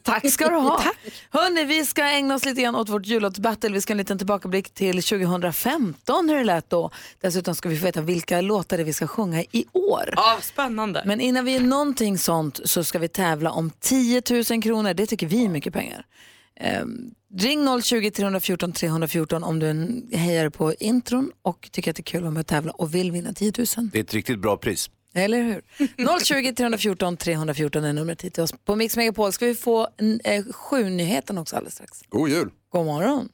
Tack 0.03 0.31
ska 0.31 0.49
du 0.49 0.55
ha. 0.55 0.83
Hörni, 1.29 1.63
vi 1.63 1.85
ska 1.85 2.03
ägna 2.03 2.35
oss 2.35 2.45
lite 2.45 2.61
grann 2.61 2.75
åt 2.75 2.89
vårt 2.89 3.05
jullåtsbattle. 3.05 3.69
Vi 3.69 3.81
ska 3.81 3.91
ha 3.91 3.95
en 3.95 3.97
liten 3.97 4.17
tillbakablick 4.17 4.73
till 4.73 5.03
2015, 5.03 6.29
hur 6.29 6.37
det 6.37 6.43
lät 6.43 6.69
då. 6.69 6.91
Dessutom 7.21 7.55
ska 7.55 7.69
vi 7.69 7.77
få 7.77 7.85
veta 7.85 8.01
vilka 8.01 8.41
låtar 8.41 8.77
vi 8.77 8.93
ska 8.93 9.07
sjunga 9.07 9.41
i 9.41 9.65
år. 9.73 10.13
Ja, 10.15 10.37
spännande. 10.41 11.03
Men 11.05 11.21
innan 11.21 11.45
vi 11.45 11.55
är 11.55 11.59
någonting 11.59 12.17
sånt 12.17 12.59
så 12.65 12.83
ska 12.83 12.99
vi 12.99 13.07
tävla 13.07 13.51
om 13.51 13.71
10 13.79 14.21
000 14.51 14.61
kronor. 14.63 14.93
Det 14.93 15.05
tycker 15.05 15.27
vi 15.27 15.45
är 15.45 15.49
mycket 15.49 15.73
pengar. 15.73 16.05
Ehm, 16.55 17.11
ring 17.37 17.81
020 17.81 18.11
314 18.11 18.73
314 18.73 19.43
om 19.43 19.59
du 19.59 20.01
hejare 20.17 20.51
på 20.51 20.73
intron 20.73 21.31
och 21.41 21.69
tycker 21.71 21.91
att 21.91 21.97
det 21.97 22.01
är 22.01 22.03
kul 22.03 22.25
om 22.25 22.37
att 22.37 22.47
tävla 22.47 22.71
och 22.71 22.95
vill 22.95 23.11
vinna 23.11 23.33
10 23.33 23.53
000. 23.57 23.89
Det 23.91 23.99
är 23.99 24.03
ett 24.03 24.13
riktigt 24.13 24.39
bra 24.39 24.57
pris. 24.57 24.89
Eller 25.13 25.43
hur? 25.43 25.61
020 26.23 26.53
314 26.53 27.17
314 27.17 27.83
är 27.83 27.93
numret 27.93 28.21
hit 28.21 28.33
till 28.33 28.43
oss. 28.43 28.53
På 28.65 28.75
Mix 28.75 28.97
Megapol 28.97 29.31
ska 29.31 29.45
vi 29.45 29.55
få 29.55 29.87
en, 29.97 30.19
eh, 30.23 30.43
sju 30.51 30.89
nyheten 30.89 31.37
också 31.37 31.55
alldeles 31.55 31.73
strax. 31.73 32.01
God 32.09 32.29
jul! 32.29 32.49
God 32.71 32.85
morgon. 32.85 33.29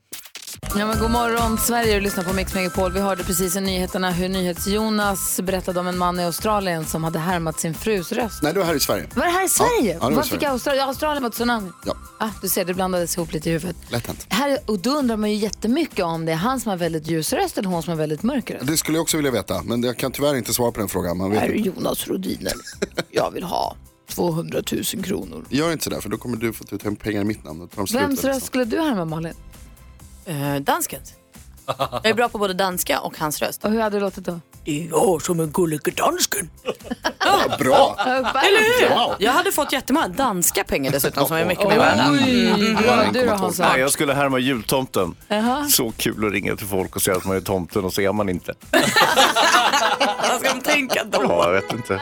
Ja, 0.77 0.87
men 0.87 0.99
god 0.99 1.11
morgon 1.11 1.57
Sverige, 1.57 1.95
du 1.95 2.01
lyssnar 2.01 2.23
på 2.23 2.33
Mix 2.33 2.53
Megapol. 2.53 2.91
Vi 2.91 2.99
hörde 2.99 3.23
precis 3.23 3.55
i 3.55 3.61
nyheterna 3.61 4.11
hur 4.11 4.29
NyhetsJonas 4.29 5.41
berättade 5.43 5.79
om 5.79 5.87
en 5.87 5.97
man 5.97 6.19
i 6.19 6.23
Australien 6.23 6.85
som 6.85 7.03
hade 7.03 7.19
härmat 7.19 7.59
sin 7.59 7.73
frus 7.73 8.11
röst. 8.11 8.43
Nej, 8.43 8.53
det 8.53 8.59
var 8.59 8.65
här 8.65 8.75
i 8.75 8.79
Sverige. 8.79 9.09
Var 9.15 9.25
det 9.25 9.31
här 9.31 9.45
i 9.45 9.49
Sverige? 9.49 9.93
Ja, 9.93 9.97
ja, 10.01 10.09
det 10.09 10.15
var 10.15 10.23
i 10.25 10.29
fick. 10.29 10.43
Australien? 10.43 10.87
Australien 10.87 11.23
var 11.23 11.29
tsunami? 11.29 11.69
Ja. 11.85 11.93
Ah, 12.19 12.29
du 12.41 12.49
ser, 12.49 12.65
det 12.65 12.73
blandades 12.73 13.17
ihop 13.17 13.33
lite 13.33 13.49
i 13.49 13.53
huvudet. 13.53 13.75
Lätt 13.89 14.07
hänt. 14.07 14.25
Här, 14.29 14.59
och 14.65 14.79
då 14.79 14.89
undrar 14.89 15.17
man 15.17 15.31
ju 15.31 15.35
jättemycket 15.35 16.05
om 16.05 16.25
det 16.25 16.31
är 16.31 16.35
han 16.35 16.59
som 16.59 16.69
har 16.69 16.77
väldigt 16.77 17.07
ljus 17.07 17.33
röst 17.33 17.57
eller 17.57 17.69
hon 17.69 17.83
som 17.83 17.91
har 17.91 17.97
väldigt 17.97 18.23
mörk 18.23 18.51
röst. 18.51 18.67
Det 18.67 18.77
skulle 18.77 18.97
jag 18.97 19.01
också 19.03 19.17
vilja 19.17 19.31
veta, 19.31 19.63
men 19.63 19.83
jag 19.83 19.97
kan 19.97 20.11
tyvärr 20.11 20.35
inte 20.35 20.53
svara 20.53 20.71
på 20.71 20.79
den 20.79 20.89
frågan. 20.89 21.17
Man 21.17 21.31
vet 21.31 21.39
Här 21.39 21.49
är 21.49 21.53
inte. 21.53 21.69
Jonas 21.69 22.07
Rodiner. 22.07 22.53
Jag 23.11 23.31
vill 23.31 23.43
ha 23.43 23.75
200 24.09 24.61
000 24.71 25.03
kronor. 25.03 25.45
Gör 25.49 25.71
inte 25.71 25.83
sådär, 25.83 26.01
för 26.01 26.09
då 26.09 26.17
kommer 26.17 26.37
du 26.37 26.53
få 26.53 26.63
ta 26.63 26.75
ut 26.75 26.99
pengar 26.99 27.21
i 27.21 27.23
mitt 27.23 27.43
namn. 27.43 27.69
Vems 27.93 28.23
röst 28.23 28.45
skulle 28.45 28.65
du 28.65 28.79
härma 28.81 29.05
Malin? 29.05 29.33
Uh, 30.29 30.55
danskens. 30.55 31.13
Jag 31.67 32.05
är 32.05 32.13
bra 32.13 32.29
på 32.29 32.37
både 32.37 32.53
danska 32.53 32.99
och 32.99 33.19
hans 33.19 33.41
röst. 33.41 33.65
Och 33.65 33.71
hur 33.71 33.81
hade 33.81 33.97
det 33.97 34.01
låtit 34.01 34.25
då? 34.25 34.39
Ja, 34.63 35.19
som 35.21 35.39
en 35.39 35.51
gullige 35.51 35.91
dansken. 35.91 36.49
Ja, 37.19 37.57
bra! 37.59 37.95
Eller 37.99 38.81
hur? 38.81 38.95
Wow. 38.95 39.15
Jag 39.19 39.31
hade 39.31 39.51
fått 39.51 39.73
jättemånga 39.73 40.07
danska 40.07 40.63
pengar 40.63 40.91
dessutom 40.91 41.27
som 41.27 41.37
är 41.37 41.45
mycket 41.45 41.67
mer 41.67 41.77
värda. 41.77 42.09
Oj, 42.11 42.77
vad 42.87 43.13
du 43.13 43.25
då 43.25 43.35
Hansa? 43.35 43.69
Nej, 43.69 43.81
jag 43.81 43.91
skulle 43.91 44.13
härma 44.13 44.39
jultomten. 44.39 45.15
Så 45.69 45.91
kul 45.97 46.25
att 46.27 46.33
ringa 46.33 46.55
till 46.55 46.67
folk 46.67 46.95
och 46.95 47.01
säga 47.01 47.17
att 47.17 47.25
man 47.25 47.35
är 47.35 47.41
tomten 47.41 47.85
och 47.85 47.93
så 47.93 48.01
är 48.01 48.13
man 48.13 48.29
inte. 48.29 48.53
Vad 50.29 50.39
ska 50.39 50.53
de 50.53 50.61
tänka 50.61 51.03
då? 51.03 51.19
Ja, 51.23 51.45
jag 51.45 51.61
vet 51.61 51.73
inte. 51.73 52.01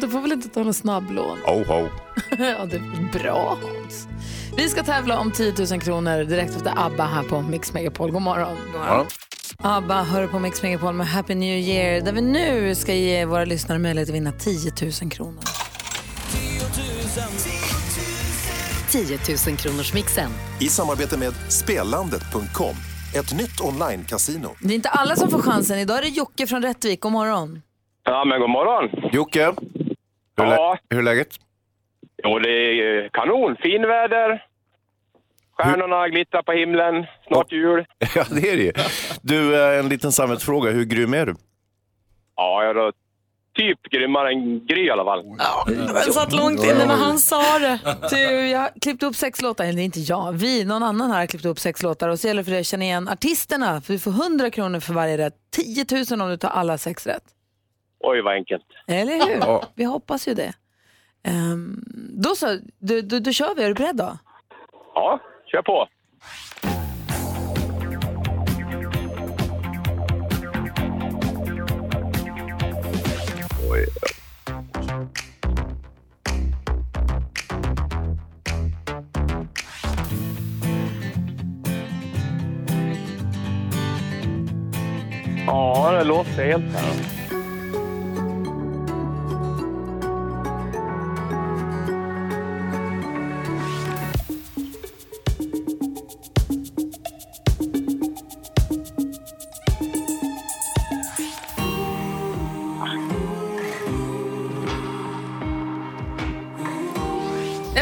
Du 0.00 0.08
får 0.08 0.20
väl 0.20 0.32
inte 0.32 0.48
ta 0.48 0.62
något 0.62 0.76
snabblån? 0.76 1.38
Oh, 1.46 1.70
oh. 1.70 1.88
ja, 2.30 2.64
det 2.64 2.76
är 2.76 3.12
bra 3.12 3.58
Hans. 3.62 4.08
Vi 4.56 4.68
ska 4.68 4.82
tävla 4.82 5.18
om 5.18 5.30
10 5.30 5.54
000 5.70 5.80
kronor 5.80 6.24
direkt 6.24 6.56
efter 6.56 6.72
ABBA 6.86 7.04
här 7.04 7.22
på 7.22 7.42
Mix 7.42 7.72
Megapol. 7.72 8.10
God 8.10 8.22
morgon. 8.22 8.56
Ja. 8.74 9.06
ABBA 9.58 10.02
hör 10.02 10.26
på 10.26 10.38
Mix 10.38 10.62
Megapol 10.62 10.94
med 10.94 11.06
Happy 11.06 11.34
New 11.34 11.58
Year 11.58 12.00
där 12.00 12.12
vi 12.12 12.20
nu 12.20 12.74
ska 12.74 12.94
ge 12.94 13.24
våra 13.24 13.44
lyssnare 13.44 13.78
möjlighet 13.78 14.08
att 14.08 14.14
vinna 14.14 14.32
10 14.32 14.72
000 15.02 15.10
kronor. 15.10 15.42
10 18.90 19.18
000 19.48 19.56
kronors 19.56 19.94
mixen. 19.94 20.30
I 20.60 20.68
samarbete 20.68 21.18
med 21.18 21.32
Spelandet.com, 21.48 22.74
ett 23.14 23.32
nytt 23.34 23.60
online-casino. 23.60 24.48
Det 24.60 24.68
är 24.72 24.76
inte 24.76 24.88
alla 24.88 25.16
som 25.16 25.30
får 25.30 25.38
chansen. 25.42 25.78
Idag 25.78 25.98
är 25.98 26.02
det 26.02 26.08
Jocke 26.08 26.46
från 26.46 26.62
Rättvik. 26.62 27.00
God 27.00 27.12
morgon. 27.12 27.62
Ja, 28.04 28.24
men 28.24 28.40
god 28.40 28.50
morgon. 28.50 29.10
Jocke, 29.12 29.44
hur, 30.36 30.44
Ja. 30.44 30.72
lä- 30.74 30.78
hur 30.90 30.98
är 30.98 31.02
läget? 31.02 31.28
Jo, 32.24 32.38
det 32.38 32.50
är 32.50 33.08
kanon. 33.08 33.56
Finväder. 33.62 34.44
Stjärnorna 35.56 36.08
glittrar 36.08 36.42
på 36.42 36.52
himlen. 36.52 37.06
Snart 37.26 37.52
jul. 37.52 37.86
Ja, 38.14 38.24
det 38.30 38.50
är 38.50 38.56
det 38.56 38.62
ju. 38.62 38.72
Du, 39.22 39.54
eh, 39.62 39.78
en 39.78 39.88
liten 39.88 40.12
samvetsfråga. 40.12 40.70
Hur 40.70 40.84
grym 40.84 41.14
är 41.14 41.26
du? 41.26 41.34
Ja, 42.36 42.62
jag 42.62 42.70
är 42.70 42.74
då 42.74 42.92
typ 43.54 43.82
grymmare 43.82 44.28
än 44.32 44.66
Gry 44.66 44.86
i 44.86 44.90
alla 44.90 45.04
fall. 45.04 45.24
Den 45.66 46.12
satt 46.12 46.32
långt 46.32 46.64
inne 46.64 46.86
när 46.86 46.96
han 46.96 47.18
sa 47.18 47.58
det. 47.58 47.78
Du, 48.10 48.46
jag 48.46 48.58
har 48.60 48.70
klippt 48.80 49.02
upp 49.02 49.16
sex 49.16 49.42
låtar, 49.42 49.64
eller 49.64 49.82
inte 49.82 50.00
jag, 50.00 50.32
vi, 50.32 50.64
någon 50.64 50.82
annan 50.82 51.10
här 51.10 51.18
har 51.18 51.26
klippt 51.26 51.44
upp 51.44 51.58
sex 51.58 51.82
låtar 51.82 52.08
och 52.08 52.18
så 52.20 52.26
gäller 52.26 52.40
det 52.40 52.44
för 52.44 52.50
dig 52.50 52.60
att 52.60 52.66
känna 52.66 52.84
igen 52.84 53.08
artisterna. 53.08 53.80
För 53.80 53.92
du 53.92 53.98
får 53.98 54.10
100 54.10 54.50
kronor 54.50 54.80
för 54.80 54.92
varje 54.94 55.18
rätt, 55.18 55.34
10 55.50 55.86
000 56.10 56.20
om 56.20 56.30
du 56.30 56.36
tar 56.36 56.48
alla 56.48 56.78
sex 56.78 57.06
rätt. 57.06 57.24
Oj, 58.00 58.20
vad 58.20 58.34
enkelt. 58.34 58.64
Eller 58.86 59.12
hur? 59.26 59.36
Ja. 59.40 59.64
Vi 59.74 59.84
hoppas 59.84 60.28
ju 60.28 60.34
det. 60.34 60.52
Um, 61.28 61.84
då 62.22 62.34
så, 62.34 62.58
då, 62.78 63.00
då, 63.00 63.18
då 63.18 63.32
kör 63.32 63.54
vi. 63.54 63.62
Är 63.62 63.68
du 63.68 63.74
beredd 63.74 63.96
då? 63.96 64.18
Ja, 64.94 65.20
kör 65.46 65.62
på. 65.62 65.88
Oj. 73.70 73.86
Ja, 85.46 85.92
det 85.92 86.04
låter 86.04 86.44
helt 86.44 86.64
här. 86.64 87.13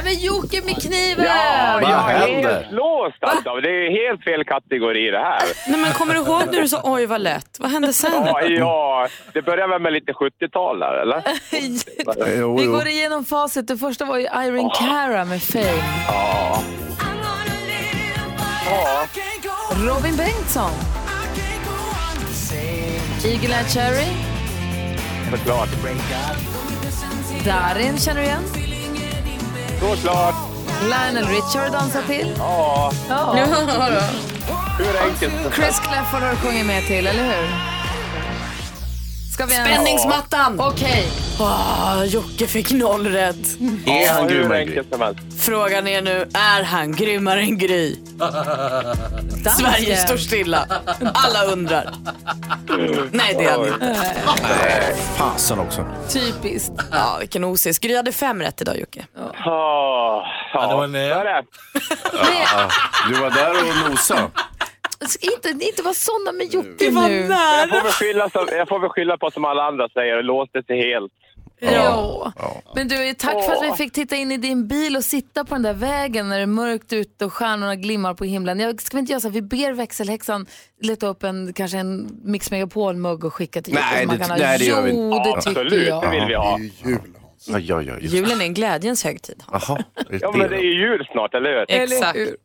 Men 0.05 0.15
Jocke 0.15 0.61
med 0.65 0.83
kniven! 0.83 1.25
Ja, 1.25 1.79
Vad 1.83 1.91
jag 1.91 2.11
är 2.11 2.19
händer? 2.19 2.55
helt 2.55 2.73
låst 2.73 3.17
alltså. 3.21 3.55
Det 3.61 3.69
är 3.69 3.91
helt 4.11 4.25
fel 4.25 4.45
kategori 4.45 5.11
det 5.11 5.19
här. 5.19 5.43
Nej, 5.69 5.81
men 5.81 5.93
kommer 5.93 6.15
du 6.15 6.21
ihåg 6.21 6.43
när 6.53 6.61
du 6.61 6.69
sa 6.69 6.81
oj 6.85 7.07
vad 7.07 7.21
lätt? 7.21 7.57
Vad 7.61 7.71
hände 7.71 7.93
sen? 7.93 8.13
Ja, 8.27 8.43
ja, 8.43 9.09
det 9.33 9.43
börjar 9.43 9.69
väl 9.69 9.81
med 9.83 9.93
lite 9.93 10.13
70-tal 10.13 10.79
där, 10.79 10.95
eller? 11.03 11.23
Jo, 12.39 12.57
Vi 12.57 12.65
jo. 12.65 12.73
går 12.73 12.89
igenom 12.89 13.25
facit. 13.25 13.69
Det 13.69 13.77
första 13.77 14.05
var 14.05 14.17
ju 14.19 14.25
Irene 14.25 14.71
Cara 14.79 15.25
med 15.25 15.43
Fame. 15.43 15.65
Ja. 16.09 16.63
Ja. 18.71 19.07
Robin 19.77 20.17
Bengtsson. 20.17 20.71
Eagle 23.25 23.55
Eye 23.57 23.65
Cherry. 23.65 24.07
Såklart. 25.31 25.69
Darin 27.45 27.99
känner 27.99 28.21
du 28.21 28.27
igen. 28.27 28.43
Såklart. 29.83 30.35
Lionel 30.83 31.27
Richie 31.27 31.61
har 31.61 31.65
du 31.67 31.73
dansat 31.73 32.07
till. 32.07 32.35
Ja. 32.39 32.93
Ja. 33.09 33.35
Hur 34.79 34.97
enkelt 35.03 35.55
Chris 35.55 35.81
Clafford 35.81 36.23
har 36.23 36.31
du 36.31 36.37
sjungit 36.37 36.67
med 36.67 36.87
till, 36.87 37.07
eller 37.07 37.25
hur? 37.25 37.72
Ska 39.43 39.63
vi 39.63 39.71
Spänningsmattan! 39.71 40.61
Okej. 40.61 41.07
Åh, 41.41 42.05
Jocke 42.05 42.47
fick 42.47 42.71
noll 42.73 43.07
rätt. 43.07 43.37
Är 43.87 44.13
han 44.13 44.29
grymmare 44.29 44.59
än 44.61 44.67
Gry? 44.67 44.83
Frågan 45.41 45.87
är 45.87 46.03
nu, 46.03 46.29
är 46.35 46.63
han 46.63 46.93
grymmare 46.93 47.41
än 47.41 47.59
Gry? 47.59 47.97
Sverige 49.59 49.97
står 49.97 50.17
stilla. 50.17 50.67
Alla 51.15 51.45
undrar. 51.53 51.95
Nej, 53.13 53.35
det 53.39 53.45
är 53.45 53.51
han 53.51 53.67
inte. 53.67 53.97
Nej, 54.43 54.97
fasen 55.17 55.59
också. 55.59 55.85
Typiskt. 56.09 56.73
Ja, 56.93 57.17
vilken 57.21 57.45
osis. 57.45 57.79
Gry 57.79 57.97
hade 57.97 58.13
fem 58.13 58.43
rätt 58.43 58.61
idag, 58.61 58.79
Jocke. 58.81 59.07
Ja, 59.45 60.25
ja, 60.55 60.61
det 60.69 60.75
var. 60.75 60.87
Ja, 60.97 62.69
du 63.09 63.15
var 63.21 63.31
där 63.31 63.51
och 63.51 63.91
nosade. 63.91 64.23
Ska 65.09 65.27
inte, 65.37 65.65
inte 65.67 65.83
vara 65.83 65.95
såna 65.95 66.33
med 66.33 66.55
Jocke 66.55 66.91
nu. 66.91 67.27
Jag 67.29 67.69
får, 67.71 67.83
väl 67.83 67.93
skylla, 67.93 68.31
som- 68.31 68.49
jag 68.51 68.69
får 68.69 68.79
väl 68.79 68.91
skylla 68.91 69.19
på 69.19 69.31
som 69.31 69.45
alla 69.45 69.63
andra 69.63 69.89
säger, 69.89 70.17
det 70.17 70.23
låste 70.23 70.63
sig 70.63 70.79
helt. 70.91 71.13
Ja. 71.65 72.33
Men 72.75 72.89
du, 72.89 73.15
tack 73.15 73.45
för 73.45 73.53
att 73.53 73.63
vi 73.73 73.77
fick 73.77 73.93
titta 73.93 74.17
in 74.17 74.33
i 74.33 74.37
din 74.37 74.69
bil 74.69 74.97
och 74.97 75.05
sitta 75.05 75.45
på 75.45 75.55
den 75.55 75.63
där 75.63 75.75
vägen 75.75 76.29
när 76.29 76.37
det 76.37 76.43
är 76.43 76.47
mörkt 76.47 76.93
ute 76.93 77.25
och 77.25 77.33
stjärnorna 77.33 77.77
glimmar 77.77 78.15
på 78.15 78.25
himlen. 78.25 78.61
Jag 78.61 78.83
ska 78.83 78.97
vi 78.97 79.01
inte 79.01 79.13
göra 79.13 79.21
så 79.21 79.29
att 79.29 79.35
vi 79.35 79.43
ber 79.43 79.73
växelhäxan 79.73 80.47
leta 80.81 81.07
upp 81.07 81.23
en, 81.25 81.53
kanske 81.53 81.79
en 81.79 82.21
Mix 82.25 82.51
Megapol-mugg 82.51 83.25
och 83.25 83.35
skicka 83.35 83.63
till 83.63 83.75
Nej, 83.75 84.05
Jocke 84.05 84.07
man 84.19 84.19
det- 84.39 84.45
nej, 84.47 84.59
det 84.59 84.65
gör 84.65 84.83
vi 84.83 84.91
Jo, 84.91 85.15
inte. 85.15 85.19
det 85.19 85.25
tycker 85.43 85.61
Absolut, 85.61 85.89
jag. 85.89 86.03
det 86.03 86.11
vill 86.11 86.25
vi 86.29 86.35
ha. 86.35 86.57
Det 86.57 86.63
är 86.65 86.87
ju 86.87 86.91
jul. 86.91 87.01
Ja, 87.47 87.59
ja, 87.59 87.83
ja, 87.83 87.95
just 87.99 88.13
det. 88.13 88.17
Julen 88.19 88.41
är 88.41 88.45
en 88.45 88.55
glädjens 88.55 89.05
högtid. 89.05 89.43
Är 89.53 89.63
Ja, 90.21 90.33
men 90.33 90.51
det 90.51 90.57
är 90.57 90.63
ju 90.63 90.81
jul 90.81 91.07
snart, 91.13 91.35
eller 91.35 91.51
hur? 91.51 91.71
Eller 91.71 91.97
Exakt. 91.97 92.17
hur? 92.19 92.37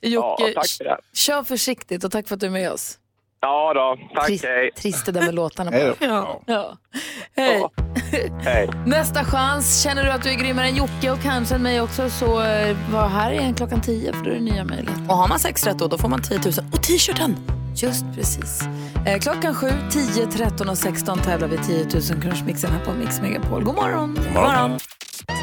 Ja, 0.00 0.08
Jocke, 0.40 0.52
för 0.78 0.84
det. 0.84 0.96
kör 1.14 1.42
försiktigt 1.42 2.04
och 2.04 2.12
tack 2.12 2.28
för 2.28 2.34
att 2.34 2.40
du 2.40 2.46
är 2.46 2.50
med 2.50 2.70
oss. 2.72 2.98
Ja 3.40 3.74
då, 3.74 3.98
tack, 4.14 4.26
Trist, 4.26 4.44
hej. 4.44 4.70
trist 4.76 5.06
det 5.06 5.12
där 5.12 5.22
med 5.22 5.34
låtarna. 5.34 5.70
Hej. 5.70 5.92
Ja. 6.00 6.42
Ja. 6.46 6.76
Hej. 7.36 7.62
Hej. 8.44 8.68
Nästa 8.86 9.24
chans. 9.24 9.82
Känner 9.82 10.04
du 10.04 10.10
att 10.10 10.22
du 10.22 10.30
är 10.30 10.34
grymmare 10.34 10.66
än 10.66 10.76
Jocke 10.76 11.10
och 11.10 11.22
kanske 11.22 11.54
än 11.54 11.62
mig 11.62 11.80
också 11.80 12.10
så 12.10 12.42
eh, 12.42 12.76
var 12.92 13.08
här 13.08 13.32
igen 13.32 13.54
klockan 13.54 13.80
10 13.80 14.12
för 14.12 14.24
då 14.24 14.30
är 14.30 14.34
det 14.34 14.40
nya 14.40 14.64
möjligheter. 14.64 15.04
Och 15.08 15.16
har 15.16 15.28
man 15.28 15.38
sex 15.38 15.66
rätt 15.66 15.78
då, 15.78 15.86
då 15.88 15.98
får 15.98 16.08
man 16.08 16.22
10 16.22 16.38
000. 16.38 16.46
Och 16.72 16.82
t-shirten! 16.82 17.36
Just 17.82 18.04
precis. 18.14 18.60
Eh, 19.06 19.18
klockan 19.18 19.54
7, 19.54 19.68
10, 19.90 20.26
13 20.26 20.68
och 20.68 20.78
16 20.78 21.18
tävlar 21.18 21.48
vi 21.48 21.58
10 21.58 21.84
000 21.84 22.22
kronors 22.22 22.42
mixen 22.42 22.70
här 22.70 22.84
på 22.84 22.92
Mix 22.92 23.20
Megapol. 23.20 23.64
God 23.64 23.74
morgon! 23.74 24.14
God 24.14 24.32
morgon. 24.34 24.78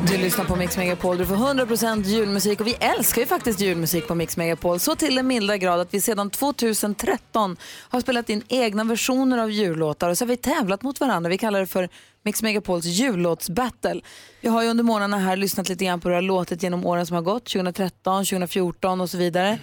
Du 0.08 0.18
lyssnar 0.18 0.46
på 0.46 0.56
Mix 0.56 0.78
Megapol. 0.78 1.18
Du 1.18 1.26
får 1.26 1.36
100% 1.36 2.04
julmusik 2.04 2.60
och 2.60 2.68
vi 2.68 2.74
älskar 2.80 3.22
ju 3.22 3.28
faktiskt 3.28 3.60
julmusik 3.60 4.08
på 4.08 4.16
Mix 4.16 4.38
Megapol. 4.38 4.80
Så 4.80 4.96
till 4.96 5.16
den 5.16 5.28
milda 5.28 5.58
grad 5.58 5.80
att 5.80 5.94
vi 5.94 6.02
sedan 6.02 6.30
2013 6.30 7.58
har 7.89 8.02
spelat 8.02 8.30
in 8.30 8.44
egna 8.48 8.84
versioner 8.84 9.38
av 9.38 9.52
jullåtar 9.52 10.10
och 10.10 10.18
så 10.18 10.26
har 10.26 10.28
vi 10.28 10.38
tävlat 10.38 10.82
mot 10.82 11.00
varandra. 11.00 11.30
Vi 11.30 11.38
kallar 11.38 11.60
det 11.60 11.66
för 11.66 11.89
Mix 12.24 12.42
Megapols 12.44 12.86
jullåtsbattle. 12.86 14.02
Vi 14.42 14.50
har 14.50 14.63
ju 14.63 14.70
under 14.70 14.84
månaderna 14.84 15.18
här 15.18 15.36
lyssnat 15.36 15.70
lite 15.70 15.86
grann 15.86 16.02
på 16.02 16.08
hur 16.08 16.12
det 16.12 16.18
har 16.18 16.22
låtit 16.22 16.63
genom 16.63 16.86
åren 16.86 17.06
som 17.06 17.16
har 17.16 17.24
gått, 17.24 17.46
2013, 17.46 18.26
2014 18.26 19.02
och 19.02 19.10
så 19.10 19.18
vidare. 19.18 19.60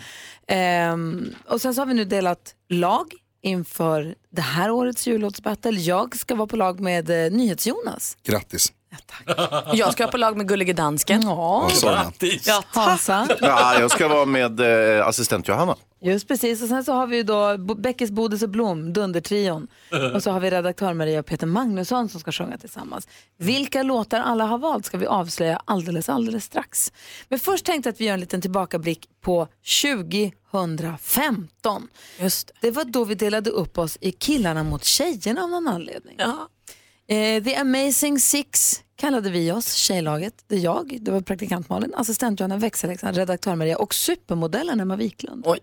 Ehm, 0.47 1.35
och 1.47 1.61
sen 1.61 1.75
så 1.75 1.81
har 1.81 1.87
vi 1.87 1.95
nu 1.95 2.05
delat 2.05 2.55
lag 2.69 3.07
inför 3.43 4.15
det 4.31 4.43
här 4.43 4.71
årets 4.71 5.07
jullåtsbattle. 5.07 5.71
Jag 5.81 6.17
ska 6.17 6.35
vara 6.35 6.47
på 6.47 6.57
lag 6.57 6.81
med 6.81 7.11
eh, 7.11 7.33
NyhetsJonas. 7.33 8.17
Grattis. 8.23 8.73
Jag 9.73 9.93
ska 9.93 10.07
på 10.07 10.17
lag 10.17 10.37
med 10.37 10.49
Gullige 10.49 10.73
Dansken. 10.73 11.23
Ja, 11.23 11.71
Grattis. 11.83 12.47
Ja, 12.47 12.63
Hansa. 12.69 13.29
Ja, 13.41 13.81
jag 13.81 13.91
ska 13.91 14.09
vara 14.09 14.27
med 14.27 14.61
eh, 14.99 15.07
assistent 15.07 15.49
Johanna. 15.49 15.77
Just 16.03 16.29
precis, 16.29 16.63
och 16.63 16.69
sen 16.69 16.85
så 16.85 16.93
har 16.93 17.07
vi 17.07 17.17
ju 17.17 17.23
då 17.23 17.59
Bo- 17.59 17.75
Beckis, 17.75 18.11
Bodis 18.11 18.43
och 18.43 18.49
Blom, 18.49 18.93
Dundertrion. 18.93 19.69
Och 20.15 20.23
så 20.23 20.31
har 20.31 20.41
vi 20.41 20.51
redaktör 20.51 20.95
Maria 20.95 21.21
och 21.21 21.27
Peter 21.27 21.47
Magnusson 21.47 22.09
som 22.09 22.21
ska 22.21 22.33
sjunga 22.33 22.59
tillsammans. 22.59 23.09
Vilka 23.39 23.83
låtar 23.83 24.21
alla 24.21 24.45
har 24.47 24.59
valt 24.59 24.87
ska 24.87 24.99
vi 24.99 25.07
avslöja 25.07 25.61
alldeles, 25.65 26.09
alldeles 26.09 26.45
strax. 26.45 26.93
Men 27.29 27.39
först 27.39 27.65
tänkte 27.67 27.89
jag 27.89 27.93
att 27.95 28.01
vi 28.01 28.05
gör 28.05 28.15
en 28.15 28.21
liten 28.21 28.41
tillbakablick 28.41 29.09
på 29.21 29.49
2015. 29.83 31.89
Just 32.19 32.47
det. 32.47 32.53
det 32.61 32.71
var 32.71 32.85
då 32.85 33.05
vi 33.05 33.15
delade 33.15 33.51
upp 33.51 33.79
oss 33.79 33.99
i 34.01 34.13
killarna 34.13 34.63
mot 34.65 34.85
tjejerna 34.85 35.43
av 35.43 35.51
någon 35.51 35.69
anledning. 35.69 36.17
Eh, 37.11 37.43
The 37.43 37.57
Amazing 37.57 38.19
Six 38.21 38.83
kallade 38.97 39.31
vi 39.31 39.53
oss, 39.53 39.75
tjejlaget. 39.75 40.35
Det 40.47 40.55
är 40.55 40.59
jag, 40.59 40.99
det 41.01 41.11
var 41.11 41.21
praktikant 41.21 41.69
Malin, 41.69 41.95
assistent 41.95 42.41
Johanna 42.41 42.57
växelhäxan, 42.57 43.15
redaktör 43.15 43.55
Maria 43.55 43.77
och 43.77 43.95
supermodellen 43.95 44.81
Emma 44.81 44.97
Wiklund. 44.97 45.43
Oj, 45.47 45.59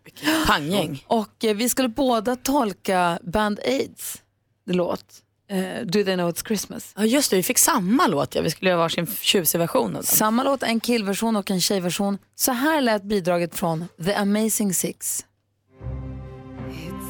panggäng. 0.48 1.04
Och 1.08 1.46
eh, 1.46 1.56
vi 1.56 1.70
skulle 1.70 1.90
båda 1.90 2.36
tolka 2.36 3.20
Band 3.24 3.60
Aids 3.66 4.22
låt, 4.66 5.06
eh, 5.50 5.86
Do 5.86 6.04
They 6.04 6.16
Know 6.16 6.32
It's 6.32 6.48
Christmas. 6.48 6.94
Ja 6.98 7.06
just 7.06 7.32
det, 7.32 7.38
vi 7.38 7.44
fick 7.44 7.58
samma 7.58 8.08
låt 8.08 8.36
ja. 8.36 8.42
Vi 8.42 8.50
skulle 8.52 8.70
göra 8.70 8.80
varsin 8.80 9.08
tjusig 9.22 9.60
version 9.60 9.88
av 9.88 9.94
den. 9.94 10.04
Samma 10.04 10.44
låt, 10.44 10.64
en 10.64 10.80
killversion 10.80 11.36
och 11.36 11.52
en 11.52 11.62
tjejversion. 11.62 12.18
Så 12.36 12.52
här 12.52 12.82
lät 12.82 13.04
bidraget 13.04 13.56
från 13.56 13.88
The 14.06 14.14
Amazing 14.14 14.74
Six. 14.74 15.26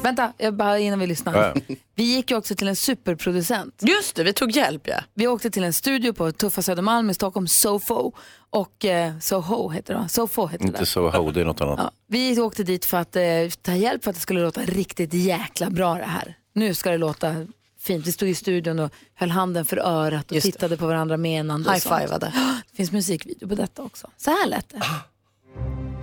Vänta, 0.02 0.32
jag 0.38 0.54
bara 0.54 0.78
innan 0.78 0.98
vi 0.98 1.06
lyssnar. 1.06 1.34
Ja, 1.46 1.74
Vi 1.94 2.02
gick 2.02 2.30
ju 2.30 2.36
också 2.36 2.54
till 2.54 2.68
en 2.68 2.76
superproducent. 2.76 3.82
Just 3.88 4.16
det, 4.16 4.24
vi 4.24 4.32
tog 4.32 4.50
hjälp 4.50 4.82
ja. 4.86 5.00
Vi 5.14 5.26
åkte 5.26 5.50
till 5.50 5.64
en 5.64 5.72
studio 5.72 6.12
på 6.12 6.32
Tuffa 6.32 6.62
Södermalm 6.62 7.10
i 7.10 7.14
Stockholm, 7.14 7.48
Sofo. 7.48 8.12
Och 8.50 8.84
eh, 8.84 9.18
Soho 9.18 9.68
heter 9.68 9.94
det 9.94 10.00
va? 10.00 10.08
Sofo 10.08 10.46
heter 10.46 10.64
det. 10.64 10.68
Inte 10.68 10.86
så 10.86 11.10
ho, 11.10 11.30
det 11.30 11.40
är 11.40 11.44
något 11.44 11.60
annat. 11.60 11.78
Ja, 11.78 11.90
vi 12.06 12.40
åkte 12.40 12.62
dit 12.62 12.84
för 12.84 12.96
att 12.98 13.16
eh, 13.16 13.22
ta 13.62 13.72
hjälp 13.74 14.04
för 14.04 14.10
att 14.10 14.16
det 14.16 14.22
skulle 14.22 14.40
låta 14.40 14.60
riktigt 14.62 15.14
jäkla 15.14 15.70
bra 15.70 15.94
det 15.94 16.04
här. 16.04 16.36
Nu 16.54 16.74
ska 16.74 16.90
det 16.90 16.98
låta 16.98 17.46
fint. 17.80 18.06
Vi 18.06 18.12
stod 18.12 18.28
i 18.28 18.34
studion 18.34 18.78
och 18.78 18.92
höll 19.14 19.30
handen 19.30 19.64
för 19.64 19.76
örat 19.76 20.30
och 20.30 20.34
Just 20.34 20.46
det. 20.46 20.52
tittade 20.52 20.76
på 20.76 20.86
varandra 20.86 21.16
menande. 21.16 21.72
High-fivade. 21.72 22.32
Det 22.70 22.76
finns 22.76 22.92
musikvideo 22.92 23.48
på 23.48 23.54
detta 23.54 23.82
också. 23.82 24.10
Så 24.16 24.30
här 24.30 24.46
lät 24.46 24.68
det. 24.68 24.80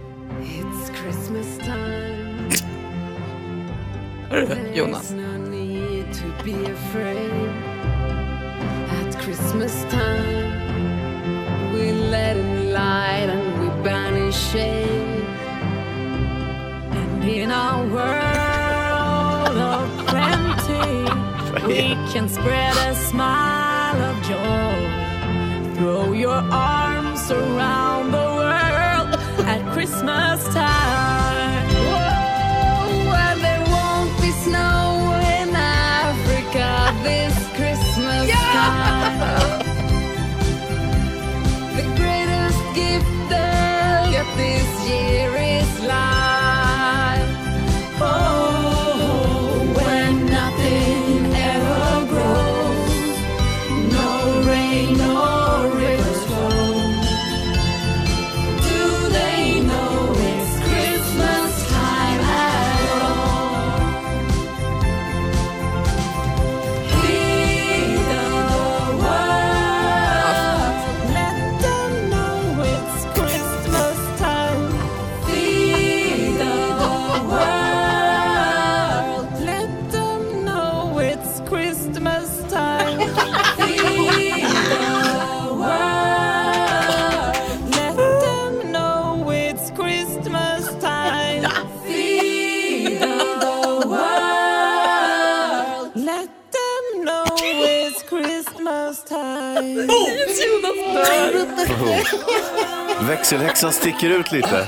of 19.57 20.07
plenty, 20.07 21.67
we 21.67 21.95
can 22.11 22.27
spread 22.29 22.75
a 22.89 22.95
smile 22.95 24.01
of 24.01 24.15
joy. 24.23 25.75
Throw 25.75 26.13
your 26.13 26.41
arms 26.51 27.31
around 27.31 28.11
the 28.11 28.17
world. 28.17 29.09
At 29.47 29.61
Christmas 29.73 30.43
time. 30.53 31.24
Year 44.85 45.35
is 45.35 45.79
life. 45.81 46.44
Växelhäxan 103.07 103.73
sticker 103.73 104.09
ut 104.09 104.31
lite. 104.31 104.65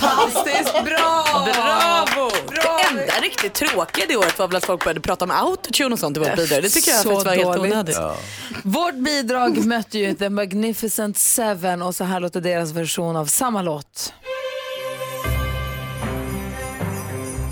Fantastiskt 0.00 0.84
bra! 0.84 1.24
Bravo! 1.54 2.30
Det 2.50 2.88
enda 2.90 3.12
riktigt 3.22 3.54
tråkiga 3.54 4.04
det 4.08 4.16
året 4.16 4.38
var 4.38 4.48
väl 4.48 4.56
att 4.56 4.64
folk 4.64 4.84
började 4.84 5.00
prata 5.00 5.24
om 5.24 5.30
autotune 5.30 5.92
och 5.92 5.98
sånt 5.98 6.16
i 6.16 6.20
vårt 6.20 6.36
bidrag. 6.36 6.62
Det 6.62 6.68
tycker 6.68 6.90
jag 6.90 7.00
Så 7.00 7.08
faktiskt 7.08 7.26
var 7.26 7.32
helt 7.34 7.56
dåligt. 7.56 7.72
onödigt. 7.72 7.98
Vårt 8.64 8.94
bidrag 8.94 9.66
mötte 9.66 9.98
ju 9.98 10.14
The 10.14 10.30
Magnificent 10.30 11.18
Seven 11.18 11.82
och 11.82 11.94
så 11.94 12.04
här 12.04 12.20
låter 12.20 12.40
deras 12.40 12.70
version 12.70 13.16
av 13.16 13.26
samma 13.26 13.62
låt. 13.62 14.12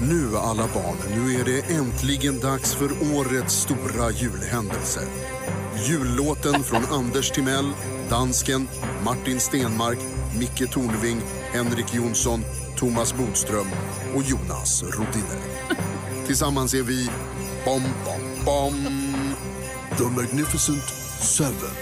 Nu 0.08 0.36
alla 0.36 0.68
barn, 0.74 0.96
nu 1.10 1.34
är 1.34 1.44
det 1.44 1.74
äntligen 1.74 2.40
dags 2.40 2.74
för 2.74 2.90
årets 3.16 3.54
stora 3.54 4.10
julhändelse. 4.10 5.00
Jullåten 5.88 6.64
från 6.64 6.84
Anders 6.84 7.30
Timell, 7.30 7.70
Dansken, 8.10 8.68
Martin 9.04 9.40
Stenmark, 9.40 9.98
Micke 10.38 10.70
Tornving, 10.72 11.20
Henrik 11.52 11.94
Jonsson, 11.94 12.44
Thomas 12.76 13.14
Bodström 13.14 13.66
och 14.14 14.22
Jonas 14.22 14.82
Rodiner. 14.82 15.40
Tillsammans 16.26 16.74
är 16.74 16.82
vi 16.82 17.10
Bom 17.64 17.82
Bom 18.04 18.44
Bom, 18.44 18.74
The 19.96 20.04
Magnificent 20.04 20.84
Seven. 21.20 21.74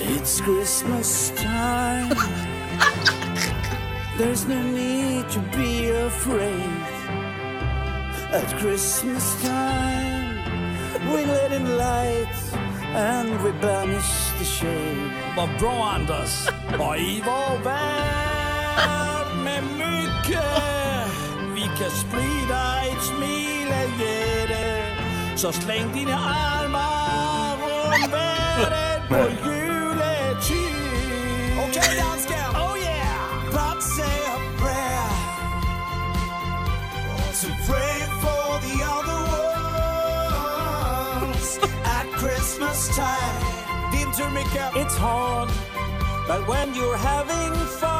It's 0.00 0.40
Christmas 0.44 1.32
time. 1.36 2.16
There's 4.18 4.48
no 4.48 4.62
need 4.62 5.11
to 5.30 5.40
be 5.56 5.90
afraid. 5.90 6.82
At 8.32 8.48
Christmas 8.58 9.42
time, 9.42 10.36
we 11.12 11.24
let 11.26 11.52
in 11.52 11.76
light 11.76 12.36
and 12.94 13.30
we 13.42 13.52
banish 13.52 14.30
the 14.38 14.44
shade. 14.44 15.12
Vad 15.36 15.48
bra 15.58 15.92
Anders! 15.94 16.48
Och 16.78 16.96
i 16.96 17.22
vår 17.26 17.64
värld 17.64 19.26
med 19.44 19.64
mycket 19.64 20.52
vi 21.54 21.62
kan 21.62 21.90
sprida 21.90 22.82
ett 22.82 23.02
smilaglädje. 23.02 24.84
Så 25.36 25.52
släng 25.52 25.92
dina 25.92 26.16
armar 26.16 27.56
runt 27.56 28.12
världen 28.12 29.08
på 29.08 29.48
juletid. 29.48 30.72
Okej 31.68 32.02
dansken! 32.02 32.56
Oh 32.56 32.78
yeah! 32.78 33.02
But 33.52 33.82
first 42.82 42.98
time, 42.98 43.92
didn't 43.92 44.34
make 44.34 44.54
up? 44.56 44.74
It's 44.74 44.96
hard, 44.96 45.48
but 46.26 46.46
when 46.48 46.74
you're 46.74 46.96
having 46.96 47.54
fun. 47.78 47.91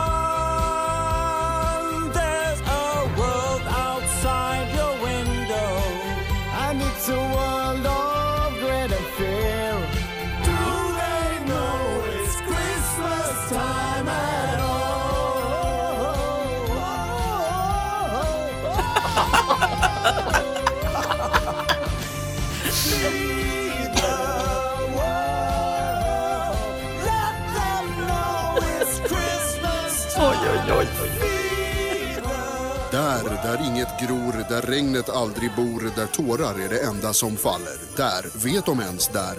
Där, 32.91 33.25
där 33.43 33.67
inget 33.67 34.01
gror, 34.01 34.45
där 34.49 34.63
regnet 34.63 35.09
aldrig 35.09 35.51
bor, 35.57 35.93
där 35.97 36.07
tårar 36.07 36.61
är 36.65 36.69
det 36.69 36.79
enda 36.79 37.13
som 37.13 37.37
faller. 37.37 37.77
Där, 37.97 38.27
vet 38.45 38.67
de 38.67 38.81
ens 38.81 39.09
där, 39.09 39.37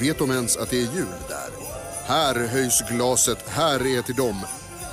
vet 0.00 0.18
de 0.18 0.30
ens 0.30 0.56
att 0.56 0.70
det 0.70 0.76
är 0.76 0.94
jul 0.94 1.06
där. 1.28 1.50
Här 2.06 2.46
höjs 2.46 2.82
glaset, 2.90 3.48
här 3.48 3.86
är 3.86 4.02
till 4.02 4.14
dem. 4.14 4.40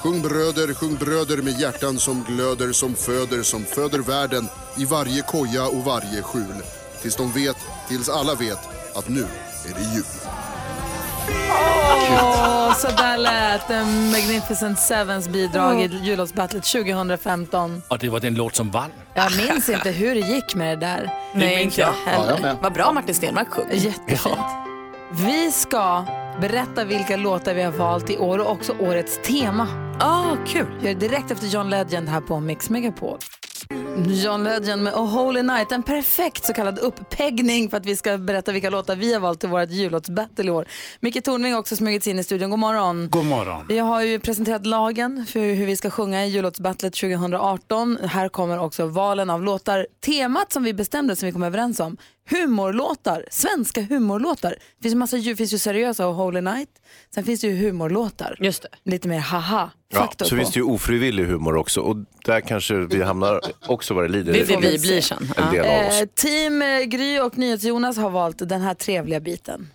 Sjung 0.03 0.21
bröder, 0.21 0.73
sjung 0.73 0.95
bröder 0.95 1.38
med 1.38 1.60
hjärtan 1.60 1.99
som 1.99 2.23
glöder, 2.23 2.71
som 2.71 2.95
föder, 2.95 3.43
som 3.43 3.65
föder 3.65 3.99
världen 3.99 4.47
i 4.77 4.86
varje 4.86 5.21
koja 5.21 5.67
och 5.67 5.86
varje 5.86 6.21
skjul. 6.21 6.63
Tills 7.01 7.15
de 7.15 7.31
vet, 7.31 7.57
tills 7.88 8.10
alla 8.10 8.36
vet 8.36 8.60
att 8.93 9.10
nu 9.10 9.27
är 9.65 9.73
det 9.73 9.95
jul. 9.95 10.05
Så 12.77 12.88
där 12.88 13.17
lät 13.17 13.67
The 13.67 13.84
Magnificent 13.84 14.79
Sevens 14.79 15.27
bidrag 15.29 15.81
i 15.81 15.99
jullåtsbattlet 16.03 16.63
2015. 16.63 17.81
Och 17.88 17.99
det 17.99 18.10
var 18.10 18.19
den 18.19 18.34
låt 18.36 18.55
som 18.55 18.71
vann. 18.71 18.89
Jag 19.13 19.31
minns 19.38 19.69
inte 19.69 19.91
hur 19.91 20.15
det 20.15 20.21
gick 20.21 20.55
med 20.55 20.79
det 20.79 20.86
där. 20.86 21.13
Nej, 21.34 21.63
inte 21.63 21.81
jag 21.81 21.89
Ja, 22.05 22.12
heller. 22.12 22.39
med. 22.41 22.55
Vad 22.62 22.73
bra 22.73 22.91
Martin 22.93 23.15
Stenmarck 23.15 23.47
sjöng. 23.49 23.65
Jättefint. 23.71 24.38
Vi 25.12 25.51
ska 25.51 26.05
berätta 26.41 26.84
vilka 26.84 27.17
låtar 27.17 27.53
vi 27.53 27.62
har 27.63 27.71
valt 27.71 28.10
i 28.10 28.17
år 28.17 28.39
och 28.39 28.51
också 28.51 28.73
årets 28.79 29.19
tema. 29.23 29.67
Ah, 29.99 30.36
kul. 30.47 30.65
Gör 30.81 30.93
det 30.93 31.07
direkt 31.07 31.31
efter 31.31 31.47
John 31.47 31.69
Legend 31.69 32.10
här 32.10 32.21
på 32.21 32.39
Mix 32.39 32.69
Megapol. 32.69 33.17
John 34.07 34.43
Legend 34.43 34.84
med 34.84 34.93
A 34.93 34.99
Holy 34.99 35.41
Night, 35.41 35.71
en 35.71 35.84
perfekt 35.84 36.45
så 36.45 36.53
kallad 36.53 36.79
uppeggning 36.79 37.69
för 37.69 37.77
att 37.77 37.86
vi 37.86 37.95
ska 37.95 38.17
berätta 38.17 38.51
vilka 38.51 38.69
låtar 38.69 38.95
vi 38.95 39.13
har 39.13 39.19
valt 39.19 39.39
till 39.39 39.49
vårt 39.49 39.69
jullåtsbattle 39.69 40.45
i 40.45 40.49
år. 40.49 40.67
Micke 40.99 41.23
Tornving 41.23 41.53
har 41.53 41.60
också 41.60 41.75
smugit 41.75 42.03
sig 42.03 42.12
in 42.12 42.19
i 42.19 42.23
studion. 42.23 42.49
God 42.49 42.60
morgon. 42.60 43.10
God 43.10 43.25
morgon. 43.25 43.65
Vi 43.67 43.79
har 43.79 44.01
ju 44.01 44.19
presenterat 44.19 44.65
lagen 44.65 45.25
för 45.29 45.39
hur 45.39 45.65
vi 45.65 45.75
ska 45.75 45.89
sjunga 45.89 46.25
i 46.25 46.29
jullåtsbattlet 46.29 46.93
2018. 46.93 47.97
Här 48.03 48.29
kommer 48.29 48.60
också 48.60 48.86
valen 48.86 49.29
av 49.29 49.43
låtar. 49.43 49.88
Temat 50.05 50.51
som 50.51 50.63
vi 50.63 50.73
bestämde, 50.73 51.15
som 51.15 51.25
vi 51.25 51.31
kom 51.31 51.43
överens 51.43 51.79
om, 51.79 51.97
humorlåtar, 52.31 53.25
svenska 53.31 53.81
humorlåtar. 53.81 54.49
Det 54.49 54.83
finns, 54.83 54.93
en 54.93 54.99
massa, 54.99 55.17
det 55.17 55.35
finns 55.35 55.53
ju 55.53 55.57
seriösa 55.57 56.07
och 56.07 56.15
Holy 56.15 56.41
Night. 56.41 56.69
Sen 57.15 57.23
finns 57.23 57.41
det 57.41 57.47
ju 57.47 57.55
humorlåtar. 57.55 58.37
Just 58.39 58.61
det. 58.61 58.91
Lite 58.91 59.07
mer 59.07 59.19
haha. 59.19 59.71
Ja, 59.89 59.99
faktor 59.99 60.25
så 60.25 60.35
på. 60.35 60.39
finns 60.39 60.53
det 60.53 60.59
ju 60.59 60.63
ofrivillig 60.63 61.25
humor 61.25 61.55
också 61.55 61.81
och 61.81 61.95
där 62.25 62.41
kanske 62.41 62.75
vi 62.75 63.03
hamnar 63.03 63.41
också 63.67 63.93
vad 63.93 64.03
det 64.03 64.07
lider. 64.07 64.33
Det 64.33 64.43
det 64.43 64.71
vi 64.71 64.79
blir 64.79 65.01
sen. 65.01 65.29
En 65.37 65.53
del 65.53 65.65
av 65.65 65.87
oss. 65.87 66.01
Eh, 66.01 66.07
team 66.15 66.61
eh, 66.61 66.79
Gry 66.79 67.19
och 67.19 67.37
NyhetsJonas 67.37 67.97
har 67.97 68.09
valt 68.09 68.49
den 68.49 68.61
här 68.61 68.73
trevliga 68.73 69.19
biten. 69.19 69.67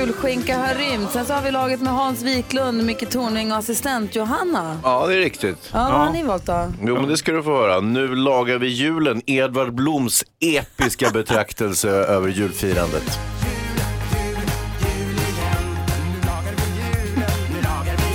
Julskinka 0.00 0.58
har 0.58 0.74
rymt. 0.74 1.10
Sen 1.10 1.24
så 1.26 1.32
har 1.34 1.42
vi 1.42 1.50
laget 1.50 1.80
med 1.80 1.92
Hans 1.92 2.22
Wiklund, 2.22 2.84
Micke 2.84 3.10
Tornving 3.10 3.52
och 3.52 3.58
assistent 3.58 4.16
Johanna. 4.16 4.80
Ja, 4.82 5.06
det 5.06 5.14
är 5.14 5.18
riktigt. 5.18 5.70
Ja, 5.72 5.78
vad 5.78 5.92
har 5.92 6.12
ni 6.12 6.22
valt 6.22 6.46
då? 6.46 6.72
Jo, 6.82 6.94
men 6.94 7.08
det 7.08 7.16
ska 7.16 7.32
du 7.32 7.42
få 7.42 7.50
höra. 7.50 7.80
Nu 7.80 8.14
lagar 8.14 8.58
vi 8.58 8.66
julen. 8.68 9.22
Edvard 9.26 9.74
Bloms 9.74 10.24
episka 10.40 11.10
betraktelse 11.12 11.88
över 11.88 12.28
julfirandet. 12.28 13.18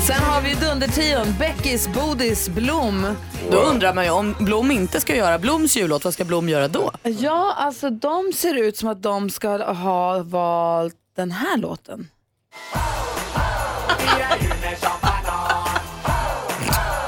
Sen 0.07 0.23
har 0.23 0.41
vi 0.41 0.53
Dundertrion, 0.53 1.35
Beckis, 1.39 1.87
Bodis, 1.93 2.49
Blom. 2.49 3.07
Då 3.51 3.57
undrar 3.57 3.93
man 3.93 4.03
ju 4.05 4.11
om 4.11 4.35
Blom 4.39 4.71
inte 4.71 4.99
ska 4.99 5.15
göra 5.15 5.39
Bloms 5.39 5.77
jullåt, 5.77 6.03
vad 6.05 6.13
ska 6.13 6.25
Blom 6.25 6.49
göra 6.49 6.67
då? 6.67 6.91
Ja, 7.03 7.53
alltså 7.57 7.89
de 7.89 8.33
ser 8.33 8.57
ut 8.57 8.77
som 8.77 8.89
att 8.89 9.03
de 9.03 9.29
ska 9.29 9.57
ha 9.73 10.23
valt 10.23 10.95
den 11.15 11.31
här 11.31 11.57
låten. 11.57 12.07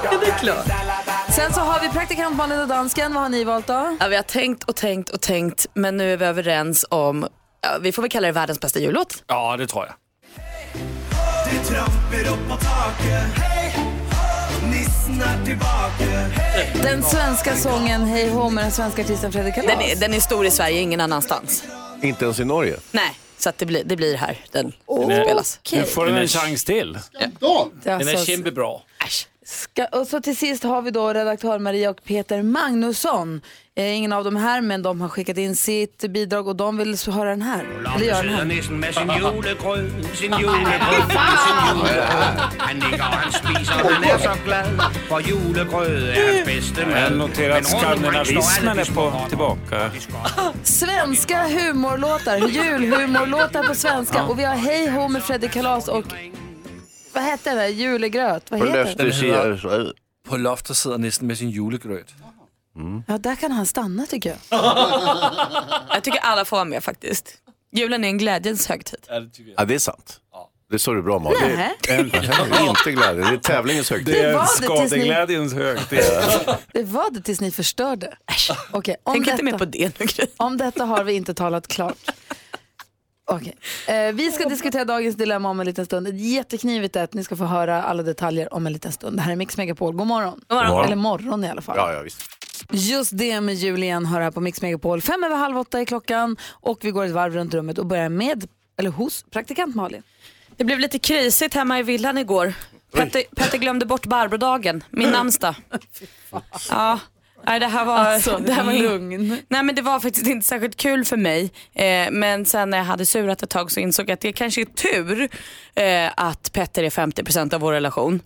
Ja, 0.03 0.11
det 0.21 0.27
är 0.27 0.37
klart. 0.39 0.65
Sen 1.35 1.53
så 1.53 1.59
har 1.59 1.79
vi 1.79 1.89
praktikant 1.89 2.35
Malin 2.35 2.59
och 2.59 2.67
dansken. 2.67 3.13
Vad 3.13 3.23
har 3.23 3.29
ni 3.29 3.43
valt 3.43 3.67
då? 3.67 3.97
Ja, 3.99 4.07
vi 4.07 4.15
har 4.15 4.23
tänkt 4.23 4.63
och 4.63 4.75
tänkt 4.75 5.09
och 5.09 5.21
tänkt, 5.21 5.65
men 5.73 5.97
nu 5.97 6.13
är 6.13 6.17
vi 6.17 6.25
överens 6.25 6.85
om, 6.89 7.27
ja, 7.61 7.77
vi 7.81 7.91
får 7.91 8.01
väl 8.01 8.11
kalla 8.11 8.27
det 8.27 8.31
världens 8.31 8.59
bästa 8.59 8.79
jullåt. 8.79 9.23
Ja, 9.27 9.57
det 9.57 9.67
tror 9.67 9.85
jag. 9.85 9.95
Det 11.51 11.63
tramper 11.63 12.31
upp 12.31 12.49
på 12.49 12.55
taket. 12.55 13.47
Den 16.83 17.03
svenska 17.03 17.55
sången 17.55 18.05
Hej 18.05 18.29
ho 18.29 18.49
med 18.49 18.63
den 18.63 18.71
svenska 18.71 19.01
artisten 19.01 19.31
Fredrik 19.31 19.55
Kalas. 19.55 19.71
Den 19.71 19.81
är, 19.81 19.95
den 19.95 20.13
är 20.13 20.19
stor 20.19 20.45
i 20.45 20.51
Sverige, 20.51 20.81
ingen 20.81 21.01
annanstans. 21.01 21.63
Inte 22.01 22.25
ens 22.25 22.39
i 22.39 22.45
Norge. 22.45 22.77
Nej, 22.91 23.19
så 23.37 23.49
att 23.49 23.57
det, 23.57 23.65
blir, 23.65 23.83
det 23.83 23.95
blir 23.95 24.15
här 24.17 24.37
den 24.51 24.73
Den 24.87 25.23
spelas. 25.23 25.59
Nu 25.71 25.83
får 25.83 26.05
den 26.05 26.15
en 26.15 26.27
chans 26.27 26.63
till. 26.63 26.97
Den 27.19 27.31
är 27.83 27.93
Alltså, 27.93 28.25
kämpebra. 28.25 28.79
Ska, 29.49 29.85
och 29.85 30.07
så 30.07 30.21
till 30.21 30.37
sist 30.37 30.63
har 30.63 30.81
vi 30.81 30.91
då 30.91 31.13
redaktör 31.13 31.59
Maria 31.59 31.89
och 31.89 32.03
Peter 32.03 32.43
Magnusson. 32.43 33.41
Eh, 33.75 33.97
ingen 33.97 34.13
av 34.13 34.23
dem 34.23 34.35
här, 34.35 34.61
men 34.61 34.81
de 34.81 35.01
har 35.01 35.09
skickat 35.09 35.37
in 35.37 35.55
sitt 35.55 35.97
bidrag 36.09 36.47
och 36.47 36.55
de 36.55 36.77
vill 36.77 36.97
så 36.97 37.11
höra 37.11 37.29
den 37.29 37.41
här. 37.41 37.65
Eller 37.95 38.05
göra 38.05 38.21
den 38.21 38.33
här. 38.33 38.45
med 38.45 38.95
sin 38.95 39.11
julegrød, 39.19 39.91
sin 40.13 40.31
julegrød, 40.31 41.11
sin 41.45 41.57
julegrød. 41.69 42.39
Han 42.57 42.79
ligger 42.79 43.03
og 43.03 43.13
han 43.13 43.31
spiser, 43.31 43.73
han 43.73 44.03
er 44.03 44.17
så 44.17 44.35
glad, 44.45 44.81
for 45.09 45.19
julegrød 45.19 46.09
er 46.09 46.45
hans 46.45 46.77
mad. 46.77 47.03
Jag 47.03 47.17
noterar 47.17 47.57
att 47.57 47.65
skandinavismen 47.65 48.79
är 48.79 48.85
på, 48.85 49.13
tillbaka. 49.29 49.91
Svenska 50.63 51.47
humorlåtar, 51.47 52.37
julhumorlåtar 52.37 53.63
på 53.63 53.75
svenska. 53.75 54.23
Och 54.23 54.39
vi 54.39 54.43
har 54.43 54.55
Hej 54.55 54.89
ho 54.89 55.07
med 55.07 55.23
Fredrik 55.23 55.51
Kalas 55.51 55.87
och 55.87 56.05
vad 57.17 57.23
hette 57.31 57.55
det? 57.55 57.67
Julegröt? 57.69 58.51
Vad 58.51 58.59
På 58.59 58.65
heter 58.65 58.83
löfte 58.85 59.03
det? 59.03 59.13
siger... 59.13 59.93
På 60.29 60.37
loftet 60.37 60.77
sidder 60.77 60.97
nissen 60.97 61.27
med 61.27 61.37
sin 61.37 61.49
julegrøt. 61.49 62.13
Ja, 63.07 63.17
där 63.17 63.35
kan 63.35 63.51
han 63.51 63.65
stanna 63.65 64.05
tycker 64.05 64.29
jag. 64.29 64.37
Jag 65.89 66.03
tycker 66.03 66.19
alla 66.19 66.45
får 66.45 66.57
vara 66.57 66.65
med 66.65 66.83
faktiskt. 66.83 67.33
Julen 67.71 68.03
är 68.03 68.07
en 68.07 68.17
glädjens 68.17 68.67
högtid. 68.67 68.99
Ja, 69.57 69.65
det 69.65 69.75
är 69.75 69.79
sant. 69.79 70.19
Det 70.71 70.79
sa 70.79 70.93
du 70.93 71.01
bra 71.01 71.19
Malin. 71.19 71.39
Nej. 71.55 71.75
Det 71.81 71.89
är 71.91 71.99
inte 72.69 72.91
glädje, 72.91 73.23
det 73.23 73.29
är 73.33 73.37
tävlingens 73.37 73.89
högtid. 73.89 74.13
Det 74.15 74.33
var 74.33 74.41
det 74.41 74.47
tills 74.47 74.69
ni- 74.69 74.87
skadeglädjens 74.87 75.53
högtid. 75.53 75.99
Det 76.73 76.83
var 76.83 77.11
det 77.11 77.21
tills 77.21 77.41
ni 77.41 77.51
förstörde. 77.51 78.17
Okej, 78.71 78.95
om 79.03 79.13
Tänk 79.13 79.17
inte 79.27 79.31
detta- 79.31 79.43
mer 79.43 79.57
på 79.57 79.65
det 79.65 79.99
nu 79.99 80.05
Gry. 80.05 80.25
Om 80.37 80.57
detta 80.57 80.85
har 80.85 81.03
vi 81.03 81.13
inte 81.13 81.33
talat 81.33 81.67
klart. 81.67 81.97
Okej. 83.29 83.57
Eh, 83.87 84.13
vi 84.13 84.31
ska 84.31 84.49
diskutera 84.49 84.85
dagens 84.85 85.15
dilemma 85.15 85.49
om 85.49 85.59
en 85.59 85.65
liten 85.65 85.85
stund. 85.85 86.07
Ett 86.07 86.19
jätteknivigt 86.19 86.95
ett. 86.95 87.13
Ni 87.13 87.23
ska 87.23 87.35
få 87.35 87.45
höra 87.45 87.83
alla 87.83 88.03
detaljer 88.03 88.53
om 88.53 88.67
en 88.67 88.73
liten 88.73 88.91
stund. 88.91 89.17
Det 89.17 89.21
här 89.21 89.31
är 89.31 89.35
Mix 89.35 89.57
Megapol. 89.57 89.95
God 89.95 90.07
morgon. 90.07 90.41
God 90.47 90.57
morgon. 90.57 90.85
Eller 90.85 90.95
morgon 90.95 91.43
i 91.43 91.49
alla 91.49 91.61
fall. 91.61 91.77
Ja, 91.77 91.93
ja, 91.93 92.01
visst. 92.01 92.21
Just 92.71 93.17
det 93.17 93.41
med 93.41 93.55
Julian 93.55 94.05
hör 94.05 94.21
här 94.21 94.31
på 94.31 94.41
Mix 94.41 94.61
Megapol. 94.61 95.01
Fem 95.01 95.23
över 95.23 95.35
halv 95.35 95.57
åtta 95.57 95.79
är 95.79 95.85
klockan 95.85 96.37
och 96.43 96.79
vi 96.81 96.91
går 96.91 97.05
ett 97.05 97.11
varv 97.11 97.33
runt 97.33 97.53
rummet 97.53 97.77
och 97.77 97.85
börjar 97.85 98.09
med, 98.09 98.47
eller 98.77 98.89
hos, 98.89 99.25
praktikant 99.31 99.75
Malin. 99.75 100.03
Det 100.57 100.63
blev 100.63 100.79
lite 100.79 100.99
krisigt 100.99 101.53
hemma 101.53 101.79
i 101.79 101.83
villan 101.83 102.17
igår. 102.17 102.53
Petter, 102.91 103.23
Petter 103.35 103.57
glömde 103.57 103.85
bort 103.85 104.05
Barbrodagen, 104.05 104.83
min 104.89 105.09
namnsdag. 105.09 105.55
Ja, 106.69 106.99
nej, 107.47 107.59
det 107.59 107.67
här 107.67 107.85
var... 107.85 107.97
Alltså, 107.97 108.37
det 108.45 108.53
här 108.53 108.63
var 108.63 108.73
lugn. 108.73 109.37
Nej 109.47 109.63
men 109.63 109.75
det 109.75 109.81
var 109.81 109.99
faktiskt 109.99 110.27
inte 110.27 110.47
särskilt 110.47 110.75
kul 110.75 111.05
för 111.05 111.17
mig. 111.17 111.51
Eh, 111.73 112.11
men 112.11 112.45
sen 112.45 112.69
när 112.69 112.77
jag 112.77 112.85
hade 112.85 113.05
surat 113.05 113.43
ett 113.43 113.49
tag 113.49 113.71
så 113.71 113.79
insåg 113.79 114.09
jag 114.09 114.13
att 114.13 114.21
det 114.21 114.33
kanske 114.33 114.61
är 114.61 114.65
tur 114.65 115.29
eh, 115.75 116.11
att 116.17 116.53
Petter 116.53 116.83
är 116.83 116.89
50% 116.89 117.53
av 117.53 117.61
vår 117.61 117.71
relation. 117.71 118.21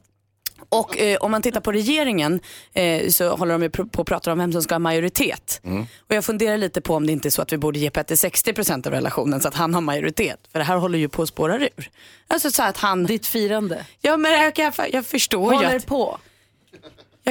Och 0.69 0.97
eh, 0.99 1.17
om 1.17 1.31
man 1.31 1.41
tittar 1.41 1.61
på 1.61 1.71
regeringen 1.71 2.39
eh, 2.73 3.09
så 3.09 3.35
håller 3.35 3.51
de 3.51 3.63
ju 3.63 3.69
på 3.69 4.01
att 4.01 4.07
prata 4.07 4.31
om 4.31 4.37
vem 4.37 4.51
som 4.51 4.61
ska 4.61 4.75
ha 4.75 4.79
majoritet. 4.79 5.61
Och 5.97 6.15
jag 6.15 6.25
funderar 6.25 6.57
lite 6.57 6.81
på 6.81 6.95
om 6.95 7.05
det 7.05 7.11
inte 7.11 7.27
är 7.27 7.29
så 7.29 7.41
att 7.41 7.53
vi 7.53 7.57
borde 7.57 7.79
ge 7.79 7.89
Petter 7.89 8.15
60% 8.15 8.87
av 8.87 8.93
relationen 8.93 9.41
så 9.41 9.47
att 9.47 9.55
han 9.55 9.73
har 9.73 9.81
majoritet. 9.81 10.39
För 10.51 10.59
det 10.59 10.65
här 10.65 10.75
håller 10.75 10.99
ju 10.99 11.09
på 11.09 11.21
att 11.21 11.29
spåra 11.29 11.57
ur. 11.57 11.89
Alltså 12.27 12.51
så 12.51 12.63
att 12.63 12.77
han... 12.77 13.05
Ditt 13.05 13.27
firande. 13.27 13.85
Ja 14.01 14.17
men 14.17 14.31
jag, 14.31 14.59
jag, 14.59 14.73
jag 14.91 15.05
förstår 15.05 15.53
ju 15.53 15.57
Håller 15.57 15.75
att... 15.75 15.85
på. 15.85 16.19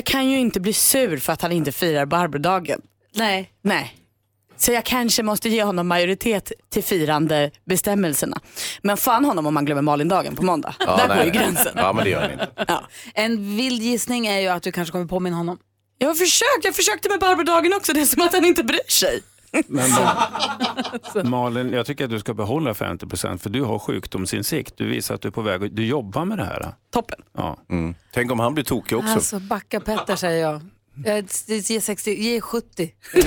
Jag 0.00 0.04
kan 0.04 0.30
ju 0.30 0.38
inte 0.38 0.60
bli 0.60 0.72
sur 0.72 1.16
för 1.16 1.32
att 1.32 1.42
han 1.42 1.52
inte 1.52 1.72
firar 1.72 2.06
Barbrodagen. 2.06 2.80
Nej. 3.14 3.50
Nej. 3.62 3.96
Så 4.56 4.72
jag 4.72 4.84
kanske 4.84 5.22
måste 5.22 5.48
ge 5.48 5.62
honom 5.62 5.88
majoritet 5.88 6.52
till 6.72 6.84
firande 6.84 7.50
bestämmelserna. 7.64 8.40
Men 8.82 8.96
fan 8.96 9.24
honom 9.24 9.46
om 9.46 9.54
man 9.54 9.64
glömmer 9.64 9.82
Malindagen 9.82 10.36
på 10.36 10.44
måndag. 10.44 10.74
Där 10.78 11.16
går 11.16 11.24
ju 11.24 11.30
gränsen. 11.30 11.72
Ja, 11.76 11.92
men 11.92 12.04
det 12.04 12.10
gör 12.10 12.20
han 12.20 12.30
inte. 12.32 12.48
En 13.14 13.56
vild 13.56 13.82
gissning 13.82 14.26
är 14.26 14.40
ju 14.40 14.48
att 14.48 14.62
du 14.62 14.72
kanske 14.72 14.92
kommer 14.92 15.06
påminna 15.06 15.36
honom. 15.36 15.58
Jag 15.98 16.08
har 16.08 16.14
försökt, 16.14 16.64
jag 16.64 16.74
försökte 16.74 17.08
med 17.08 17.20
Barbrodagen 17.20 17.72
också. 17.72 17.92
Det 17.92 18.00
är 18.00 18.04
som 18.04 18.22
att 18.22 18.32
han 18.32 18.44
inte 18.44 18.64
bryr 18.64 18.90
sig. 18.90 19.22
Men 19.66 19.90
Malin, 21.30 21.72
jag 21.72 21.86
tycker 21.86 22.04
att 22.04 22.10
du 22.10 22.20
ska 22.20 22.34
behålla 22.34 22.72
50% 22.72 23.38
för 23.38 23.50
du 23.50 23.62
har 23.62 23.78
sjukdomsinsikt. 23.78 24.76
Du 24.76 24.88
visar 24.88 25.14
att 25.14 25.20
du 25.20 25.28
är 25.28 25.32
på 25.32 25.42
väg 25.42 25.62
och 25.62 25.70
du 25.70 25.86
jobbar 25.86 26.24
med 26.24 26.38
det 26.38 26.44
här. 26.44 26.74
Toppen. 26.92 27.18
Ja. 27.36 27.56
Mm. 27.70 27.94
Tänk 28.12 28.32
om 28.32 28.40
han 28.40 28.54
blir 28.54 28.64
tokig 28.64 28.98
också. 28.98 29.12
Alltså 29.12 29.38
backa 29.38 29.80
Petter 29.80 30.16
säger 30.16 30.42
jag. 30.42 30.60
Ger 31.46 31.80
60, 31.80 32.10
ge 32.10 32.40
70. 32.40 32.94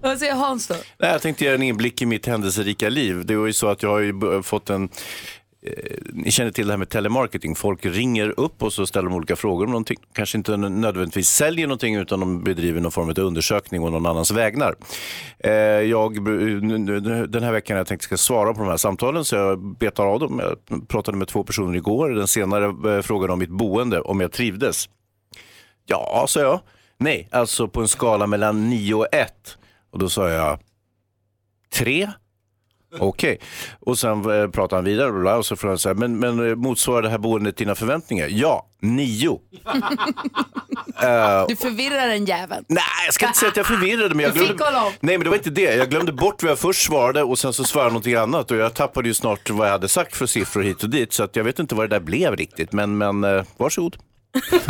Vad 0.00 0.18
säger 0.18 0.34
Hans 0.34 0.66
då? 0.66 0.74
Nej, 0.98 1.10
jag 1.10 1.22
tänkte 1.22 1.44
göra 1.44 1.54
en 1.54 1.62
inblick 1.62 2.02
i 2.02 2.06
mitt 2.06 2.26
händelserika 2.26 2.88
liv. 2.88 3.26
Det 3.26 3.36
var 3.36 3.46
ju 3.46 3.52
så 3.52 3.68
att 3.68 3.82
jag 3.82 3.90
har 3.90 4.42
fått 4.42 4.70
en 4.70 4.88
Eh, 5.64 5.96
ni 6.12 6.30
känner 6.30 6.50
till 6.50 6.66
det 6.66 6.72
här 6.72 6.78
med 6.78 6.88
telemarketing. 6.88 7.54
Folk 7.54 7.86
ringer 7.86 8.40
upp 8.40 8.62
och 8.62 8.72
så 8.72 8.86
ställer 8.86 9.08
de 9.08 9.16
olika 9.16 9.36
frågor 9.36 9.64
om 9.64 9.70
någonting. 9.70 9.98
Kanske 10.12 10.38
inte 10.38 10.56
nödvändigtvis 10.56 11.28
säljer 11.28 11.66
någonting 11.66 11.96
utan 11.96 12.20
de 12.20 12.44
bedriver 12.44 12.80
någon 12.80 12.92
form 12.92 13.08
av 13.08 13.18
undersökning 13.18 13.82
och 13.82 13.92
någon 13.92 14.06
annans 14.06 14.30
vägnar. 14.30 14.74
Eh, 15.38 15.52
jag, 15.52 16.16
eh, 16.16 16.22
den 17.28 17.42
här 17.42 17.52
veckan 17.52 17.74
har 17.74 17.80
jag 17.80 17.86
tänkt 17.86 18.02
ska 18.04 18.16
svara 18.16 18.54
på 18.54 18.60
de 18.60 18.68
här 18.68 18.76
samtalen 18.76 19.24
så 19.24 19.36
jag 19.36 19.76
betar 19.76 20.06
av 20.06 20.20
dem. 20.20 20.42
Jag 20.68 20.88
pratade 20.88 21.18
med 21.18 21.28
två 21.28 21.44
personer 21.44 21.76
igår. 21.76 22.10
Den 22.10 22.28
senare 22.28 23.02
frågade 23.02 23.32
om 23.32 23.38
mitt 23.38 23.50
boende, 23.50 24.00
om 24.00 24.20
jag 24.20 24.32
trivdes. 24.32 24.88
Ja, 25.86 26.24
sa 26.28 26.40
jag. 26.40 26.60
Nej, 26.98 27.28
alltså 27.30 27.68
på 27.68 27.80
en 27.80 27.88
skala 27.88 28.26
mellan 28.26 28.70
9 28.70 28.94
och 28.94 29.06
1. 29.12 29.58
Och 29.90 29.98
då 29.98 30.08
sa 30.08 30.30
jag 30.30 30.58
3. 31.74 32.08
Okej. 32.98 33.38
Och 33.80 33.98
sen 33.98 34.30
eh, 34.42 34.48
pratade 34.50 34.76
han 34.76 34.84
vidare 34.84 35.36
och 35.36 35.46
så 35.46 35.56
frågade 35.56 35.72
han 35.72 35.78
så 35.78 35.88
här, 35.88 35.94
men, 35.94 36.18
men 36.18 36.48
eh, 36.50 36.54
motsvarar 36.56 37.02
det 37.02 37.08
här 37.10 37.18
boendet 37.18 37.56
dina 37.56 37.74
förväntningar? 37.74 38.28
Ja, 38.30 38.66
9. 38.80 39.38
Eh, 41.02 41.44
Du 41.48 41.56
förvirrar 41.56 42.08
den 42.08 42.24
jäveln. 42.24 42.64
Nej, 42.68 42.82
jag 43.04 43.14
ska 43.14 43.26
inte 43.26 43.38
säga 43.38 43.50
att 43.50 43.56
jag 43.56 43.66
förvirrade 43.66 44.14
men 44.14 44.24
jag 44.24 44.34
glömde... 44.34 44.64
Nej, 45.00 45.18
men 45.18 45.20
det 45.24 45.28
var 45.30 45.36
inte 45.36 45.50
det. 45.50 45.74
Jag 45.74 45.90
glömde 45.90 46.12
bort 46.12 46.42
vad 46.42 46.50
jag 46.50 46.58
först 46.58 46.86
svarade 46.86 47.22
och 47.22 47.38
sen 47.38 47.52
så 47.52 47.64
svarade 47.64 47.86
jag 47.86 47.92
någonting 47.92 48.14
annat 48.14 48.50
och 48.50 48.56
jag 48.56 48.74
tappade 48.74 49.08
ju 49.08 49.14
snart 49.14 49.50
vad 49.50 49.66
jag 49.66 49.72
hade 49.72 49.88
sagt 49.88 50.16
för 50.16 50.26
siffror 50.26 50.62
hit 50.62 50.82
och 50.82 50.90
dit 50.90 51.12
så 51.12 51.22
att 51.24 51.36
jag 51.36 51.44
vet 51.44 51.58
inte 51.58 51.74
vad 51.74 51.90
det 51.90 51.96
där 51.96 52.00
blev 52.00 52.36
riktigt. 52.36 52.72
Men, 52.72 52.98
men 52.98 53.24
eh, 53.24 53.44
varsågod. 53.56 53.96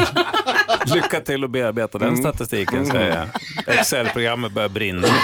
Lycka 0.94 1.20
till 1.20 1.44
att 1.44 1.50
bearbeta 1.50 1.98
den 1.98 2.08
Mm. 2.08 2.20
statistiken 2.20 2.78
Mm. 2.78 2.90
säger 2.90 3.16
jag. 3.66 3.74
Excel-programmet 3.78 4.52
börjar 4.52 4.68
brinna. 4.68 5.08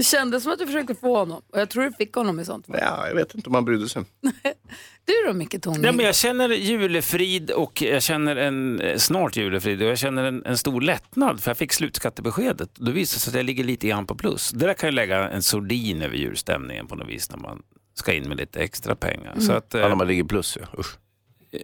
Det 0.00 0.04
kändes 0.04 0.42
som 0.42 0.52
att 0.52 0.58
du 0.58 0.66
försökte 0.66 0.94
få 0.94 1.16
honom 1.16 1.42
och 1.52 1.60
jag 1.60 1.70
tror 1.70 1.84
du 1.84 1.92
fick 1.92 2.14
honom 2.14 2.40
i 2.40 2.44
sånt 2.44 2.66
fall. 2.66 2.76
Ja, 2.80 3.08
jag 3.08 3.14
vet 3.14 3.34
inte 3.34 3.48
om 3.48 3.54
han 3.54 3.64
brydde 3.64 3.88
sig. 3.88 4.04
Du 5.04 5.12
då 5.26 5.32
Micke 5.32 5.62
Tornving? 5.62 5.84
Ja, 5.84 5.92
men 5.92 6.06
jag 6.06 6.14
känner 6.14 6.48
julefrid 6.48 7.50
och 7.50 7.82
jag 7.82 8.02
känner 8.02 8.36
en, 8.36 8.80
eh, 8.80 8.96
snart 8.96 9.36
julefrid 9.36 9.82
och 9.82 9.88
jag 9.88 9.98
känner 9.98 10.24
en, 10.24 10.44
en 10.44 10.58
stor 10.58 10.80
lättnad 10.80 11.40
för 11.40 11.50
jag 11.50 11.56
fick 11.56 11.72
slutskattebeskedet. 11.72 12.70
Då 12.74 12.90
visar 12.92 13.16
det 13.16 13.20
sig 13.20 13.30
att 13.30 13.34
jag 13.36 13.44
ligger 13.46 13.64
lite 13.64 13.88
grann 13.88 14.06
på 14.06 14.14
plus. 14.14 14.50
Det 14.50 14.66
där 14.66 14.74
kan 14.74 14.88
ju 14.88 14.94
lägga 14.94 15.28
en 15.28 15.42
sordin 15.42 16.02
över 16.02 16.16
julstämningen 16.16 16.86
på 16.86 16.94
något 16.94 17.08
vis 17.08 17.30
när 17.30 17.38
man 17.38 17.62
ska 17.94 18.12
in 18.12 18.28
med 18.28 18.36
lite 18.36 18.60
extra 18.60 18.94
pengar. 18.94 19.32
Mm. 19.32 19.40
Så 19.40 19.52
att, 19.52 19.74
eh, 19.74 19.80
Ja, 19.80 19.88
när 19.88 19.96
man 19.96 20.06
ligger 20.06 20.24
plus 20.24 20.58
ja. 20.60 20.80
Usch. 20.80 20.98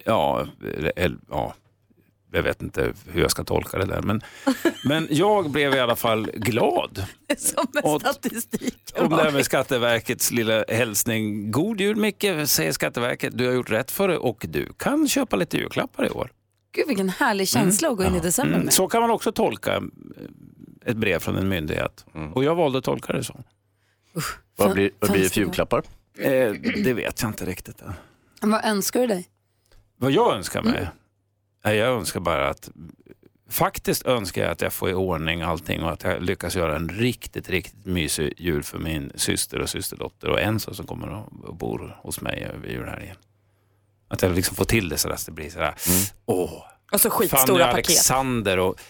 Ja, 0.04 0.46
eller, 0.96 1.16
ja, 1.30 1.54
jag 2.36 2.42
vet 2.42 2.62
inte 2.62 2.92
hur 3.06 3.20
jag 3.20 3.30
ska 3.30 3.44
tolka 3.44 3.78
det 3.78 3.84
där. 3.84 4.02
Men, 4.02 4.22
men 4.84 5.06
jag 5.10 5.50
blev 5.50 5.74
i 5.74 5.80
alla 5.80 5.96
fall 5.96 6.30
glad. 6.34 7.04
Som 7.38 7.66
en 7.76 7.82
Och- 7.84 8.00
statistik. 8.00 8.92
Om 8.98 9.08
det 9.10 9.16
här 9.16 9.30
med 9.30 9.44
Skatteverkets 9.44 10.30
lilla 10.30 10.64
hälsning. 10.68 11.50
God 11.50 11.80
jul 11.80 11.96
Micke, 11.96 12.24
säger 12.46 12.72
Skatteverket. 12.72 13.38
Du 13.38 13.46
har 13.46 13.52
gjort 13.54 13.70
rätt 13.70 13.90
för 13.90 14.08
det 14.08 14.18
och 14.18 14.44
du 14.48 14.72
kan 14.76 15.08
köpa 15.08 15.36
lite 15.36 15.56
julklappar 15.56 16.06
i 16.06 16.10
år. 16.10 16.32
Gud 16.72 16.88
vilken 16.88 17.08
härlig 17.08 17.48
känsla 17.48 17.88
att 17.88 17.96
gå 17.96 18.04
in 18.04 18.14
i 18.14 18.20
december 18.20 18.54
Mm, 18.54 18.64
med. 18.64 18.74
Så 18.74 18.88
kan 18.88 19.00
man 19.00 19.10
också 19.10 19.32
tolka 19.32 19.74
eh, 19.76 19.82
ett 20.84 20.96
brev 20.96 21.18
från 21.18 21.36
en 21.36 21.48
myndighet. 21.48 22.04
Och 22.34 22.44
jag 22.44 22.54
valde 22.54 22.78
att 22.78 22.84
tolka 22.84 23.12
det 23.12 23.24
så. 23.24 23.40
Vad 24.56 24.72
blir, 24.74 24.90
vad 24.98 25.10
blir 25.10 25.22
det 25.22 25.28
för 25.28 25.40
julklappar? 25.40 25.82
Eh, 26.18 26.52
det 26.84 26.92
vet 26.94 27.22
jag 27.22 27.28
inte 27.30 27.44
riktigt. 27.46 27.82
än. 27.82 28.50
Vad 28.50 28.64
önskar 28.64 29.00
du 29.00 29.06
dig? 29.06 29.28
Vad 29.98 30.10
jag 30.10 30.34
önskar 30.36 30.62
mig? 30.62 30.88
Mm. 31.66 31.72
Nej, 31.72 31.76
Jag 31.76 31.88
önskar 31.88 32.20
bara 32.20 32.48
att 32.48 32.70
Faktiskt 33.48 34.06
önskar 34.06 34.42
jag 34.42 34.50
att 34.52 34.60
jag 34.60 34.72
får 34.72 34.90
i 34.90 34.94
ordning 34.94 35.42
allting 35.42 35.82
och 35.82 35.92
att 35.92 36.04
jag 36.04 36.22
lyckas 36.22 36.56
göra 36.56 36.76
en 36.76 36.88
riktigt, 36.88 37.48
riktigt 37.48 37.86
mysig 37.86 38.34
jul 38.36 38.62
för 38.62 38.78
min 38.78 39.12
syster 39.14 39.60
och 39.60 39.68
systerdotter 39.68 40.28
och 40.28 40.40
en 40.40 40.60
som 40.60 40.86
kommer 40.86 41.24
och 41.42 41.56
bor 41.56 42.00
hos 42.02 42.20
mig 42.20 42.50
över 42.54 42.68
julhelgen. 42.68 43.16
Att 44.08 44.22
jag 44.22 44.34
liksom 44.34 44.56
får 44.56 44.64
till 44.64 44.88
det 44.88 44.98
så 44.98 45.08
att 45.08 45.26
det 45.26 45.32
blir 45.32 45.50
sådär, 45.50 45.74
åh, 46.26 46.64
Och 46.92 47.00
så 47.00 47.10
Fanny 47.10 47.28
skitstora 47.28 47.64
paket. 47.66 47.74
Alexander 47.74 48.58
och 48.58 48.80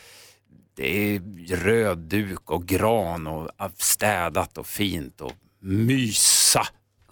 det 0.76 1.14
är 1.14 1.20
röd 1.56 1.98
duk 1.98 2.50
och 2.50 2.66
gran 2.66 3.26
och 3.26 3.50
städat 3.76 4.58
och 4.58 4.66
fint 4.66 5.20
och 5.20 5.32
mysa. 5.60 6.66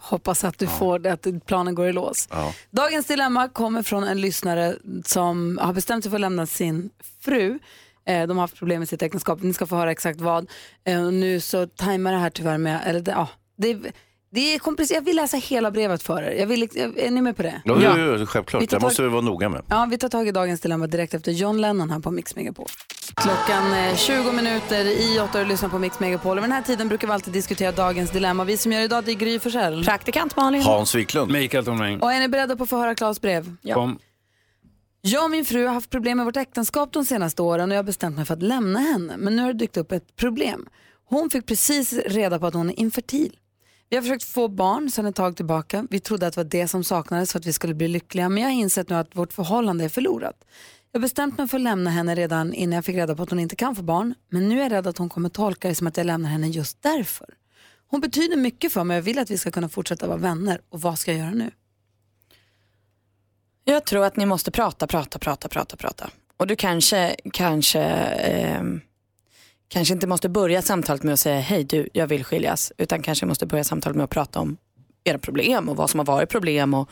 Hoppas 0.05 0.45
att 0.45 0.59
du 0.59 0.67
får 0.67 0.99
det, 0.99 1.13
att 1.13 1.27
planen 1.47 1.75
går 1.75 1.89
i 1.89 1.93
lås. 1.93 2.29
Ja. 2.31 2.53
Dagens 2.71 3.07
dilemma 3.07 3.49
kommer 3.49 3.83
från 3.83 4.05
en 4.05 4.21
lyssnare 4.21 4.77
som 5.05 5.59
har 5.63 5.73
bestämt 5.73 6.05
sig 6.05 6.11
för 6.11 6.17
att 6.17 6.21
lämna 6.21 6.47
sin 6.47 6.91
fru. 7.21 7.59
Eh, 8.07 8.27
De 8.27 8.37
har 8.37 8.43
haft 8.45 8.57
problem 8.59 8.79
med 8.79 8.89
sitt 8.89 9.03
äktenskap. 9.03 9.43
Ni 9.43 9.55
ska 9.55 9.67
få 9.67 9.77
höra 9.77 9.91
exakt 9.93 10.21
vad. 10.21 10.51
Eh, 10.85 11.03
Nu 11.11 11.41
så 11.41 11.67
tajmar 11.67 12.13
det 12.13 12.19
här 12.19 12.31
tyvärr 12.31 12.59
med, 12.59 12.81
eller 12.87 13.01
det, 13.01 13.11
ja, 13.11 13.29
det, 13.57 13.79
det 14.35 14.55
är 14.55 14.59
komplicerat. 14.59 14.97
Jag 14.97 15.05
vill 15.05 15.17
läsa 15.17 15.37
hela 15.37 15.71
brevet 15.71 16.03
för 16.03 16.23
er. 16.23 16.31
Jag 16.31 16.47
vill, 16.47 16.63
är 16.63 17.11
ni 17.11 17.21
med 17.21 17.37
på 17.37 17.43
det? 17.43 17.63
Ja, 17.65 17.83
ja. 17.83 17.99
Ja, 17.99 18.27
självklart. 18.27 18.71
Det 18.71 18.81
måste 18.81 19.03
vi 19.03 19.09
vara 19.09 19.21
noga 19.21 19.49
med. 19.49 19.63
Ja, 19.69 19.87
vi 19.91 19.99
tar 19.99 20.09
tag 20.09 20.29
i 20.29 20.33
dagens 20.33 20.61
dilemma 20.61 20.87
direkt 20.87 21.15
efter 21.15 21.33
John 21.33 21.61
Lennon 21.61 21.91
här 21.91 21.99
på 22.01 22.11
Mix 22.11 22.37
Megapol. 22.37 22.67
Klockan 23.15 23.73
är 23.73 23.97
20 23.97 24.33
minuter 24.33 24.85
i 24.85 25.21
åtta 25.21 25.39
och 25.39 25.45
du 25.45 25.51
lyssnar 25.51 25.69
på 25.69 25.79
Mix 25.79 26.01
Megapol. 26.01 26.39
Och 26.39 26.45
vid 26.45 26.51
den 26.51 26.53
här 26.53 26.63
tiden 26.63 26.89
brukar 26.89 27.09
vi 27.09 27.13
alltid 27.15 27.33
diskutera 27.33 27.73
dagens 27.73 28.11
dilemma. 28.11 28.45
Vi 28.45 28.57
som 28.57 28.73
gör 28.73 28.81
idag 28.81 29.05
det 29.05 29.13
är 29.13 29.15
Gry 29.15 29.39
Forssell. 29.39 29.85
Praktikant 29.85 30.37
Malin. 30.37 30.63
Hans 30.63 30.95
Wiklund. 30.95 31.33
Mikael 31.33 31.65
Tornving. 31.65 32.01
Och 32.01 32.13
är 32.13 32.21
ni 32.21 32.29
beredda 32.29 32.57
på 32.57 32.63
att 32.65 32.71
få 32.71 32.77
höra 32.77 32.95
Klas 32.95 33.21
brev? 33.21 33.57
Kom. 33.75 33.99
Jag 35.01 35.25
och 35.25 35.31
min 35.31 35.45
fru 35.45 35.67
har 35.67 35.75
haft 35.75 35.91
problem 35.91 36.17
med 36.17 36.27
vårt 36.27 36.37
äktenskap 36.37 36.93
de 36.93 37.05
senaste 37.05 37.43
åren 37.43 37.71
och 37.71 37.75
jag 37.75 37.79
har 37.79 37.85
bestämt 37.85 38.17
mig 38.17 38.25
för 38.25 38.35
att 38.35 38.43
lämna 38.43 38.79
henne. 38.79 39.15
Men 39.17 39.37
nu 39.37 39.43
har 39.43 39.53
det 39.53 39.59
dykt 39.59 39.77
upp 39.77 39.93
ett 39.93 40.17
problem. 40.17 40.67
Hon 41.09 41.31
fick 41.31 41.47
precis 41.47 41.93
reda 41.93 42.39
på 42.39 42.47
att 42.47 42.55
hon 42.55 42.71
är 42.71 42.81
infertil. 42.81 43.37
Vi 43.95 43.99
har 43.99 44.03
försökt 44.03 44.25
få 44.25 44.49
barn 44.49 44.91
sedan 44.91 45.07
ett 45.07 45.15
tag 45.15 45.37
tillbaka. 45.37 45.87
Vi 45.91 46.01
trodde 46.01 46.27
att 46.27 46.35
det 46.35 46.41
var 46.41 46.51
det 46.51 46.69
som 46.69 46.85
saknades 46.85 47.33
för 47.33 47.39
att 47.39 47.47
vi 47.47 47.53
skulle 47.53 47.75
bli 47.75 47.89
lyckliga. 47.89 48.29
Men 48.29 48.43
jag 48.43 48.51
har 48.51 48.55
insett 48.55 48.89
nu 48.89 48.95
att 48.95 49.17
vårt 49.17 49.33
förhållande 49.33 49.85
är 49.85 49.89
förlorat. 49.89 50.45
Jag 50.93 51.01
har 51.01 51.03
bestämt 51.03 51.39
mig 51.39 51.49
för 51.49 51.57
att 51.57 51.63
lämna 51.63 51.91
henne 51.91 52.15
redan 52.15 52.55
innan 52.55 52.75
jag 52.75 52.85
fick 52.85 52.97
reda 52.97 53.17
på 53.17 53.23
att 53.23 53.31
hon 53.31 53.39
inte 53.39 53.57
kan 53.57 53.77
få 53.77 53.83
barn. 53.83 54.15
Men 54.29 54.49
nu 54.49 54.59
är 54.59 54.63
jag 54.63 54.73
rädd 54.73 54.87
att 54.87 54.99
hon 54.99 55.09
kommer 55.09 55.29
tolka 55.29 55.69
det 55.69 55.75
som 55.75 55.87
att 55.87 55.97
jag 55.97 56.07
lämnar 56.07 56.29
henne 56.29 56.49
just 56.49 56.83
därför. 56.83 57.27
Hon 57.87 58.01
betyder 58.01 58.37
mycket 58.37 58.73
för 58.73 58.85
mig 58.85 58.95
och 58.95 58.99
jag 58.99 59.03
vill 59.03 59.19
att 59.19 59.31
vi 59.31 59.39
ska 59.39 59.51
kunna 59.51 59.69
fortsätta 59.69 60.07
vara 60.07 60.19
vänner. 60.19 60.61
Och 60.69 60.81
vad 60.81 60.99
ska 60.99 61.11
jag 61.13 61.21
göra 61.21 61.35
nu? 61.35 61.51
Jag 63.65 63.85
tror 63.85 64.05
att 64.05 64.17
ni 64.17 64.27
måste 64.27 64.51
prata, 64.51 64.87
prata, 64.87 65.19
prata, 65.19 65.49
prata, 65.49 65.77
prata. 65.77 66.11
Och 66.37 66.47
du 66.47 66.57
kanske, 66.57 67.17
kanske, 67.33 67.83
eh 67.83 68.63
kanske 69.69 69.95
inte 69.95 70.07
måste 70.07 70.29
börja 70.29 70.63
samtalet 70.63 71.03
med 71.03 71.13
att 71.13 71.21
säga 71.21 71.41
hej 71.41 71.65
du, 71.65 71.89
jag 71.93 72.07
vill 72.07 72.25
skiljas. 72.25 72.73
Utan 72.79 73.03
kanske 73.03 73.27
måste 73.27 73.47
börja 73.47 73.65
samtalet 73.65 73.97
med 73.97 74.05
att 74.05 74.11
prata 74.11 74.41
om 74.41 74.57
era 75.05 75.19
problem 75.19 75.69
och 75.69 75.77
vad 75.77 75.91
som 75.91 75.99
har 75.99 76.07
varit 76.07 76.29
problem 76.29 76.75
och 76.75 76.91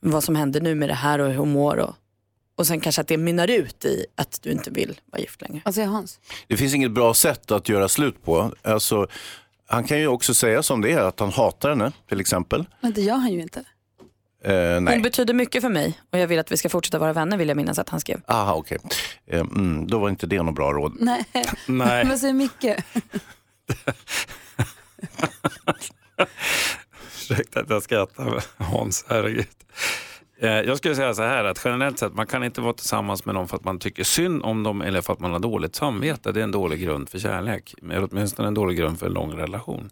vad 0.00 0.24
som 0.24 0.36
händer 0.36 0.60
nu 0.60 0.74
med 0.74 0.88
det 0.88 0.94
här 0.94 1.18
och 1.18 1.28
hur 1.28 1.36
hon 1.36 1.52
mår. 1.52 1.76
Och, 1.76 1.94
och 2.56 2.66
sen 2.66 2.80
kanske 2.80 3.00
att 3.00 3.08
det 3.08 3.16
mynnar 3.16 3.50
ut 3.50 3.84
i 3.84 4.06
att 4.14 4.38
du 4.42 4.50
inte 4.50 4.70
vill 4.70 5.00
vara 5.12 5.20
gift 5.20 5.40
längre. 5.40 5.62
Vad 5.64 5.74
säger 5.74 5.88
Hans? 5.88 6.20
Det 6.46 6.56
finns 6.56 6.74
inget 6.74 6.90
bra 6.90 7.14
sätt 7.14 7.50
att 7.50 7.68
göra 7.68 7.88
slut 7.88 8.24
på. 8.24 8.52
Alltså, 8.62 9.06
han 9.66 9.84
kan 9.84 9.98
ju 9.98 10.06
också 10.06 10.34
säga 10.34 10.62
som 10.62 10.80
det 10.80 10.92
är, 10.92 11.00
att 11.00 11.20
han 11.20 11.30
hatar 11.30 11.68
henne 11.68 11.92
till 12.08 12.20
exempel. 12.20 12.64
Men 12.80 12.92
det 12.92 13.00
gör 13.00 13.16
han 13.16 13.32
ju 13.32 13.42
inte. 13.42 13.64
Hon 14.44 14.84
nej. 14.84 15.00
betyder 15.00 15.34
mycket 15.34 15.62
för 15.62 15.68
mig 15.68 16.00
och 16.12 16.18
jag 16.18 16.26
vill 16.26 16.38
att 16.38 16.52
vi 16.52 16.56
ska 16.56 16.68
fortsätta 16.68 16.98
vara 16.98 17.12
vänner 17.12 17.36
vill 17.36 17.48
jag 17.48 17.56
minnas 17.56 17.78
att 17.78 17.88
han 17.88 18.00
skrev. 18.00 18.20
Aha, 18.26 18.54
okej. 18.54 18.78
Eh, 19.26 19.40
mm, 19.40 19.86
då 19.86 19.98
var 19.98 20.08
inte 20.08 20.26
det 20.26 20.42
något 20.42 20.54
bra 20.54 20.72
råd. 20.72 20.96
Nej. 21.00 21.24
Nej. 21.66 22.06
Vad 22.08 22.18
säger 22.18 22.34
Micke? 22.34 22.64
Ursäkta 27.16 27.60
att 27.60 27.70
jag 27.70 27.82
skrattar 27.82 28.44
Hans, 28.56 29.04
herregud. 29.08 29.46
Eh, 30.40 30.50
Jag 30.50 30.78
skulle 30.78 30.94
säga 30.94 31.14
så 31.14 31.22
här 31.22 31.44
att 31.44 31.60
generellt 31.64 31.98
sett 31.98 32.14
man 32.14 32.26
kan 32.26 32.44
inte 32.44 32.60
vara 32.60 32.72
tillsammans 32.72 33.24
med 33.24 33.34
någon 33.34 33.48
för 33.48 33.56
att 33.56 33.64
man 33.64 33.78
tycker 33.78 34.04
synd 34.04 34.42
om 34.42 34.62
dem 34.62 34.82
eller 34.82 35.00
för 35.00 35.12
att 35.12 35.20
man 35.20 35.32
har 35.32 35.38
dåligt 35.38 35.74
samvete. 35.76 36.32
Det 36.32 36.40
är 36.40 36.44
en 36.44 36.50
dålig 36.50 36.80
grund 36.80 37.08
för 37.08 37.18
kärlek. 37.18 37.74
Eller 37.82 38.08
åtminstone 38.10 38.48
en 38.48 38.54
dålig 38.54 38.78
grund 38.78 38.98
för 38.98 39.06
en 39.06 39.12
lång 39.12 39.32
relation. 39.32 39.90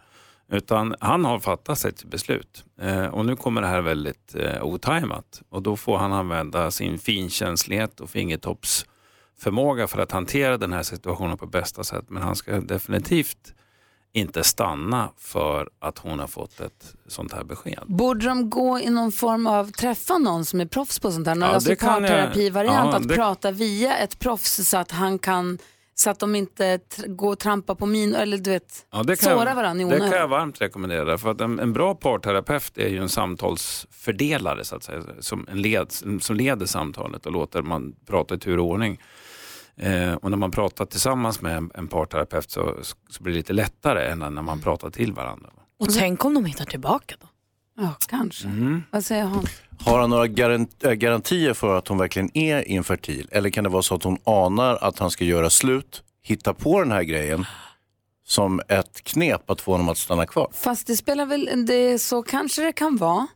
Utan 0.53 0.95
han 1.01 1.25
har 1.25 1.39
fattat 1.39 1.79
sitt 1.79 2.05
beslut. 2.05 2.65
Eh, 2.81 3.07
och 3.07 3.27
nu 3.27 3.37
kommer 3.37 3.61
det 3.61 3.67
här 3.67 3.81
väldigt 3.81 4.35
eh, 4.35 4.63
otajmat. 4.65 5.43
Och 5.49 5.63
då 5.63 5.77
får 5.77 5.99
han 5.99 6.13
använda 6.13 6.71
sin 6.71 6.99
finkänslighet 6.99 8.01
och 8.01 8.11
fingertoppsförmåga 8.11 9.87
för 9.87 9.99
att 9.99 10.13
hantera 10.13 10.59
den 10.59 10.73
här 10.73 10.83
situationen 10.83 11.39
på 11.39 11.47
bästa 11.47 11.85
sätt. 11.85 12.05
Men 12.09 12.23
han 12.23 12.37
ska 12.37 12.61
definitivt 12.61 13.53
inte 14.13 14.45
stanna 14.45 15.11
för 15.19 15.69
att 15.79 15.99
hon 15.99 16.19
har 16.19 16.27
fått 16.27 16.61
ett 16.61 16.95
sånt 17.09 17.33
här 17.33 17.45
besked. 17.45 17.83
Borde 17.87 18.27
de 18.27 18.51
gå 18.51 18.81
i 18.81 18.91
någon 18.91 19.13
form 19.13 19.47
av, 19.47 19.71
träffa 19.71 20.19
någon 20.19 20.45
som 20.45 20.61
är 20.61 20.67
proffs 20.67 20.99
på 20.99 21.11
sånt 21.13 21.27
här? 21.27 21.37
Ja, 21.37 21.47
alltså 21.47 21.77
parterapivariant, 21.77 22.91
ja, 22.93 22.97
att 22.97 23.09
det- 23.09 23.15
prata 23.15 23.51
via 23.51 23.97
ett 23.97 24.19
proffs 24.19 24.69
så 24.69 24.77
att 24.77 24.91
han 24.91 25.19
kan, 25.19 25.59
så 25.99 26.11
att 26.11 26.19
de 26.19 26.35
inte 26.35 26.77
tr- 26.77 27.09
går 27.17 27.33
och 27.33 27.39
trampar 27.39 27.75
på 27.75 27.87
min, 27.87 28.15
eller 28.15 28.39
du 28.39 28.51
vet, 28.51 28.87
Ja, 28.93 29.03
det 29.03 29.17
kan 29.21 29.33
såra 29.33 29.49
jag, 29.49 29.57
varandra 29.57 29.83
i 29.83 29.85
Det 29.89 29.95
onödan. 29.95 30.11
kan 30.11 30.19
jag 30.21 30.29
varmt 30.29 30.61
rekommendera. 30.61 31.19
För 31.19 31.31
att 31.31 31.41
en, 31.41 31.59
en 31.61 31.73
bra 31.73 31.95
parterapeut 31.95 32.79
är 32.79 32.89
ju 32.89 32.99
en 32.99 33.09
samtalsfördelare 33.09 34.65
så 34.65 34.77
att 34.77 34.83
säga, 34.83 35.03
som, 35.21 35.47
en 35.51 35.63
led, 35.63 35.93
som 36.21 36.37
leder 36.37 36.67
samtalet 36.67 37.27
och 37.27 37.33
låter 37.33 37.63
man 37.63 37.95
prata 38.07 38.35
i 38.35 38.39
tur 38.39 38.59
och 38.59 38.67
ordning. 38.67 39.01
Eh, 39.77 40.13
och 40.15 40.31
när 40.31 40.37
man 40.39 40.51
pratar 40.51 40.85
tillsammans 40.87 41.41
med 41.41 41.57
en, 41.57 41.71
en 41.75 41.89
parterapeut 41.89 42.51
så, 42.51 42.75
så 43.11 43.23
blir 43.23 43.33
det 43.33 43.39
lite 43.39 43.53
lättare 43.53 44.07
än 44.11 44.19
när 44.19 44.31
man 44.31 44.61
pratar 44.61 44.91
till 44.91 45.13
varandra. 45.13 45.51
Och 45.81 45.89
tänk 45.95 46.25
om 46.25 46.35
de 46.35 46.45
hittar 46.45 46.65
tillbaka 46.65 47.15
då? 47.21 47.26
Ja, 47.77 47.97
kanske. 48.09 48.49
Mm. 48.49 48.83
Vad 48.91 49.05
säger 49.05 49.25
han? 49.25 49.47
Har 49.79 50.01
han 50.01 50.11
några 50.11 50.25
äh, 50.25 50.93
garantier 50.93 51.55
för 51.55 51.79
att 51.79 51.89
hon 51.89 51.99
verkligen 51.99 52.37
är 52.37 52.69
infertil? 52.69 53.29
Eller 53.33 53.51
kan 53.51 53.65
det 53.65 53.71
vara 53.71 53.83
så 53.83 53.95
att 53.95 54.03
hon 54.03 54.19
anar 54.25 54.77
att 54.81 54.99
han 54.99 55.11
ska 55.11 55.25
göra 55.25 55.51
slut, 55.51 56.03
hitta 56.23 56.55
på 56.55 56.81
den 56.81 56.93
här 56.93 57.03
grejen 57.03 57.47
som 58.27 58.61
ett 58.69 59.05
knep 59.05 59.51
att 59.51 59.61
få 59.61 59.73
honom 59.73 59.89
att 59.89 59.99
stanna 59.99 60.27
kvar? 60.27 60.51
Fast 60.53 60.87
det 60.87 60.97
spelar 60.97 61.27
väl, 61.27 61.67
det, 61.67 61.99
så 61.99 62.23
kanske 62.23 62.63
det 62.63 62.73
kan 62.73 62.97
vara. 62.97 63.27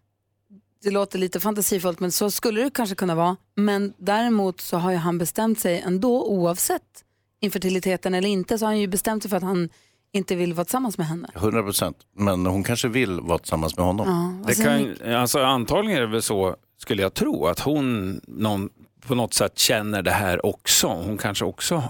Det 0.82 0.90
låter 0.90 1.18
lite 1.18 1.40
fantasifullt 1.40 2.00
men 2.00 2.12
så 2.12 2.30
skulle 2.30 2.62
det 2.62 2.70
kanske 2.70 2.94
kunna 2.94 3.14
vara. 3.14 3.36
Men 3.56 3.92
däremot 3.98 4.60
så 4.60 4.76
har 4.76 4.90
ju 4.90 4.96
han 4.96 5.18
bestämt 5.18 5.60
sig 5.60 5.80
ändå 5.80 6.26
oavsett 6.26 7.04
infertiliteten 7.40 8.14
eller 8.14 8.28
inte 8.28 8.58
så 8.58 8.64
har 8.64 8.72
han 8.72 8.80
ju 8.80 8.86
bestämt 8.86 9.22
sig 9.22 9.28
för 9.30 9.36
att 9.36 9.42
han 9.42 9.68
inte 10.12 10.36
vill 10.36 10.54
vara 10.54 10.64
tillsammans 10.64 10.98
med 10.98 11.06
henne. 11.06 11.28
100 11.34 11.62
procent. 11.62 11.96
Men 12.16 12.46
hon 12.46 12.64
kanske 12.64 12.88
vill 12.88 13.20
vara 13.20 13.38
tillsammans 13.38 13.76
med 13.76 13.86
honom. 13.86 14.06
Ja, 14.46 14.48
Det 14.54 14.64
kan, 14.64 15.14
alltså, 15.14 15.38
antagligen 15.42 15.96
är 15.96 16.00
det 16.00 16.12
väl 16.12 16.22
så, 16.22 16.56
skulle 16.78 17.02
jag 17.02 17.14
tro, 17.14 17.46
att 17.46 17.60
hon 17.60 18.20
någon, 18.26 18.68
på 19.06 19.14
något 19.14 19.34
sätt 19.34 19.58
känner 19.58 20.02
det 20.02 20.10
här 20.10 20.46
också. 20.46 20.88
Hon 20.88 21.18
kanske 21.18 21.44
också 21.44 21.82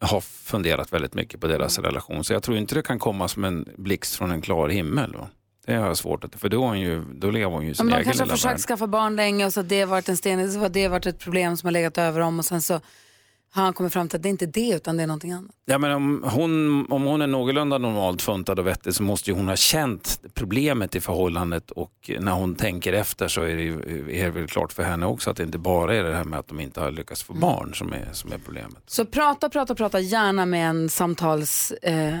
har 0.00 0.20
funderat 0.20 0.92
väldigt 0.92 1.14
mycket 1.14 1.40
på 1.40 1.46
deras 1.46 1.78
relation. 1.78 2.24
Så 2.24 2.32
jag 2.32 2.42
tror 2.42 2.56
inte 2.56 2.74
det 2.74 2.82
kan 2.82 2.98
komma 2.98 3.28
som 3.28 3.44
en 3.44 3.68
blixt 3.78 4.14
från 4.16 4.30
en 4.30 4.40
klar 4.42 4.68
himmel. 4.68 5.12
Va? 5.16 5.28
Det 5.66 5.74
har 5.74 5.86
jag 5.86 5.96
svårt 5.96 6.24
att, 6.24 6.34
för 6.34 6.48
då, 6.48 6.62
är 6.62 6.66
hon 6.68 6.80
ju, 6.80 7.04
då 7.14 7.30
lever 7.30 7.50
hon 7.52 7.62
ju 7.62 7.68
Ja, 7.68 7.74
sin 7.74 7.86
men 7.86 7.92
de 7.92 7.96
egen 7.96 8.04
kanske 8.04 8.22
har 8.22 8.26
lilla 8.26 8.36
försökt 8.36 8.52
värld. 8.54 8.60
skaffa 8.60 8.86
barn 8.86 9.16
länge 9.16 9.46
och 9.46 9.52
så 9.52 9.60
har 9.60 9.64
det 9.68 9.84
varit 9.84 10.08
en 10.08 10.16
sten, 10.16 10.52
så 10.52 10.58
har 10.58 10.68
det 10.68 10.88
varit 10.88 11.06
ett 11.06 11.18
problem 11.18 11.56
som 11.56 11.66
har 11.66 11.72
legat 11.72 11.98
över 11.98 12.20
dem 12.20 12.38
och 12.38 12.44
sen 12.44 12.62
så 12.62 12.80
han 13.52 13.72
kommit 13.72 13.92
fram 13.92 14.08
till 14.08 14.16
att 14.16 14.22
det 14.22 14.28
inte 14.28 14.44
är 14.44 14.46
det 14.46 14.70
utan 14.76 14.96
det 14.96 15.02
är 15.02 15.06
någonting 15.06 15.32
annat. 15.32 15.50
Ja, 15.66 15.78
men 15.78 15.92
om, 15.92 16.24
hon, 16.32 16.86
om 16.92 17.02
hon 17.02 17.22
är 17.22 17.26
någorlunda 17.26 17.78
normalt 17.78 18.22
funtad 18.22 18.58
och 18.58 18.66
vettig 18.66 18.94
så 18.94 19.02
måste 19.02 19.30
ju 19.30 19.36
hon 19.36 19.48
ha 19.48 19.56
känt 19.56 20.20
problemet 20.34 20.94
i 20.94 21.00
förhållandet 21.00 21.70
och 21.70 22.10
när 22.20 22.32
hon 22.32 22.54
tänker 22.54 22.92
efter 22.92 23.28
så 23.28 23.42
är 23.42 23.56
det, 23.56 23.62
ju- 23.62 24.16
är 24.20 24.24
det 24.24 24.30
väl 24.30 24.46
klart 24.48 24.72
för 24.72 24.82
henne 24.82 25.06
också 25.06 25.30
att 25.30 25.36
det 25.36 25.42
inte 25.42 25.58
bara 25.58 25.96
är 25.96 26.02
det 26.04 26.14
här 26.14 26.24
med 26.24 26.38
att 26.38 26.48
de 26.48 26.60
inte 26.60 26.80
har 26.80 26.90
lyckats 26.90 27.22
få 27.22 27.32
barn 27.32 27.74
som 27.74 27.92
är, 27.92 28.08
som 28.12 28.32
är 28.32 28.38
problemet. 28.38 28.76
Så 28.86 29.04
prata, 29.04 29.48
prata, 29.48 29.74
prata 29.74 30.00
gärna 30.00 30.46
med 30.46 30.70
en 30.70 30.88
samtalscoach 30.88 31.72
eh, 31.82 32.18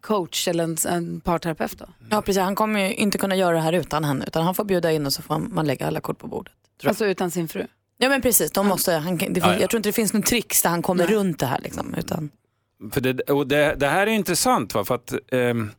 coach 0.00 0.48
eller 0.48 0.64
en, 0.64 0.76
en 0.88 1.20
parterapeut 1.20 1.78
då. 1.78 1.84
Ja 2.10 2.22
precis, 2.22 2.42
han 2.42 2.54
kommer 2.54 2.80
ju 2.80 2.94
inte 2.94 3.18
kunna 3.18 3.36
göra 3.36 3.54
det 3.54 3.60
här 3.62 3.72
utan 3.72 4.04
henne 4.04 4.24
utan 4.26 4.44
han 4.44 4.54
får 4.54 4.64
bjuda 4.64 4.92
in 4.92 5.06
och 5.06 5.12
så 5.12 5.22
får 5.22 5.38
man 5.38 5.66
lägga 5.66 5.86
alla 5.86 6.00
kort 6.00 6.18
på 6.18 6.26
bordet. 6.26 6.52
Alltså 6.84 7.06
utan 7.06 7.30
sin 7.30 7.48
fru? 7.48 7.66
Ja 7.98 8.08
men 8.08 8.22
precis, 8.22 8.50
de 8.50 8.66
måste, 8.66 8.92
han, 8.92 9.16
det, 9.16 9.40
Ja, 9.40 9.52
ja. 9.52 9.60
jag 9.60 9.70
tror 9.70 9.78
inte 9.78 9.88
det 9.88 9.92
finns 9.92 10.12
någon 10.12 10.22
tricks 10.22 10.62
där 10.62 10.70
han 10.70 10.82
kommer 10.82 11.06
runt 11.06 11.38
det 11.38 11.46
här. 11.46 11.60
Liksom, 11.60 11.94
utan... 11.94 12.30
För 12.92 13.00
det, 13.00 13.20
och 13.20 13.46
det, 13.46 13.74
det 13.74 13.86
här 13.86 14.06
är 14.06 14.10
intressant, 14.10 14.74
va? 14.74 14.84
för 14.84 14.94
att 14.94 15.14
ehm, 15.32 15.70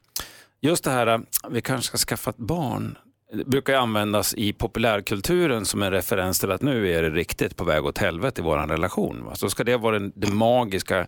just 0.61 0.83
det 0.83 0.91
här, 0.91 1.07
äh, 1.07 1.19
vi 1.49 1.61
kanske 1.61 1.87
ska 1.87 1.97
skaffa 1.97 2.29
ett 2.29 2.37
barn, 2.37 2.97
det 3.33 3.45
brukar 3.45 3.73
ju 3.73 3.79
användas 3.79 4.33
i 4.33 4.53
populärkulturen 4.53 5.65
som 5.65 5.83
en 5.83 5.91
referens 5.91 6.39
till 6.39 6.51
att 6.51 6.61
nu 6.61 6.93
är 6.93 7.01
det 7.01 7.09
riktigt 7.09 7.55
på 7.55 7.63
väg 7.63 7.85
åt 7.85 7.97
helvete 7.97 8.41
i 8.41 8.43
vår 8.43 8.57
relation. 8.57 9.25
Va? 9.25 9.35
Så 9.35 9.49
ska 9.49 9.63
det 9.63 9.77
vara 9.77 9.99
den, 9.99 10.13
det 10.15 10.31
magiska 10.31 11.07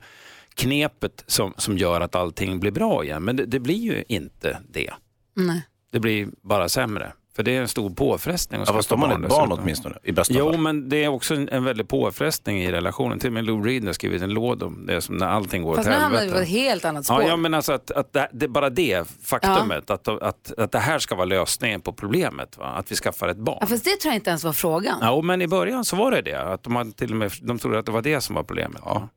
knepet 0.53 1.23
som, 1.27 1.53
som 1.57 1.77
gör 1.77 2.01
att 2.01 2.15
allting 2.15 2.59
blir 2.59 2.71
bra 2.71 3.03
igen. 3.03 3.23
Men 3.23 3.35
det, 3.35 3.45
det 3.45 3.59
blir 3.59 3.75
ju 3.75 4.03
inte 4.07 4.59
det. 4.69 4.93
Nej. 5.35 5.67
Det 5.91 5.99
blir 5.99 6.27
bara 6.41 6.69
sämre. 6.69 7.13
För 7.35 7.43
det 7.43 7.55
är 7.57 7.61
en 7.61 7.67
stor 7.67 7.89
påfrestning. 7.89 8.61
att 8.61 8.67
Ja, 8.67 8.73
fast 8.73 8.89
skaffa 8.89 9.01
har 9.01 9.07
man 9.07 9.23
ett 9.23 9.29
barn 9.29 9.39
dessutom. 9.49 9.63
åtminstone, 9.63 9.95
i 10.03 10.11
bästa 10.11 10.33
Jo, 10.37 10.51
fall. 10.51 10.61
men 10.61 10.89
det 10.89 11.03
är 11.03 11.07
också 11.07 11.35
en, 11.35 11.49
en 11.49 11.63
väldig 11.63 11.87
påfrestning 11.87 12.63
i 12.63 12.71
relationen. 12.71 13.19
Till 13.19 13.27
och 13.29 13.33
med 13.33 13.43
Lou 13.45 13.63
Reed 13.63 13.85
har 13.85 13.93
skrivit 13.93 14.21
en 14.21 14.29
låt 14.29 14.61
om 14.61 14.85
det, 14.85 14.93
är 14.95 14.99
som 14.99 15.17
när 15.17 15.27
allting 15.27 15.63
går 15.63 15.75
Fast 15.75 15.87
åt 15.87 15.93
nu 15.95 15.99
hamnar 15.99 16.09
vi 16.19 16.25
helvete. 16.25 16.37
på 16.39 16.43
ett 16.43 16.49
helt 16.49 16.85
annat 16.85 17.05
spår. 17.05 17.21
Ja, 17.21 17.27
ja, 17.27 17.35
men 17.37 17.53
alltså 17.53 17.73
att, 17.73 17.91
att 17.91 18.13
det, 18.13 18.29
det, 18.33 18.47
bara 18.47 18.69
det 18.69 19.07
faktumet, 19.23 19.89
att, 19.89 20.07
att, 20.07 20.53
att 20.57 20.71
det 20.71 20.79
här 20.79 20.99
ska 20.99 21.15
vara 21.15 21.25
lösningen 21.25 21.81
på 21.81 21.93
problemet, 21.93 22.57
va? 22.57 22.65
att 22.65 22.91
vi 22.91 22.95
skaffar 22.95 23.27
ett 23.27 23.37
barn. 23.37 23.57
Ja, 23.61 23.67
fast 23.67 23.83
det 23.83 23.89
tror 24.01 24.09
jag 24.11 24.15
inte 24.15 24.29
ens 24.29 24.43
var 24.43 24.53
frågan. 24.53 24.97
Ja, 25.01 25.21
men 25.21 25.41
i 25.41 25.47
början 25.47 25.85
så 25.85 25.95
var 25.95 26.11
det 26.11 26.21
det. 26.21 26.41
Att 26.41 26.63
de, 26.63 26.75
hade 26.75 26.91
till 26.91 27.11
och 27.11 27.17
med, 27.17 27.31
de 27.41 27.59
trodde 27.59 27.79
att 27.79 27.85
det 27.85 27.91
var 27.91 28.01
det 28.01 28.21
som 28.21 28.35
var 28.35 28.43
problemet. 28.43 28.81
Ja. 28.85 29.07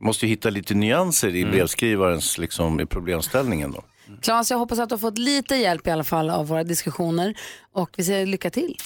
Måste 0.00 0.26
ju 0.26 0.30
hitta 0.30 0.50
lite 0.50 0.74
nyanser 0.74 1.36
i 1.36 1.44
brevskrivarens 1.44 2.38
liksom, 2.38 2.80
i 2.80 2.86
problemställningen 2.86 3.72
då. 3.72 3.82
Claes, 4.22 4.50
jag 4.50 4.58
hoppas 4.58 4.78
att 4.78 4.88
du 4.88 4.92
har 4.92 4.98
fått 4.98 5.18
lite 5.18 5.56
hjälp 5.56 5.86
i 5.86 5.90
alla 5.90 6.04
fall 6.04 6.30
av 6.30 6.46
våra 6.46 6.64
diskussioner 6.64 7.34
och 7.72 7.90
vi 7.96 8.04
säger 8.04 8.26
lycka 8.26 8.50
till. 8.50 8.76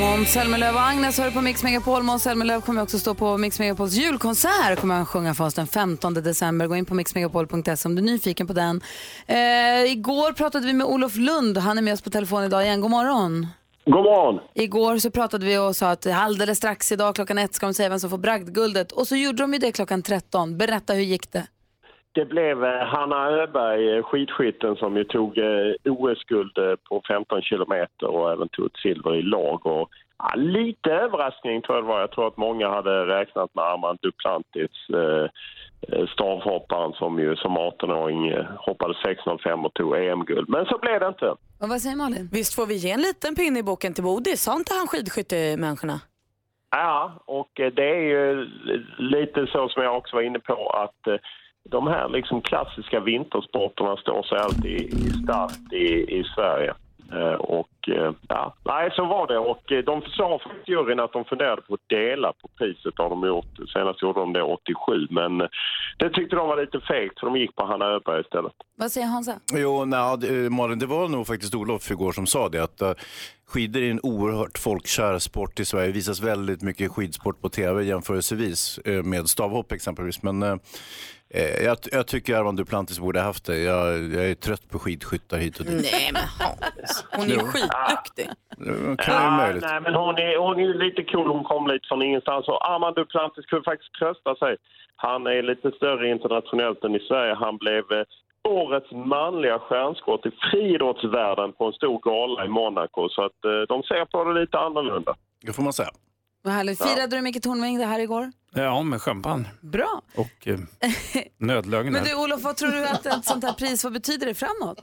Måns 0.00 0.32
Zelmerlöw 0.32 0.74
och 0.74 0.82
Agnes 0.82 1.18
hör 1.18 1.30
på 1.30 1.40
Mix 1.40 1.62
Megapol. 1.62 2.02
Måns 2.02 2.22
Zelmerlöw 2.22 2.60
kommer 2.60 2.82
också 2.82 2.98
stå 2.98 3.14
på 3.14 3.36
Mix 3.36 3.58
Megapols 3.58 3.92
julkonsert 3.92 4.80
kommer 4.80 4.94
han 4.94 5.06
sjunga 5.06 5.34
för 5.34 5.44
oss 5.44 5.54
den 5.54 5.66
15 5.66 6.14
december. 6.14 6.66
Gå 6.66 6.76
in 6.76 6.84
på 6.84 6.94
mixmegapol.se 6.94 7.88
om 7.88 7.94
du 7.94 8.02
är 8.02 8.06
nyfiken 8.06 8.46
på 8.46 8.52
den. 8.52 8.80
Eh, 9.26 9.92
igår 9.92 10.32
pratade 10.32 10.66
vi 10.66 10.72
med 10.72 10.86
Olof 10.86 11.16
Lund 11.16 11.58
han 11.58 11.78
är 11.78 11.82
med 11.82 11.92
oss 11.92 12.02
på 12.02 12.10
telefon 12.10 12.44
idag 12.44 12.64
igen. 12.64 12.80
God 12.80 12.90
morgon. 12.90 13.46
God 13.84 13.94
morgon. 13.94 14.40
Igår 14.54 14.98
så 14.98 15.10
pratade 15.10 15.46
vi 15.46 15.58
och 15.58 15.76
sa 15.76 15.90
att 15.90 16.06
alldeles 16.06 16.58
strax 16.58 16.92
idag 16.92 17.14
klockan 17.14 17.38
ett 17.38 17.54
ska 17.54 17.66
de 17.66 17.74
säga 17.74 17.88
vem 17.88 18.00
som 18.00 18.10
får 18.10 18.18
bragdguldet 18.18 18.92
och 18.92 19.08
så 19.08 19.16
gjorde 19.16 19.42
de 19.42 19.52
ju 19.52 19.58
det 19.58 19.72
klockan 19.72 20.02
13. 20.02 20.58
Berätta, 20.58 20.92
hur 20.92 21.02
gick 21.02 21.32
det? 21.32 21.46
Det 22.14 22.24
blev 22.24 22.64
eh, 22.64 22.86
Hanna 22.86 23.30
Öberg, 23.30 23.96
eh, 23.96 24.02
skidskytten, 24.02 24.76
som 24.76 24.96
ju 24.96 25.04
tog 25.04 25.38
eh, 25.38 25.74
OS-guld 25.84 26.58
på 26.88 27.02
15 27.08 27.42
kilometer 27.42 28.06
och 28.06 28.32
även 28.32 28.48
tog 28.48 28.66
ett 28.66 28.76
silver 28.82 29.14
i 29.14 29.22
lag. 29.22 29.66
Och, 29.66 29.90
ja, 30.18 30.32
lite 30.36 30.90
överraskning 30.90 31.62
tror 31.62 31.76
jag 31.76 31.84
det 31.84 31.88
var. 31.88 32.00
Jag 32.00 32.10
tror 32.10 32.26
att 32.28 32.36
många 32.36 32.68
hade 32.68 33.06
räknat 33.06 33.54
med 33.54 33.64
Armand 33.64 33.98
Duplantis, 34.02 34.90
eh, 35.88 36.06
stavhopparen 36.06 36.92
som 36.92 37.18
ju 37.18 37.36
som 37.36 37.58
18-åring 37.58 38.28
eh, 38.28 38.46
hoppade 38.58 38.94
6.05 38.94 39.64
och 39.66 39.74
tog 39.74 39.96
EM-guld. 39.96 40.48
Men 40.48 40.66
så 40.66 40.78
blev 40.78 41.00
det 41.00 41.08
inte. 41.08 41.26
Och 41.60 41.68
vad 41.68 41.80
säger 41.80 41.96
Malin? 41.96 42.28
Visst 42.32 42.54
får 42.54 42.66
vi 42.66 42.74
ge 42.74 42.90
en 42.90 43.00
liten 43.00 43.34
pinne 43.34 43.58
i 43.58 43.62
boken 43.62 43.94
till 43.94 44.04
Bodis? 44.04 44.42
Sa 44.42 44.56
inte 44.56 44.74
han 44.74 44.86
skidskyttemänniskorna? 44.86 46.00
Ja, 46.70 47.22
och 47.26 47.50
det 47.54 47.90
är 47.90 48.00
ju 48.00 48.48
lite 48.98 49.46
så 49.46 49.68
som 49.68 49.82
jag 49.82 49.96
också 49.96 50.16
var 50.16 50.22
inne 50.22 50.38
på 50.38 50.70
att 50.70 51.06
eh, 51.06 51.14
de 51.70 51.86
här 51.86 52.08
liksom 52.08 52.40
klassiska 52.42 53.00
vintersporterna 53.00 53.96
står 53.96 54.22
sig 54.22 54.38
alltid 54.38 54.80
i- 54.80 55.10
starkt 55.22 55.72
i, 55.72 56.18
i 56.18 56.24
Sverige. 56.34 56.74
Eh, 57.12 57.34
Och 57.34 57.88
eh, 57.88 58.12
ja, 58.28 58.54
nej 58.64 58.90
så 58.92 59.04
var 59.04 59.26
det 59.26 59.38
och 59.38 59.72
eh, 59.72 59.84
de 59.84 60.02
sa 60.02 60.38
faktiskt 60.38 60.68
juryn 60.68 61.00
att 61.00 61.12
de 61.12 61.24
funderade 61.24 61.62
på 61.62 61.74
att 61.74 61.88
dela 61.88 62.32
på 62.32 62.48
priset 62.58 62.94
har 62.98 63.10
de 63.10 63.26
gjort. 63.26 63.70
Senast 63.72 64.02
gjorde 64.02 64.20
de 64.20 64.32
det 64.32 64.42
87 64.42 65.06
men 65.10 65.38
det 65.98 66.10
tyckte 66.12 66.36
de 66.36 66.48
var 66.48 66.56
lite 66.60 66.80
fegt 66.80 67.20
för 67.20 67.26
de 67.26 67.36
gick 67.36 67.56
på 67.56 67.66
Hanna 67.66 67.84
Öberg 67.84 68.20
istället. 68.20 68.52
Vad 68.76 68.92
säger 68.92 69.06
Hansa? 69.06 69.34
Jo, 69.52 69.84
nej, 69.84 70.16
det- 70.18 70.50
Malin, 70.50 70.78
det 70.78 70.86
var 70.86 71.08
nog 71.08 71.26
faktiskt 71.26 71.54
Olof 71.54 71.90
igår 71.90 72.12
som 72.12 72.26
sa 72.26 72.48
det. 72.48 72.62
Att 72.62 72.82
skidor 73.46 73.82
är 73.82 73.90
en 73.90 74.00
oerhört 74.02 74.58
folkkär 74.58 75.18
sport 75.18 75.60
i 75.60 75.64
Sverige. 75.64 75.86
Det 75.86 75.92
visas 75.92 76.22
väldigt 76.22 76.62
mycket 76.62 76.90
skidsport 76.92 77.40
på 77.40 77.48
tv 77.48 77.82
jämförelsevis 77.84 78.80
med 79.04 79.28
stavhopp 79.28 79.72
exempelvis. 79.72 80.22
Men 80.22 80.60
jag, 81.64 81.76
jag 81.92 82.06
tycker 82.06 82.36
Armand 82.36 82.56
Duplantis 82.58 82.98
borde 83.00 83.18
ha 83.20 83.26
haft 83.26 83.44
det. 83.44 83.58
Jag, 83.58 83.88
jag 84.12 84.30
är 84.30 84.34
trött 84.34 84.68
på 84.70 84.78
skidskyttar 84.78 85.38
hit 85.38 85.60
och 85.60 85.66
dit. 85.66 85.88
Nej 85.92 86.10
men 86.12 86.22
Hans, 86.38 87.04
hon 87.16 87.24
är 87.30 87.34
Jo. 87.34 87.40
skitduktig. 87.40 88.28
Kan 89.04 89.22
vara 89.22 89.36
möjligt. 89.36 89.62
nej, 89.70 89.80
men 89.80 89.94
hon 89.94 90.14
är, 90.18 90.38
hon 90.38 90.60
är 90.60 90.74
lite 90.74 91.02
cool. 91.04 91.28
Hon 91.28 91.44
kom 91.44 91.66
lite 91.66 91.88
från 91.88 92.02
ingenstans. 92.02 92.48
Och 92.48 92.70
Armand 92.70 92.96
Duplantis 92.96 93.46
kunde 93.46 93.64
faktiskt 93.64 93.94
trösta 93.94 94.34
sig. 94.34 94.56
Han 94.96 95.26
är 95.26 95.42
lite 95.42 95.70
större 95.70 96.08
internationellt 96.10 96.84
än 96.84 96.94
i 96.96 97.00
Sverige. 97.08 97.34
Han 97.34 97.56
blev 97.56 97.84
eh, 97.92 98.04
årets 98.48 98.90
manliga 98.92 99.58
stjärnskott 99.58 100.26
i 100.26 100.30
friidrottsvärlden 100.50 101.52
på 101.52 101.64
en 101.66 101.72
stor 101.72 101.98
gala 102.00 102.44
i 102.44 102.48
Monaco. 102.48 103.08
Så 103.08 103.24
att 103.24 103.44
eh, 103.44 103.60
de 103.68 103.82
ser 103.82 104.04
på 104.04 104.24
det 104.24 104.40
lite 104.40 104.58
annorlunda. 104.58 105.14
Det 105.46 105.52
får 105.52 105.62
man 105.62 105.72
säga. 105.72 105.88
Vad 106.42 106.54
härligt. 106.54 106.82
Firade 106.82 107.16
du 107.16 107.22
Micke 107.22 107.42
Tornving 107.42 107.78
det 107.78 107.86
här 107.86 107.98
igår? 108.00 108.32
Ja, 108.54 108.82
med 108.82 109.00
champagne 109.02 109.44
Bra. 109.60 110.00
och 110.16 110.48
eh, 110.48 110.58
nödlögner. 111.38 111.90
Men 111.92 112.04
du 112.04 112.14
Olof, 112.14 112.42
vad 112.42 112.56
tror 112.56 112.70
du 112.70 112.84
att 112.84 113.06
ett 113.06 113.24
sånt 113.24 113.44
här 113.44 113.52
pris, 113.52 113.84
vad 113.84 113.92
betyder 113.92 114.26
det 114.26 114.34
framåt? 114.34 114.80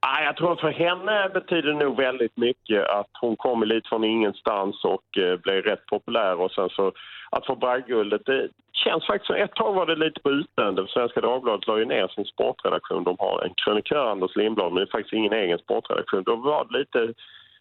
Ja, 0.00 0.22
jag 0.24 0.36
tror 0.36 0.52
att 0.52 0.60
för 0.60 0.70
henne 0.70 1.28
betyder 1.28 1.68
det 1.72 1.84
nog 1.84 1.96
väldigt 1.96 2.36
mycket 2.36 2.88
att 2.88 3.10
hon 3.20 3.36
kommer 3.36 3.66
lite 3.66 3.88
från 3.88 4.04
ingenstans 4.04 4.84
och 4.84 5.18
eh, 5.18 5.36
blev 5.44 5.62
rätt 5.62 5.86
populär 5.86 6.40
och 6.40 6.50
sen 6.50 6.68
så 6.68 6.92
att 7.30 7.46
få 7.46 7.56
bragdguldet. 7.56 8.22
Det 8.26 8.48
känns 8.84 9.06
faktiskt 9.06 9.26
som 9.26 9.36
ett 9.36 9.54
tag 9.54 9.74
var 9.74 9.86
det 9.86 9.96
lite 9.96 10.20
på 10.20 10.30
utdöende. 10.30 10.86
Svenska 10.88 11.20
Dagbladet 11.20 11.66
la 11.66 11.78
ju 11.78 11.84
ner 11.84 12.08
sin 12.08 12.24
sportredaktion. 12.24 13.04
De 13.04 13.16
har 13.18 13.42
en 13.44 13.54
krönikör, 13.54 14.10
Anders 14.10 14.36
Lindblad, 14.36 14.72
men 14.72 14.80
det 14.80 14.88
är 14.90 14.96
faktiskt 14.96 15.12
ingen 15.20 15.32
egen 15.32 15.58
sportredaktion. 15.58 16.22
Då 16.22 16.36
var 16.36 16.64
det 16.64 16.78
lite... 16.78 17.14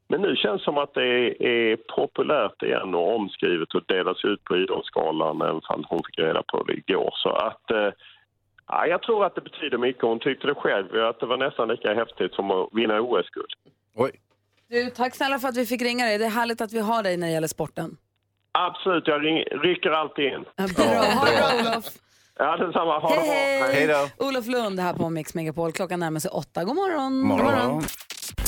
Men 0.09 0.21
nu 0.21 0.35
känns 0.35 0.61
det 0.61 0.65
som 0.65 0.77
att 0.77 0.93
det 0.93 1.43
är 1.53 1.75
populärt 1.95 2.63
igen 2.63 2.95
och 2.95 3.15
omskrivet 3.15 3.73
och 3.75 3.83
delas 3.87 4.25
ut 4.25 4.43
på 4.43 4.57
Idrottsgalan, 4.57 5.41
även 5.41 5.61
om 5.69 5.83
hon 5.89 6.01
fick 6.07 6.19
reda 6.19 6.43
på 6.43 6.63
det 6.63 6.73
igår. 6.73 7.13
Så 7.23 7.29
att... 7.29 7.71
Eh, 7.71 7.89
Ja, 8.69 8.85
jag 8.87 9.01
tror 9.01 9.25
att 9.25 9.35
det 9.35 9.41
betyder 9.41 9.77
mycket. 9.77 10.01
Hon 10.01 10.19
tyckte 10.19 10.47
det 10.47 10.55
själv, 10.55 11.03
att 11.09 11.19
det 11.19 11.25
var 11.25 11.37
nästan 11.37 11.67
lika 11.67 11.93
häftigt 11.93 12.33
som 12.33 12.51
att 12.51 12.69
vinna 12.71 13.01
OS-guld. 13.01 13.51
Oj. 13.95 14.11
Du, 14.69 14.89
tack 14.89 15.15
snälla 15.15 15.39
för 15.39 15.47
att 15.47 15.57
vi 15.57 15.65
fick 15.65 15.81
ringa 15.81 16.05
dig. 16.05 16.17
Det 16.17 16.25
är 16.25 16.29
härligt 16.29 16.61
att 16.61 16.73
vi 16.73 16.79
har 16.79 17.03
dig 17.03 17.17
när 17.17 17.27
det 17.27 17.33
gäller 17.33 17.47
sporten. 17.47 17.97
Absolut, 18.51 19.07
jag 19.07 19.25
ring, 19.25 19.37
rycker 19.37 19.89
alltid 19.89 20.25
in. 20.25 20.43
Bra, 20.75 20.85
ha 20.85 21.25
det 21.25 21.37
bra 21.37 21.71
Olof. 21.71 21.85
Ja, 22.37 22.57
detsamma. 22.57 22.99
Ha 22.99 23.09
det 23.09 23.87
bra. 23.89 23.95
Hej, 23.95 24.11
Olof 24.17 24.47
Lund 24.47 24.79
här 24.79 24.93
på 24.93 25.09
Mix 25.09 25.35
Megapol. 25.35 25.71
Klockan 25.71 25.99
närmar 25.99 26.19
sig 26.19 26.31
åtta. 26.31 26.63
God 26.63 26.75
morgon. 26.75 27.21
Morgon. 27.21 27.83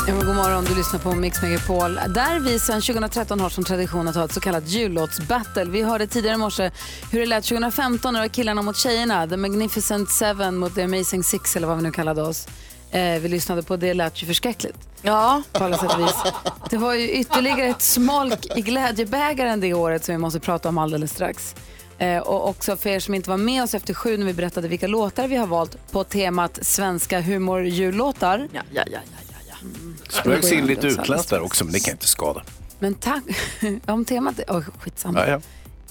Ja, 0.10 0.16
god 0.16 0.36
morgon, 0.36 0.66
du 0.66 0.76
lyssnar 0.76 1.00
på 1.00 1.16
Mix 1.16 1.42
Megapol. 1.42 1.96
Där 1.96 2.40
vi 2.40 2.60
sedan 2.60 2.82
2013 2.82 3.40
har 3.40 3.50
som 3.50 3.64
tradition 3.64 4.08
att 4.08 4.16
ha 4.16 4.26
ett 4.26 4.34
så 4.34 4.40
kallat 4.40 4.68
jullåtsbattle. 4.68 5.66
Vi 5.66 5.82
hörde 5.82 6.08
tidigare 6.08 6.36
i 6.36 6.38
morse 6.38 6.72
hur 7.12 7.20
det 7.20 7.26
lät 7.26 7.44
2015 7.44 8.14
när 8.14 8.22
det 8.22 8.28
var 8.28 8.34
killarna 8.34 8.62
mot 8.62 8.78
tjejerna. 8.78 9.28
The 9.28 9.38
Magnificent 9.38 10.10
Seven 10.10 10.58
mot 10.58 10.76
The 10.76 10.84
Amazing 10.84 11.24
Six 11.24 11.56
eller 11.56 11.68
vad 11.68 11.78
vi 11.78 11.84
nu 11.84 11.92
kallade 11.92 12.22
oss. 12.22 12.48
Eh, 12.92 13.20
vi 13.22 13.28
lyssnade 13.28 13.64
på 13.64 13.78
det, 13.78 13.94
lät 13.94 14.24
ju 14.24 14.28
förskräckligt. 14.28 14.78
Ja. 15.02 15.42
På 15.52 15.64
alla 15.64 15.78
sätt 15.78 15.94
och 15.94 16.00
vis. 16.00 16.16
Det 16.70 16.78
var 16.78 16.94
ju 16.94 17.10
ytterligare 17.10 17.66
ett 17.66 17.82
smolk 17.82 18.58
i 18.58 18.62
glädjebägaren 18.62 19.60
det 19.60 19.74
året 19.74 20.06
som 20.06 20.16
vi 20.16 20.20
måste 20.20 20.40
prata 20.40 20.70
om 20.70 20.78
alldeles 20.78 21.12
strax. 21.12 21.56
Eh, 21.98 22.18
och 22.18 22.50
också 22.50 22.78
för 22.78 22.90
er 22.90 23.00
som 23.00 23.14
inte 23.14 23.30
var 23.30 23.38
med 23.38 23.64
oss 23.64 23.74
efter 23.74 23.94
sju 23.94 24.18
när 24.18 24.26
vi 24.26 24.34
berättade 24.34 24.68
vilka 24.68 24.88
låtar 24.88 25.28
vi 25.28 25.36
har 25.36 25.48
valt 25.48 25.92
på 25.92 26.04
temat 26.04 26.60
svenska 26.62 27.22
humorjullåtar. 27.22 28.48
Ja, 28.52 28.62
ja, 28.74 28.84
ja. 28.92 29.00
Ströks 30.10 30.52
in 30.52 30.66
lite 30.66 30.88
utländskt 30.88 31.30
där 31.30 31.42
också, 31.42 31.64
men 31.64 31.74
det 31.74 31.80
kan 31.80 31.92
inte 31.92 32.08
skada. 32.08 32.42
Men 32.80 32.94
tack, 32.94 33.24
om 33.86 34.06
temat, 34.06 34.40
oh, 34.48 34.64
skitsamma. 34.80 35.20
Ja, 35.20 35.28
ja. 35.28 35.42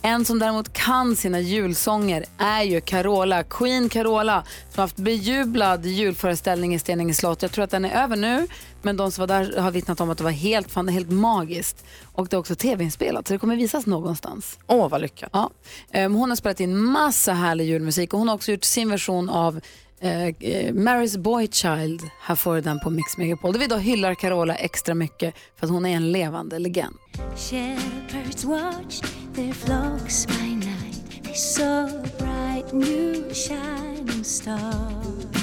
En 0.03 0.25
som 0.25 0.39
däremot 0.39 0.73
kan 0.73 1.17
sina 1.17 1.41
julsånger 1.41 2.25
är 2.39 2.63
ju 2.63 2.81
Carola, 2.81 3.43
Queen 3.45 3.89
Carola, 3.89 4.45
som 4.71 4.77
har 4.77 4.83
haft 4.83 4.97
bejublad 4.97 5.87
julföreställning 5.87 6.75
i 6.75 6.79
Steninge 6.79 7.15
slott. 7.15 7.43
Jag 7.43 7.53
tror 7.53 7.65
att 7.65 7.71
den 7.71 7.85
är 7.85 8.03
över 8.05 8.17
nu, 8.17 8.47
men 8.83 8.97
de 8.97 9.13
som 9.13 9.23
var 9.23 9.27
där 9.27 9.61
har 9.61 9.71
vittnat 9.71 10.01
om 10.01 10.11
att 10.11 10.19
det 10.19 10.25
var 10.25 10.31
helt, 10.31 10.71
fan, 10.71 10.89
helt 10.89 11.11
magiskt. 11.11 11.85
Och 12.13 12.29
det 12.29 12.37
är 12.37 12.39
också 12.39 12.55
tv-inspelat, 12.55 13.29
så 13.29 13.33
det 13.35 13.39
kommer 13.39 13.57
visas 13.57 13.87
någonstans. 13.87 14.59
Åh, 14.67 14.89
vad 14.89 15.01
lyckat. 15.01 15.31
Ja. 15.33 15.51
Ehm, 15.93 16.15
Hon 16.15 16.29
har 16.29 16.37
spelat 16.37 16.61
in 16.61 16.79
massa 16.79 17.33
härlig 17.33 17.65
julmusik 17.65 18.13
och 18.13 18.19
hon 18.19 18.29
har 18.29 18.35
också 18.35 18.53
gjort 18.53 18.65
sin 18.65 18.91
version 18.91 19.29
av 19.29 19.61
Eh, 20.01 20.27
eh, 20.27 20.73
Mary's 20.75 21.19
Boy 21.19 21.49
Child. 21.49 22.03
Här 22.21 22.35
får 22.35 22.55
du 22.55 22.61
den 22.61 22.81
på 22.81 22.91
Mix 22.91 23.17
Megapol. 23.17 23.53
Där 23.53 23.61
vi 23.61 23.67
då 23.67 23.77
hyllar 23.77 24.15
Carola 24.15 24.55
extra 24.55 24.95
mycket 24.95 25.35
för 25.57 25.67
att 25.67 25.73
hon 25.73 25.87
är 25.87 25.97
en 25.97 26.13
levande 26.13 26.59
legend. 26.59 26.97
Shepherds 27.37 28.45
watch 28.45 29.01
their 29.35 29.53
flocks 29.53 30.27
by 30.27 30.57
night. 30.57 31.25
They 31.25 31.35
saw 31.35 31.99
a 31.99 32.09
bright 32.19 32.73
new 32.73 33.35
shining 33.35 34.25
star. 34.25 35.38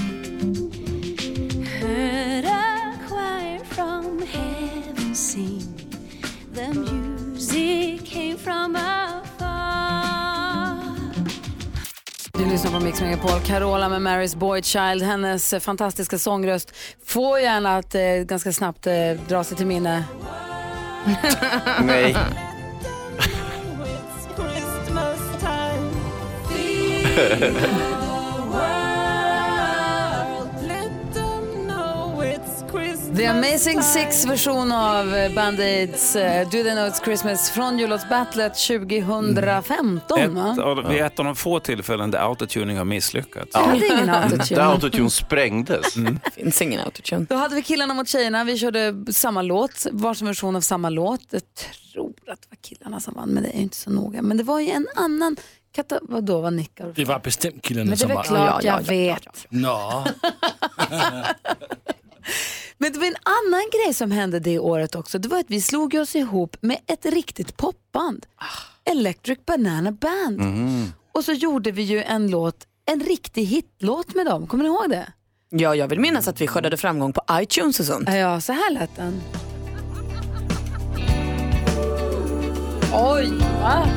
Lyssnar 12.66 12.80
på 12.80 12.86
Mix 12.86 13.02
Megapol. 13.02 13.40
Carola 13.46 13.90
med 13.90 14.02
Mary's 14.02 14.38
Boy 14.38 14.62
Child. 14.62 15.04
Hennes 15.04 15.54
eh, 15.54 15.60
fantastiska 15.60 16.18
sångröst 16.18 16.76
får 17.06 17.40
gärna 17.40 17.78
att 17.78 17.96
eh, 17.96 18.02
ganska 18.02 18.54
snabbt 18.54 18.88
eh, 18.88 18.94
dra 19.28 19.44
sig 19.44 19.58
till 19.58 19.66
minne. 19.66 20.04
Nej. 21.82 22.16
The 33.18 33.26
Amazing 33.26 33.82
Six 33.82 34.26
version 34.26 34.72
av 34.72 35.16
eh, 35.16 35.34
Band-Aids 35.34 36.16
eh, 36.16 36.50
Do 36.50 36.64
They 36.64 36.72
Know 36.72 36.88
It's 36.88 37.04
Christmas 37.04 37.50
från 37.50 37.80
jullåtsbattlet 37.80 38.54
2015. 38.68 40.20
Ett 40.20 40.32
va? 40.32 40.58
av, 40.64 40.90
vid 40.90 41.02
ett 41.02 41.20
av 41.20 41.26
de 41.26 41.36
få 41.36 41.60
tillfällen 41.60 42.12
där 42.12 42.20
autotuning 42.20 42.78
har 42.78 42.86
misslyckats. 42.86 43.50
Jag 43.54 43.62
hade 43.62 43.88
ingen 43.88 44.10
autotune. 44.10 44.62
Där 44.62 44.72
autotune 44.72 45.10
sprängdes. 45.10 45.96
finns 46.36 46.62
ingen 46.62 46.80
autotune. 46.80 47.26
Då 47.30 47.36
hade 47.36 47.56
vi 47.56 47.62
killarna 47.62 47.94
mot 47.94 48.08
tjejerna. 48.08 48.44
Vi 48.44 48.58
körde 48.58 49.14
samma 49.14 49.42
låt, 49.42 49.88
varsin 49.92 50.28
version 50.28 50.56
av 50.56 50.62
samma 50.62 50.90
låt. 50.90 51.22
Jag 51.30 51.42
tror 51.94 52.14
att 52.28 52.42
det 52.42 52.48
var 52.50 52.58
killarna 52.62 53.00
som 53.00 53.14
vann, 53.14 53.30
men 53.30 53.44
det 53.44 53.50
är 53.50 53.56
ju 53.56 53.64
inte 53.64 53.78
så 53.78 53.90
noga. 53.90 54.22
Men 54.22 54.38
det 54.38 54.44
var 54.44 54.60
ju 54.60 54.70
en 54.70 54.88
annan... 54.96 55.36
Kata, 55.72 56.00
vadå, 56.02 56.42
vad 56.42 56.54
nickar 56.54 56.86
du 56.86 56.94
för? 56.94 57.02
Det 57.02 57.08
var 57.08 57.20
bestämt 57.20 57.62
killarna 57.62 57.90
Men 57.90 57.90
det 57.90 57.96
är 57.96 57.98
som 57.98 58.08
väl 58.08 58.18
var... 58.18 58.24
klart 58.24 58.64
jag 58.64 58.82
vet. 58.82 59.46
Nå. 59.50 60.06
Men 62.78 62.94
det 62.94 63.00
var 63.00 63.06
en 63.08 63.16
annan 63.24 63.70
grej 63.72 63.94
som 63.94 64.12
hände 64.12 64.40
det 64.40 64.60
året 64.60 64.96
också. 64.96 65.20
Det 65.20 65.28
var 65.28 65.40
att 65.40 65.50
vi 65.50 65.62
slog 65.62 65.94
oss 65.94 66.16
ihop 66.16 66.58
med 66.62 66.78
ett 66.88 67.06
riktigt 67.06 67.58
popband. 67.58 68.26
Electric 68.84 69.40
Banana 69.46 69.92
Band. 69.92 70.42
Och 71.12 71.24
så 71.24 71.32
gjorde 71.32 71.72
vi 71.72 71.82
ju 71.82 72.04
en 72.04 72.32
låt, 72.32 72.68
en 72.86 73.00
riktig 73.00 73.46
hitlåt 73.46 74.16
med 74.16 74.26
dem. 74.26 74.48
Kommer 74.48 74.64
ni 74.64 74.70
ihåg 74.70 74.90
det? 74.90 75.14
Ja, 75.50 75.76
jag 75.76 75.88
vill 75.88 76.00
minnas 76.00 76.28
att 76.28 76.42
vi 76.42 76.48
skördade 76.48 76.78
framgång 76.78 77.14
på 77.14 77.22
iTunes 77.32 77.80
och 77.80 77.86
sånt. 77.86 78.10
Ja, 78.10 78.42
så 78.42 78.54
här 78.54 78.72
lät 78.74 78.96
den. 78.96 79.22
Oj, 82.94 83.32
va? 83.62 83.88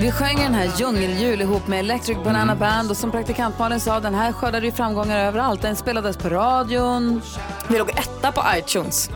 Vi 0.00 0.10
sjöng 0.10 0.36
den 0.36 0.54
här 0.54 0.70
Djungeljul 0.76 1.40
ihop 1.40 1.66
med 1.66 1.78
Electric 1.78 2.18
Banana 2.24 2.56
Band 2.56 2.90
och 2.90 2.96
som 2.96 3.10
praktikant 3.10 3.58
Malin 3.58 3.80
sa, 3.80 4.00
den 4.00 4.14
här 4.14 4.32
skördade 4.32 4.66
ju 4.66 4.72
framgångar 4.72 5.18
överallt. 5.18 5.62
Den 5.62 5.76
spelades 5.76 6.16
på 6.16 6.28
radion. 6.28 7.22
Vi 7.68 7.78
låg 7.78 7.90
etta 7.90 8.32
på 8.32 8.42
iTunes. 8.58 9.10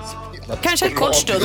Kanske 0.62 0.86
en 0.86 0.94
kort 0.94 1.14
stund. 1.14 1.42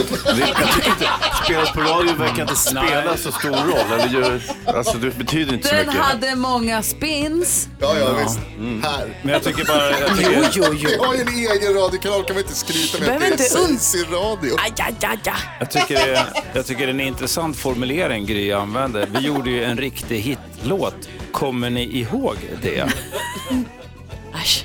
Spelas 1.45 1.72
på 1.74 1.82
radio 1.82 2.14
verkar 2.16 2.41
inte 2.41 2.55
spela 2.55 3.18
så 3.18 3.32
stor 3.32 3.49
roll. 3.49 3.99
Eller 3.99 4.14
gör, 4.22 4.41
alltså 4.66 4.97
det 4.97 5.18
betyder 5.18 5.53
inte 5.53 5.68
så 5.68 5.76
Den 5.76 5.88
mycket. 5.88 6.01
hade 6.01 6.36
många 6.36 6.84
spins. 6.84 7.68
Ja, 7.80 7.97
ja, 7.99 8.14
visst. 8.24 8.39
Här. 8.84 9.20
Men 9.24 9.34
jag 9.34 9.43
tycker 9.43 9.66
bara... 9.66 9.99
Jag 9.99 10.18
tycker, 10.18 10.32
Jo, 10.36 10.43
jo, 10.53 10.64
jo. 10.78 10.89
Vi 10.89 10.97
har 11.05 11.14
ju 11.16 11.22
en 11.22 11.28
egen 11.62 11.74
radiokanal, 11.74 12.24
kan 12.24 12.36
vi 12.36 12.41
inte 12.41 12.55
skryta 12.55 12.97
med 12.99 13.08
Behöver 13.08 13.32
att 13.32 13.38
det 13.38 13.43
inte 13.43 13.58
un- 13.58 13.78
sägs 13.80 13.95
i 13.95 14.03
radio? 14.14 14.55
Aj, 14.60 14.74
aj, 14.78 14.95
aj, 15.01 15.20
aj. 15.26 15.34
Jag 15.60 15.72
tycker, 15.72 15.95
det 15.95 16.16
är, 16.18 16.28
jag 16.53 16.66
tycker 16.66 16.82
det 16.86 16.89
är 16.89 16.93
en 16.93 16.99
intressant 16.99 17.58
formulering 17.58 18.26
Gry 18.26 18.51
använder. 18.51 19.08
Vi 19.12 19.20
gjorde 19.20 19.49
ju 19.49 19.64
en 19.64 19.78
riktig 19.78 20.20
hitlåt. 20.20 20.95
Kommer 21.32 21.70
ni 21.70 21.97
ihåg 21.99 22.36
det? 22.62 22.86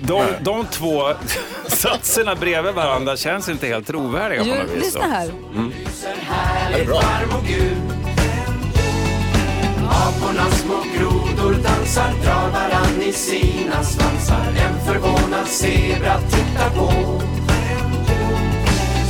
De, 0.01 0.24
de 0.41 0.66
två 0.66 1.03
satserna 1.68 2.35
bredvid 2.35 2.74
varandra 2.74 3.16
känns 3.16 3.49
inte 3.49 3.66
helt 3.66 3.87
trovärdiga 3.87 4.43
på 4.43 4.49
Jo, 4.49 4.55
något 4.55 4.70
vis. 4.70 4.85
lyssna 4.85 5.03
här. 5.07 5.30
Härligt 6.20 6.89
varm 6.89 7.30
och 7.41 7.47
gul. 7.47 7.76
Apornas 9.91 10.61
små 10.61 10.74
grodor 10.99 11.55
dansar, 11.62 12.12
drar 12.24 12.51
varann 12.53 13.03
i 13.03 13.12
sina 13.12 13.83
svansar. 13.85 14.47
En 14.47 14.87
förvånad 14.87 15.47
zebra 15.47 16.18
tittar 16.20 16.70
på. 16.76 16.93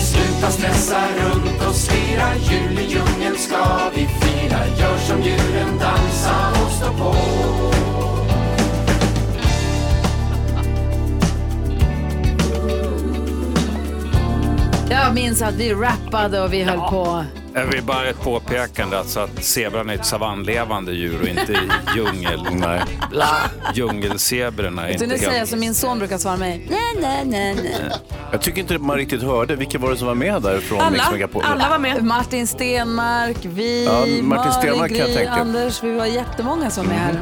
Sluta 0.01 0.51
stressa 0.51 1.01
runt 1.19 1.69
och 1.69 1.75
slira, 1.75 2.29
jul 2.37 2.79
i 2.79 2.83
djungeln 2.83 3.37
ska 3.39 3.65
vi 3.95 4.07
fira. 4.07 4.59
Gör 4.79 4.99
som 4.99 5.23
djuren, 5.23 5.79
dansa 5.79 6.63
och 6.65 6.73
stå 6.73 6.93
på. 6.93 7.15
Jag 14.93 15.15
minns 15.15 15.43
att 15.43 15.55
vi 15.55 15.75
rappade 15.75 16.41
och 16.41 16.53
vi 16.53 16.63
höll 16.63 16.79
på. 16.79 17.25
Jag 17.55 17.67
vill 17.67 17.83
bara 17.83 18.09
ett 18.09 18.21
påpekande 18.21 18.99
alltså 18.99 19.21
att 19.21 19.45
zebran 19.45 19.91
är 19.91 19.95
ett 19.95 20.07
savannlevande 20.07 20.93
djur 20.93 21.21
och 21.23 21.29
inte 21.29 21.59
djungel. 21.97 22.47
Nej. 22.53 22.81
Djungelzebrorna 23.75 24.89
är 24.89 24.93
inte 24.93 25.07
nu 25.07 25.19
säger 25.19 25.39
jag 25.39 25.49
som 25.49 25.61
min 25.61 25.75
son 25.75 25.99
brukar 25.99 26.19
svara 26.19 26.37
mig. 26.37 26.67
Nej, 26.71 26.79
nej, 27.01 27.25
nej, 27.25 27.55
nej. 27.55 27.93
Jag 28.33 28.43
tycker 28.43 28.61
inte 28.61 28.79
man 28.79 28.97
riktigt 28.97 29.23
hörde. 29.23 29.57
Vilka 29.57 29.79
var 29.79 29.91
det 29.91 29.97
som 29.97 30.07
var 30.07 30.15
med 30.15 30.43
där 30.43 30.61
från 30.61 30.93
Mix 30.93 31.11
Megapol? 31.13 31.43
Martin 32.01 32.47
Stenmark, 32.47 33.37
vi, 33.43 33.85
Ja, 33.85 34.23
Martin 34.23 34.53
Stenmark 34.53 34.81
Malin, 34.81 34.97
kan 34.97 34.99
jag 34.99 35.09
Gry, 35.09 35.17
tänka. 35.17 35.33
Anders. 35.33 35.83
Vi 35.83 35.93
var 35.93 36.07
jättemånga 36.07 36.71
som 36.71 36.91
är 36.91 36.95
här. 36.95 37.21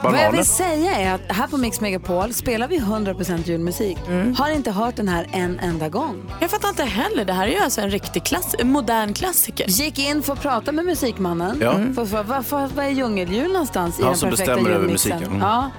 Mm. 0.00 0.12
Vad 0.12 0.12
jag 0.12 0.18
Bananer. 0.20 0.36
vill 0.36 0.46
säga 0.46 0.96
är 0.96 1.14
att 1.14 1.20
här 1.36 1.46
på 1.46 1.56
Mix 1.56 1.80
Megapol 1.80 2.32
spelar 2.34 2.68
vi 2.68 2.78
100% 2.78 3.48
julmusik. 3.48 3.98
Har 4.38 4.50
inte 4.50 4.70
hört 4.70 4.96
den 4.96 5.08
här 5.08 5.26
en 5.32 5.58
enda 5.58 5.88
gång. 5.88 6.30
Jag 6.40 6.50
fattar 6.50 6.68
inte 6.68 6.84
heller. 6.84 7.24
Det 7.24 7.32
här 7.32 7.46
är 7.46 7.50
ju 7.50 7.58
alltså 7.58 7.80
en 7.80 7.90
riktig 7.90 8.24
klass, 8.24 8.54
en 8.58 8.72
modern 8.72 9.14
klassiker. 9.14 9.66
Gick 9.68 9.98
in 9.98 10.22
för 10.22 10.32
att 10.32 10.40
prata 10.42 10.72
med 10.72 10.84
musikmannen. 10.84 11.58
Ja. 11.62 11.72
För, 11.72 12.04
för, 12.06 12.24
för, 12.24 12.42
för, 12.42 12.66
vad 12.76 12.84
är 12.84 12.90
djungeljul 12.90 13.52
någonstans 13.52 13.98
i 13.98 14.02
Han 14.02 14.10
den 14.12 14.18
som 14.18 14.30
perfekta 14.30 14.52
bestämmer 14.54 14.70
över 14.70 14.80
julmixen? 14.82 15.12
musiken. 15.12 15.34
Mm. 15.36 15.48
Ja. 15.48 15.70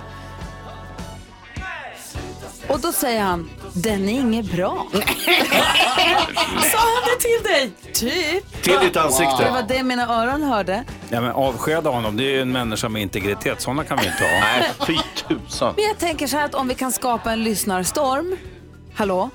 Och 2.70 2.80
då 2.80 2.92
säger 2.92 3.22
han, 3.22 3.50
den 3.74 4.10
är 4.10 4.14
inget 4.20 4.52
bra. 4.52 4.88
Sa 6.72 6.78
han 6.78 7.04
det 7.06 7.20
till 7.20 7.44
dig? 7.44 7.72
Typ. 7.94 8.62
Till 8.64 8.78
ditt 8.82 8.98
ansikte. 8.98 9.44
Det 9.44 9.52
var 9.52 9.64
det 9.68 9.84
mina 9.84 10.22
öron 10.22 10.44
hörde. 10.44 10.84
Ja, 11.10 11.22
men 11.22 11.32
avskeda 11.32 11.90
honom, 11.90 12.18
det 12.18 12.24
är 12.24 12.32
ju 12.32 12.42
en 12.42 12.52
människa 12.52 12.90
med 12.90 13.02
integritet. 13.02 13.62
Sådana 13.62 13.84
kan 13.84 13.98
vi 13.98 14.06
inte 14.06 14.24
ha. 14.24 14.30
Nej, 14.30 14.72
fy 14.88 14.98
tusan. 15.28 15.74
Men 15.76 15.86
jag 15.86 15.98
tänker 15.98 16.28
så 16.28 16.38
här 16.38 16.46
att 16.46 16.56
om 16.56 16.68
vi 16.68 16.76
kan 16.76 16.92
skapa 16.92 17.32
en 17.32 17.44
lyssnarstorm. 17.44 18.38
Hallå? 18.96 19.30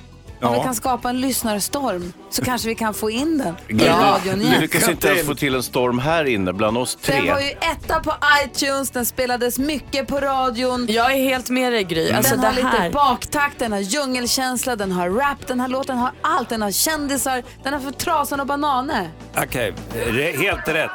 Om 0.44 0.52
Ja. 0.54 0.58
vi 0.60 0.64
kan 0.64 0.74
skapa 0.74 1.08
en 1.10 1.20
lyssnarstorm 1.20 2.12
så 2.30 2.44
kanske 2.44 2.68
vi 2.68 2.74
kan 2.74 2.94
få 2.94 3.10
in 3.10 3.38
den 3.38 3.78
i 3.80 3.88
radion 3.88 4.40
igen. 4.42 4.60
lyckas 4.60 4.88
inte 4.88 5.08
ens 5.08 5.26
få 5.26 5.34
till 5.34 5.54
en 5.54 5.62
storm 5.62 5.98
här 5.98 6.24
inne 6.24 6.52
bland 6.52 6.78
oss 6.78 6.98
tre. 7.02 7.14
Den 7.16 7.26
var 7.34 7.40
ju 7.40 7.50
etta 7.50 8.00
på 8.00 8.14
iTunes, 8.44 8.90
den 8.90 9.06
spelades 9.06 9.58
mycket 9.58 10.06
på 10.08 10.20
radion. 10.20 10.86
Jag 10.88 11.12
är 11.12 11.16
helt 11.24 11.50
med 11.50 11.72
dig 11.72 11.84
Gry. 11.84 12.06
Den 12.06 12.16
Alltså, 12.16 12.36
har 12.36 12.42
det 12.52 12.62
här- 12.62 12.78
lite 12.84 12.90
baktakt, 12.94 13.58
den 13.58 13.72
har 13.72 13.78
djungelkänsla, 13.80 14.76
den 14.76 14.92
har 14.92 15.10
rap, 15.10 15.46
den 15.46 15.60
här 15.60 15.68
låten 15.68 15.98
har 15.98 16.12
allt. 16.22 16.48
Den 16.48 16.62
har 16.62 16.70
kändisar, 16.70 17.42
den 17.62 17.72
har 17.72 17.80
för 17.80 17.90
trasan 17.90 18.40
och 18.40 18.46
bananer. 18.46 19.10
Okej, 19.36 19.74
det 20.12 20.30
är 20.34 20.38
helt 20.38 20.68
rätt. 20.68 20.90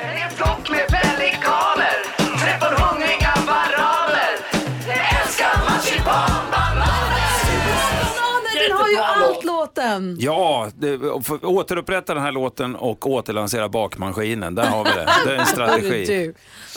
En 0.00 0.30
flock 0.30 0.70
med 0.70 0.86
pelikaner, 0.88 1.96
träffar 2.44 2.72
hungriga 2.76 3.27
låten. 9.68 10.16
Ja, 10.20 10.70
det, 10.78 10.96
återupprätta 11.42 12.14
den 12.14 12.22
här 12.22 12.32
låten 12.32 12.76
och 12.76 13.06
återlansera 13.10 13.68
bakmaskinen. 13.68 14.54
Där 14.54 14.66
har 14.66 14.84
vi 14.84 14.90
det. 14.90 15.08
Det 15.24 15.34
är 15.36 15.38
en 15.38 15.46
strategi. 15.86 16.32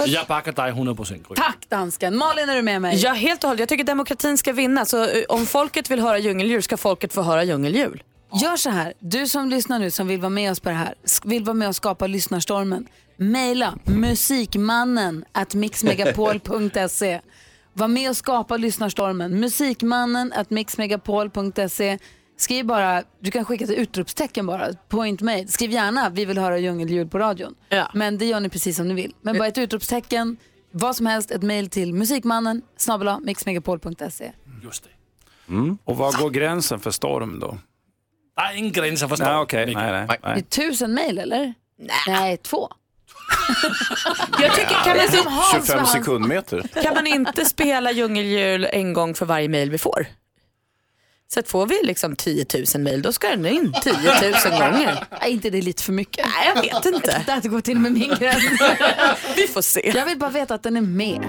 Jag 0.06 0.28
backar 0.28 0.52
dig 0.52 0.72
100% 0.72 1.12
Gry. 1.12 1.36
Tack 1.36 1.58
dansken. 1.70 2.18
Malin 2.18 2.50
är 2.50 2.56
du 2.56 2.62
med 2.62 2.82
mig? 2.82 2.96
Ja, 2.96 3.12
helt 3.12 3.44
och 3.44 3.48
hållet. 3.48 3.60
Jag 3.60 3.70
tycker 3.70 3.84
demokratin 3.84 4.38
ska 4.38 4.54
vinna. 4.54 4.86
Så 4.86 5.04
eh, 5.04 5.24
om 5.30 5.46
folket 5.46 5.92
vill 5.92 6.00
höra 6.00 6.18
djungeldjur 6.18 6.62
ska 6.62 6.78
folket 6.78 7.14
få 7.14 7.22
höra 7.22 7.44
djungeldjur. 7.44 8.04
Gör 8.42 8.56
så 8.56 8.70
här, 8.70 8.94
du 9.00 9.28
som 9.28 9.50
lyssnar 9.50 9.80
nu 9.80 9.92
som 9.92 10.08
vill 10.08 10.20
vara 10.20 10.30
med 10.30 10.52
oss 10.52 10.60
på 10.60 10.70
det 10.70 10.76
här, 10.76 10.94
vill 11.24 11.44
vara 11.44 11.54
med 11.54 11.68
och 11.68 11.76
skapa 11.76 12.08
lyssnarstormen. 12.08 12.88
Maila 13.18 13.74
musikmannen 13.86 15.26
at 15.32 15.54
mixmegapol.se. 15.54 17.22
Var 17.74 17.88
med 17.88 18.10
och 18.10 18.18
skapa 18.18 18.58
lyssnarstormen. 18.58 19.40
Musikmannen 19.40 20.34
at 20.36 20.50
mixmegapol.se. 20.50 21.98
Skriv 22.42 22.66
bara, 22.66 23.04
du 23.20 23.32
kan 23.32 23.46
skicka 23.46 23.64
ett 23.64 23.70
utropstecken 23.72 24.46
bara, 24.46 24.68
point 24.90 25.22
made. 25.22 25.48
Skriv 25.48 25.72
gärna, 25.72 26.10
vi 26.10 26.26
vill 26.26 26.38
höra 26.38 26.58
djungeljud 26.58 27.12
på 27.12 27.20
radion. 27.20 27.56
Men 27.94 28.18
det 28.18 28.26
gör 28.26 28.40
ni 28.40 28.50
precis 28.50 28.78
som 28.78 28.88
ni 28.88 28.94
vill. 28.94 29.14
Men 29.22 29.38
bara 29.38 29.48
ett 29.48 29.58
utropstecken, 29.58 30.38
vad 30.72 30.96
som 30.96 31.06
helst, 31.06 31.32
ett 31.32 31.44
mail 31.44 31.70
till 31.70 31.94
musikmannen 31.94 32.62
snabel 32.78 33.20
mixmegapol.se. 33.24 34.32
Just 34.64 34.84
det. 34.84 34.90
Mm. 35.54 35.78
Och 35.84 35.98
var 35.98 36.14
går 36.22 36.30
gränsen 36.30 36.80
för 36.80 36.92
storm 36.92 37.40
då? 37.40 37.58
Er 38.52 38.56
ingen 38.58 38.72
grænser 38.72 39.08
for 39.08 39.16
storm. 39.16 39.30
Nej, 39.30 39.38
okej. 39.40 39.76
Nej, 39.76 39.92
nej, 39.92 40.08
Det 40.22 40.28
är 40.28 40.34
nej. 40.34 40.44
tusen 40.44 40.94
mail 40.94 41.18
eller? 41.18 41.54
Nej, 42.08 42.38
två. 42.38 42.70
Jag 44.42 44.56
tycker, 44.56 44.84
kan, 44.84 44.98
man, 44.98 45.08
som 45.08 45.32
Hans 45.34 45.52
25 45.52 45.68
med 45.68 45.78
hans- 45.86 45.92
sekundmeter. 45.92 46.64
kan 46.84 46.94
man 46.94 47.08
inte 47.08 47.46
spela 47.46 47.92
djungeldjur 47.92 48.66
en 48.72 48.94
gång 48.94 49.14
för 49.16 49.26
varje 49.26 49.50
mail 49.50 49.72
vi 49.72 49.78
får? 49.78 50.06
Så 51.34 51.40
att 51.40 51.48
får 51.48 51.66
vi 51.66 51.80
liksom 51.84 52.16
10 52.16 52.46
000 52.76 52.84
mail, 52.84 53.02
då 53.02 53.12
ska 53.12 53.30
den 53.30 53.46
in 53.46 53.74
10 53.84 53.94
000 53.94 54.60
gånger. 54.60 55.04
Är 55.10 55.28
inte 55.28 55.50
det 55.50 55.62
lite 55.62 55.84
för 55.84 55.94
mycket? 55.94 56.26
Nej, 56.26 56.52
jag 56.56 56.62
vet 56.62 56.86
inte. 56.96 57.40
Det 57.44 57.50
gått 57.50 57.68
in 57.68 57.82
med 57.82 57.92
min 57.92 58.10
gräns. 58.20 58.44
Vi 59.36 59.48
får 59.48 59.62
se. 59.62 59.92
Jag 59.96 60.06
vill 60.06 60.20
bara 60.20 60.30
veta 60.30 60.54
att 60.54 60.64
den 60.64 60.78
är 60.78 60.82
med. 60.82 61.22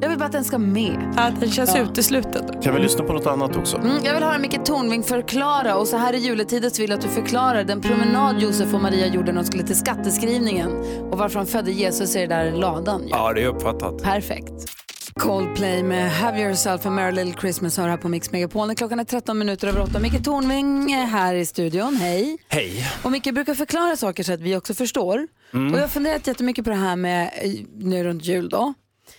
Jag 0.00 0.08
vill 0.08 0.18
bara 0.18 0.24
att 0.24 0.32
den 0.32 0.44
ska 0.44 0.58
med. 0.58 1.14
Att 1.16 1.40
den 1.40 1.50
känns 1.50 1.76
utesluten. 1.76 2.62
Kan 2.62 2.74
vi 2.74 2.80
lyssna 2.80 3.04
på 3.04 3.12
något 3.12 3.26
annat 3.26 3.56
också? 3.56 3.76
Mm, 3.76 4.04
jag 4.04 4.14
vill 4.14 4.22
höra 4.22 4.38
Micke 4.38 4.64
Tornving 4.64 5.02
förklara 5.02 5.76
och 5.76 5.88
så 5.88 5.96
här 5.96 6.12
i 6.12 6.18
juletider 6.18 6.70
så 6.70 6.82
vill 6.82 6.90
jag 6.90 6.98
att 6.98 7.04
du 7.04 7.08
förklarar 7.10 7.64
den 7.64 7.80
promenad 7.80 8.42
Josef 8.42 8.74
och 8.74 8.82
Maria 8.82 9.06
gjorde 9.06 9.32
när 9.32 9.42
de 9.42 9.46
skulle 9.46 9.62
till 9.62 9.78
skatteskrivningen 9.78 10.70
och 11.10 11.18
varför 11.18 11.38
de 11.38 11.46
födde 11.46 11.72
Jesus 11.72 12.16
i 12.16 12.18
den 12.18 12.28
där 12.28 12.52
ladan. 12.52 13.02
Ja, 13.08 13.32
det 13.32 13.42
är 13.42 13.48
uppfattat. 13.48 14.02
Perfekt. 14.02 14.85
Coldplay 15.20 15.82
med 15.82 16.10
Have 16.12 16.40
Yourself 16.42 16.86
a 16.86 16.90
Merry 16.90 17.12
Little 17.12 17.40
Christmas 17.40 17.76
hör 17.76 17.88
här 17.88 17.96
på 17.96 18.08
Mix 18.08 18.32
Megapol. 18.32 18.74
Klockan 18.74 19.00
är 19.00 19.04
13 19.04 19.38
minuter 19.38 19.68
över 19.68 19.80
8. 19.80 19.98
Micke 19.98 20.24
Tornving 20.24 20.92
är 20.92 21.04
här 21.06 21.34
i 21.34 21.46
studion. 21.46 21.96
Hej. 21.96 22.38
Hej. 22.48 22.86
Och 23.02 23.12
Micke 23.12 23.34
brukar 23.34 23.54
förklara 23.54 23.96
saker 23.96 24.22
så 24.22 24.32
att 24.32 24.40
vi 24.40 24.56
också 24.56 24.74
förstår. 24.74 25.26
Mm. 25.54 25.72
Och 25.72 25.78
jag 25.78 25.82
har 25.82 25.88
funderat 25.88 26.26
jättemycket 26.26 26.64
på 26.64 26.70
det 26.70 26.76
här 26.76 26.96
med 26.96 27.30
eh, 27.42 27.50
nu 27.76 28.04
runt 28.04 28.24
jul 28.24 28.48
då. 28.48 28.74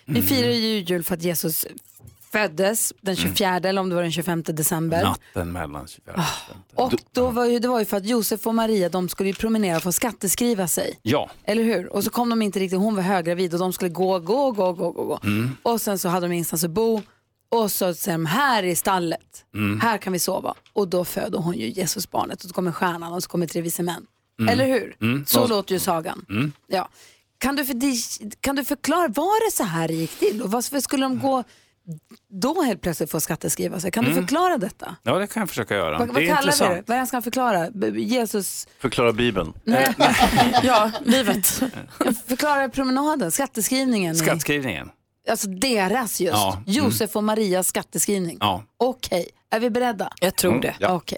Vi 0.05 0.11
Mm. 0.19 0.23
firar 0.27 0.49
ju 0.49 0.79
jul 0.79 1.03
för 1.03 1.13
att 1.13 1.23
Jesus 1.23 1.65
föddes 2.41 2.93
den 3.01 3.15
24 3.15 3.55
eller 3.57 3.81
om 3.81 3.89
det 3.89 3.95
var 3.95 4.01
den 4.01 4.11
25 4.11 4.43
december. 4.43 5.03
Natten 5.03 5.51
mellan 5.51 5.87
24 5.87 6.25
Och 6.75 6.93
då 7.11 7.29
var 7.29 7.45
ju, 7.45 7.59
det 7.59 7.67
var 7.67 7.79
ju 7.79 7.85
för 7.85 7.97
att 7.97 8.05
Josef 8.05 8.47
och 8.47 8.55
Maria 8.55 8.89
de 8.89 9.09
skulle 9.09 9.29
ju 9.29 9.35
promenera 9.35 9.79
för 9.79 9.89
att 9.89 9.95
skatteskriva 9.95 10.67
sig. 10.67 10.99
Ja. 11.01 11.29
Eller 11.43 11.63
hur? 11.63 11.93
Och 11.93 12.03
så 12.03 12.09
kom 12.09 12.29
de 12.29 12.41
inte 12.41 12.59
riktigt, 12.59 12.79
hon 12.79 12.95
var 12.95 13.01
höggravid 13.03 13.53
och 13.53 13.59
de 13.59 13.73
skulle 13.73 13.89
gå, 13.89 14.19
gå, 14.19 14.51
gå, 14.51 14.73
gå, 14.73 14.91
gå. 14.91 15.05
gå. 15.05 15.19
Mm. 15.23 15.57
Och 15.63 15.81
sen 15.81 15.99
så 15.99 16.09
hade 16.09 16.27
de 16.27 16.33
ingenstans 16.33 16.63
att 16.63 16.71
bo. 16.71 17.01
Och 17.49 17.71
så 17.71 17.93
säger 17.93 18.17
de, 18.17 18.25
här 18.25 18.63
i 18.63 18.75
stallet, 18.75 19.43
Mm. 19.55 19.79
här 19.79 19.97
kan 19.97 20.13
vi 20.13 20.19
sova. 20.19 20.53
Och 20.73 20.87
då 20.87 21.05
föder 21.05 21.39
hon 21.39 21.53
ju 21.57 21.69
Jesusbarnet 21.69 22.43
och 22.43 22.49
så 22.49 22.53
kommer 22.53 22.71
stjärnan 22.71 23.13
och 23.13 23.23
så 23.23 23.29
kommer 23.29 23.47
tre 23.47 23.61
vise 23.61 23.83
män. 23.83 24.05
Mm. 24.39 24.53
Eller 24.53 24.65
hur? 24.67 24.95
Mm. 25.01 25.25
Så 25.25 25.41
Och- 25.43 25.49
låter 25.49 25.73
ju 25.73 25.79
sagan. 25.79 26.25
Mm. 26.29 26.51
Ja. 26.67 26.89
Kan, 27.37 27.55
du 27.55 27.65
för, 27.65 27.75
kan 28.41 28.55
du 28.55 28.65
förklara, 28.65 29.07
var 29.07 29.45
det 29.47 29.51
så 29.55 29.63
här 29.63 29.87
det 29.87 29.93
gick 29.93 30.19
till? 30.19 30.41
Och 30.41 30.51
varför 30.51 30.79
skulle 30.79 31.05
de 31.05 31.19
gå 31.19 31.43
då 32.41 32.61
helt 32.61 32.81
plötsligt 32.81 33.11
få 33.11 33.19
skatteskriva 33.19 33.79
sig? 33.79 33.91
Kan 33.91 34.03
du 34.03 34.11
Mm. 34.11 34.23
förklara 34.23 34.57
detta? 34.57 34.95
Ja, 35.03 35.13
det 35.17 35.27
kan 35.27 35.41
jag 35.41 35.49
försöka 35.49 35.75
göra. 35.75 35.97
Vad, 35.97 36.07
det 36.07 36.13
vad 36.13 36.23
är 36.23 36.27
kallar 36.27 36.39
intressant. 36.41 36.71
vi 36.71 36.75
det? 36.75 36.83
Vad 36.87 36.89
är 36.89 36.93
det 36.95 36.99
han 36.99 37.07
ska 37.07 37.21
förklara? 37.21 37.67
Jesus... 37.97 38.67
Förklara 38.79 39.13
Bibeln. 39.13 39.53
Nej. 39.63 39.93
ja, 40.63 40.91
livet. 41.05 41.47
Förklara 42.27 42.69
promenaden, 42.69 43.31
skatteskrivningen. 43.31 44.15
i- 44.15 44.17
Skattskrivningen. 44.19 44.89
Alltså 45.29 45.47
deras 45.47 46.21
just. 46.21 46.33
Ja, 46.33 46.51
mm. 46.53 46.63
Josef 46.67 47.15
och 47.15 47.23
Marias 47.23 47.67
skatteskrivning. 47.67 48.37
Ja. 48.39 48.63
Okej, 48.77 49.29
är 49.51 49.59
vi 49.59 49.69
beredda? 49.69 50.09
Jag 50.21 50.35
tror 50.35 50.51
Mm, 50.51 50.61
det. 50.61 50.75
ja. 50.79 50.89
Okej. 50.93 51.17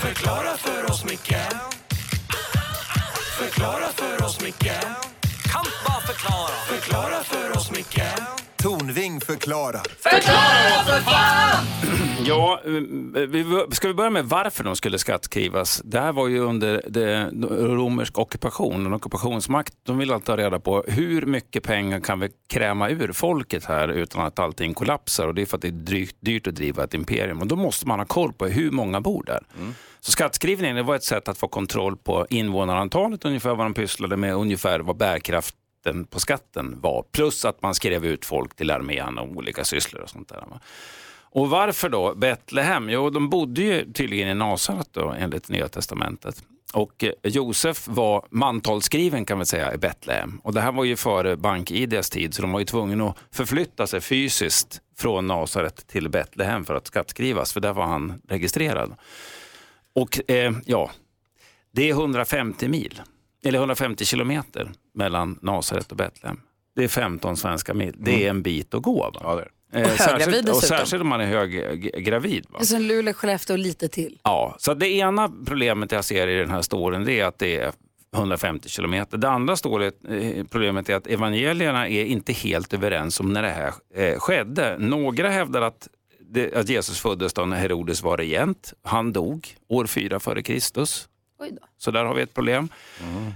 Förklara 0.00 0.56
för 0.56 0.90
oss 0.90 1.04
Micke 1.04 1.34
Förklara 3.38 3.88
för 3.94 4.24
oss 4.24 4.40
Micke 4.40 4.72
Kan 5.52 5.64
bara 5.86 6.00
förklara 6.00 6.50
Förklara 6.68 7.22
för 7.24 7.56
oss 7.56 7.70
Micke 7.70 8.00
Förklarar. 9.26 9.82
Förklara 9.98 10.84
för 10.84 11.00
fan! 11.00 11.64
Ja, 12.26 12.60
eh, 12.64 12.70
vi, 13.20 13.64
ska 13.70 13.88
vi 13.88 13.94
börja 13.94 14.10
med 14.10 14.24
varför 14.24 14.64
de 14.64 14.76
skulle 14.76 14.98
skattskrivas? 14.98 15.82
Det 15.84 16.00
här 16.00 16.12
var 16.12 16.28
ju 16.28 16.38
under 16.38 16.82
det 16.88 17.30
romersk 17.76 18.18
ockupation, 18.18 18.86
en 18.86 18.92
ockupationsmakt. 18.92 19.74
De 19.82 19.98
vill 19.98 20.12
alltid 20.12 20.28
ha 20.28 20.36
reda 20.36 20.60
på 20.60 20.84
hur 20.88 21.26
mycket 21.26 21.62
pengar 21.62 22.00
kan 22.00 22.20
vi 22.20 22.28
kräma 22.48 22.90
ur 22.90 23.12
folket 23.12 23.64
här 23.64 23.88
utan 23.88 24.26
att 24.26 24.38
allting 24.38 24.74
kollapsar. 24.74 25.26
Och 25.26 25.34
det 25.34 25.42
är 25.42 25.46
för 25.46 25.56
att 25.56 25.62
det 25.62 25.68
är 25.68 25.72
drygt, 25.72 26.16
dyrt 26.20 26.46
att 26.46 26.54
driva 26.54 26.84
ett 26.84 26.94
imperium. 26.94 27.40
Och 27.40 27.46
då 27.46 27.56
måste 27.56 27.88
man 27.88 27.98
ha 27.98 28.06
koll 28.06 28.32
på 28.32 28.46
hur 28.46 28.70
många 28.70 29.00
bor 29.00 29.22
där. 29.26 29.40
Så 30.00 30.12
skattskrivningen 30.12 30.86
var 30.86 30.96
ett 30.96 31.04
sätt 31.04 31.28
att 31.28 31.38
få 31.38 31.48
kontroll 31.48 31.96
på 31.96 32.26
invånarantalet, 32.30 33.24
ungefär 33.24 33.54
vad 33.54 33.66
de 33.66 33.74
pysslade 33.74 34.16
med, 34.16 34.34
ungefär 34.34 34.80
vad 34.80 34.96
skatten 35.84 36.04
på 36.04 36.20
skatten 36.20 36.80
var. 36.80 37.04
Plus 37.12 37.44
att 37.44 37.62
man 37.62 37.74
skrev 37.74 38.06
ut 38.06 38.24
folk 38.24 38.56
till 38.56 38.70
armén 38.70 39.18
och 39.18 39.28
olika 39.28 39.64
sysslor 39.64 40.02
och 40.02 40.10
sånt 40.10 40.28
där. 40.28 40.44
Och 41.32 41.50
varför 41.50 41.88
då 41.88 42.14
Betlehem? 42.14 42.90
Jo, 42.90 43.10
de 43.10 43.30
bodde 43.30 43.62
ju 43.62 43.92
tydligen 43.92 44.28
i 44.28 44.34
Nasaret 44.34 44.88
då, 44.92 45.14
enligt 45.18 45.48
Nya 45.48 45.68
Testamentet. 45.68 46.42
Och 46.72 47.04
eh, 47.04 47.12
Josef 47.22 47.88
var 47.88 48.26
mantalsskriven 48.30 49.24
kan 49.24 49.36
man 49.36 49.46
säga 49.46 49.74
i 49.74 49.78
Betlehem. 49.78 50.40
Och 50.44 50.54
det 50.54 50.60
här 50.60 50.72
var 50.72 50.84
ju 50.84 50.96
före 50.96 51.36
bank-IDs 51.36 52.10
tid 52.10 52.34
så 52.34 52.42
de 52.42 52.52
var 52.52 52.58
ju 52.58 52.64
tvungna 52.64 53.08
att 53.08 53.16
förflytta 53.30 53.86
sig 53.86 54.00
fysiskt 54.00 54.80
från 54.96 55.26
Nasaret 55.26 55.86
till 55.86 56.08
Betlehem 56.08 56.64
för 56.64 56.74
att 56.74 56.86
skattskrivas 56.86 57.52
för 57.52 57.60
där 57.60 57.72
var 57.72 57.86
han 57.86 58.22
registrerad. 58.28 58.94
Och 59.94 60.30
eh, 60.30 60.52
ja, 60.66 60.90
Det 61.72 61.90
är 61.90 61.92
150 61.92 62.68
mil, 62.68 63.02
eller 63.44 63.58
150 63.58 64.04
kilometer 64.04 64.70
mellan 64.94 65.38
Nasaret 65.42 65.90
och 65.90 65.96
Betlehem. 65.96 66.40
Det 66.76 66.84
är 66.84 66.88
15 66.88 67.36
svenska 67.36 67.74
mil. 67.74 67.94
Det 67.98 68.26
är 68.26 68.30
en 68.30 68.42
bit 68.42 68.74
att 68.74 68.82
gå. 68.82 69.10
Va? 69.14 69.20
Ja, 69.22 69.34
det 69.34 69.42
är. 69.42 69.48
Eh, 69.84 69.92
Och 69.92 69.98
särskilt, 69.98 70.48
och 70.48 70.56
särskilt 70.56 71.00
om 71.02 71.08
man 71.08 71.20
är 71.20 71.26
höggravid. 71.26 72.46
Va? 72.48 72.58
Det 72.58 72.64
är 72.64 72.66
som 72.66 72.82
Luleå, 72.82 73.14
Skellefteå 73.14 73.54
och 73.54 73.58
lite 73.58 73.88
till. 73.88 74.18
Ja, 74.22 74.56
så 74.58 74.74
det 74.74 74.88
ena 74.88 75.32
problemet 75.46 75.92
jag 75.92 76.04
ser 76.04 76.28
i 76.28 76.36
den 76.38 76.50
här 76.50 76.62
storyn 76.62 77.04
det 77.04 77.20
är 77.20 77.24
att 77.24 77.38
det 77.38 77.56
är 77.60 77.72
150 78.16 78.68
kilometer. 78.68 79.18
Det 79.18 79.28
andra 79.28 79.56
stålet, 79.56 79.94
eh, 80.08 80.44
problemet 80.50 80.88
är 80.88 80.94
att 80.94 81.06
evangelierna 81.06 81.88
är 81.88 82.04
inte 82.04 82.32
helt 82.32 82.74
överens 82.74 83.20
om 83.20 83.32
när 83.32 83.42
det 83.42 83.48
här 83.48 83.72
eh, 83.94 84.18
skedde. 84.18 84.76
Några 84.78 85.28
hävdar 85.28 85.62
att, 85.62 85.88
det, 86.20 86.54
att 86.54 86.68
Jesus 86.68 87.00
föddes 87.00 87.32
då 87.34 87.44
när 87.44 87.56
Herodes 87.56 88.02
var 88.02 88.16
regent. 88.16 88.72
Han 88.82 89.12
dog 89.12 89.48
år 89.68 89.86
4 89.86 90.20
före 90.20 90.42
Kristus. 90.42 91.08
Oj 91.38 91.50
då. 91.52 91.66
Så 91.78 91.90
där 91.90 92.04
har 92.04 92.14
vi 92.14 92.22
ett 92.22 92.34
problem. 92.34 92.68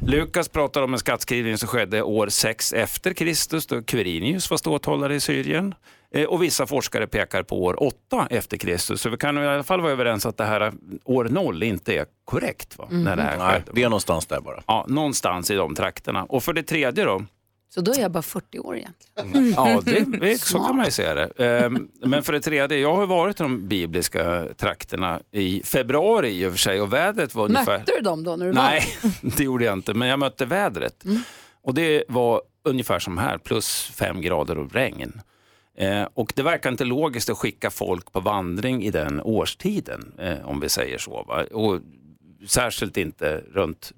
Lukas 0.07 0.49
pratar 0.49 0.83
om 0.83 0.93
en 0.93 0.99
skattskrivning 0.99 1.59
som 1.59 1.69
skedde 1.69 2.03
år 2.03 2.29
6 2.29 2.73
efter 2.73 3.13
Kristus 3.13 3.67
då 3.67 3.83
Quirinius 3.83 4.51
var 4.51 4.59
ståthållare 4.59 5.15
i 5.15 5.21
Syrien. 5.21 5.75
Eh, 6.15 6.25
Och 6.25 6.43
vissa 6.43 6.67
forskare 6.67 7.07
pekar 7.07 7.43
på 7.43 7.65
år 7.65 7.83
8 7.83 8.27
efter 8.31 8.57
Kristus. 8.57 9.01
Så 9.01 9.11
vi 9.11 9.17
kan 9.17 9.39
i 9.39 9.47
alla 9.47 9.63
fall 9.63 9.81
vara 9.81 9.93
överens 9.93 10.27
att 10.27 10.37
det 10.37 10.45
här 10.45 10.73
år 11.05 11.25
0 11.25 11.63
inte 11.63 11.95
är 11.95 12.07
korrekt. 12.25 12.79
Va? 12.79 12.89
När 12.91 13.17
det 13.17 13.23
här 13.23 13.39
Nej, 13.39 13.53
skedde. 13.53 13.73
det 13.75 13.83
är 13.83 13.89
någonstans 13.89 14.27
där 14.27 14.41
bara. 14.41 14.63
Ja, 14.67 14.85
någonstans 14.89 15.51
i 15.51 15.55
de 15.55 15.75
trakterna. 15.75 16.25
Och 16.25 16.43
för 16.45 16.53
det 16.53 16.63
tredje 16.63 17.05
då, 17.05 17.25
Så 17.71 17.81
då 17.81 17.93
är 17.93 18.01
jag 18.01 18.11
bara 18.11 18.23
40 18.23 18.59
år 18.59 18.77
egentligen. 18.77 19.53
Ja, 19.57 19.81
det, 19.85 20.19
det, 20.21 20.41
så 20.41 20.59
kan 20.59 20.77
man 20.77 20.85
ju 20.85 20.91
säga 20.91 21.15
det. 21.15 21.45
Ehm, 21.47 21.89
Men 22.01 22.23
för 22.23 22.33
det 22.33 22.41
tredje, 22.41 22.79
jag 22.79 22.97
har 22.97 23.07
varit 23.07 23.41
i 23.41 23.43
de 23.43 23.69
bibliska 23.69 24.47
trakterna 24.57 25.21
i 25.31 25.63
februari 25.65 26.31
i 26.31 26.47
och 26.47 26.53
för 26.53 26.59
sig 26.59 26.81
och 26.81 26.93
vädret 26.93 27.35
var 27.35 27.45
ungefär... 27.45 27.79
Mötte 27.79 27.93
du 27.97 28.01
dem 28.01 28.25
då 28.25 28.37
när 28.37 28.47
du 28.47 28.53
Nej, 28.53 28.83
det 29.37 29.45
gjorde 29.45 29.65
jag 29.65 29.73
inte, 29.73 29.95
men 29.95 30.09
jag 30.09 30.19
mötte 30.19 30.47
vädret. 30.47 31.05
Och 31.63 31.75
det 31.75 32.05
var 32.09 32.43
ungefär 32.65 32.99
som 32.99 33.19
här, 33.19 33.39
plus 33.39 33.91
fem 33.95 34.21
grader 34.21 34.59
och 34.59 34.73
regn. 34.73 35.21
Eh, 35.79 36.09
och 36.15 36.33
det 36.37 36.43
verkar 36.43 36.71
inte 36.71 36.85
logiskt 36.85 37.31
att 37.31 37.39
skicka 37.39 37.71
folk 37.71 38.13
på 38.13 38.21
vandring 38.21 38.85
i 38.85 38.91
den 38.91 39.21
årstiden, 39.21 40.13
eh, 40.19 40.49
om 40.49 40.61
vi 40.61 40.69
säger 40.69 40.99
så. 40.99 41.25
Va? 41.29 41.45
Och 41.53 41.81
särskilt 42.47 42.97
inte 42.97 43.43
runt 43.53 43.93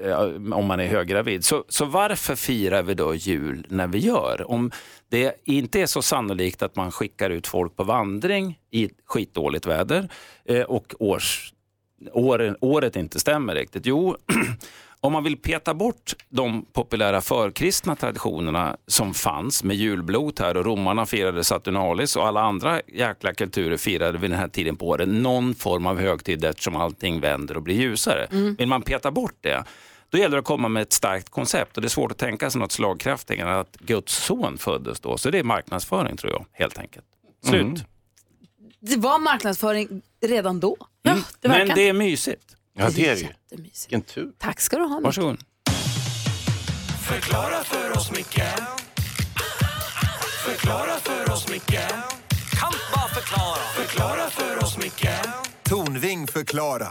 Eh, 0.00 0.20
om 0.52 0.66
man 0.66 0.80
är 0.80 0.86
höggravid. 0.86 1.44
Så, 1.44 1.64
så 1.68 1.84
varför 1.84 2.34
firar 2.34 2.82
vi 2.82 2.94
då 2.94 3.14
jul 3.14 3.66
när 3.68 3.86
vi 3.86 3.98
gör? 3.98 4.50
Om 4.50 4.70
det 5.08 5.34
inte 5.44 5.80
är 5.80 5.86
så 5.86 6.02
sannolikt 6.02 6.62
att 6.62 6.76
man 6.76 6.92
skickar 6.92 7.30
ut 7.30 7.46
folk 7.46 7.76
på 7.76 7.84
vandring 7.84 8.58
i 8.70 8.90
skitdåligt 9.04 9.66
väder 9.66 10.08
eh, 10.44 10.62
och 10.62 10.94
års, 10.98 11.52
år, 12.12 12.56
året 12.60 12.96
inte 12.96 13.20
stämmer 13.20 13.54
riktigt. 13.54 13.86
Jo, 13.86 14.16
om 15.02 15.12
man 15.12 15.24
vill 15.24 15.36
peta 15.36 15.74
bort 15.74 16.14
de 16.28 16.66
populära 16.72 17.20
förkristna 17.20 17.96
traditionerna 17.96 18.76
som 18.86 19.14
fanns 19.14 19.64
med 19.64 19.76
julblot 19.76 20.38
här 20.38 20.56
och 20.56 20.64
romarna 20.64 21.06
firade 21.06 21.44
Saturnalis 21.44 22.16
och 22.16 22.26
alla 22.26 22.40
andra 22.40 22.80
jäkla 22.86 23.34
kulturer 23.34 23.76
firade 23.76 24.18
vid 24.18 24.30
den 24.30 24.38
här 24.38 24.48
tiden 24.48 24.76
på 24.76 24.88
året 24.88 25.08
någon 25.08 25.54
form 25.54 25.86
av 25.86 26.00
högtid 26.00 26.44
eftersom 26.44 26.76
allting 26.76 27.20
vänder 27.20 27.56
och 27.56 27.62
blir 27.62 27.74
ljusare. 27.74 28.24
Mm. 28.24 28.54
Vill 28.54 28.68
man 28.68 28.82
peta 28.82 29.10
bort 29.10 29.36
det, 29.40 29.64
då 30.10 30.18
gäller 30.18 30.36
det 30.36 30.40
att 30.40 30.44
komma 30.44 30.68
med 30.68 30.82
ett 30.82 30.92
starkt 30.92 31.28
koncept 31.28 31.76
och 31.76 31.82
det 31.82 31.86
är 31.86 31.90
svårt 31.90 32.10
att 32.10 32.18
tänka 32.18 32.50
sig 32.50 32.60
något 32.60 32.72
slagkraftigare 32.72 33.50
än 33.50 33.58
att 33.58 33.76
Guds 33.76 34.24
son 34.24 34.58
föddes 34.58 35.00
då. 35.00 35.18
Så 35.18 35.30
det 35.30 35.38
är 35.38 35.44
marknadsföring 35.44 36.16
tror 36.16 36.32
jag, 36.32 36.46
helt 36.52 36.78
enkelt. 36.78 37.06
Slut. 37.44 37.62
Mm. 37.62 37.78
Det 38.80 38.96
var 38.96 39.18
marknadsföring 39.18 40.02
redan 40.26 40.60
då. 40.60 40.76
Ja, 41.02 41.16
det 41.40 41.48
Men 41.48 41.68
det 41.68 41.88
är 41.88 41.92
mysigt. 41.92 42.56
Ja, 42.74 42.90
det 42.90 43.08
är 43.08 43.14
det 43.14 43.20
ju. 43.20 43.28
Vilken 43.50 44.02
tur. 44.02 44.32
Tack 44.38 44.60
ska 44.60 44.76
du 44.78 44.84
ha. 44.84 44.96
Micke. 44.96 45.04
Varsågod. 45.04 45.38
Förklara 47.02 47.64
för 47.64 47.96
oss, 47.96 48.10
Micke 48.10 48.42
Förklara 50.44 50.96
för 51.00 51.32
oss, 51.32 51.48
Micke 51.50 51.80
Kan 52.60 52.72
bara 52.94 53.08
förklara 53.08 53.56
Förklara 53.76 54.30
för 54.30 54.64
oss, 54.64 54.78
Micke 54.78 55.08
Tornving 55.62 56.26
förklarar. 56.26 56.88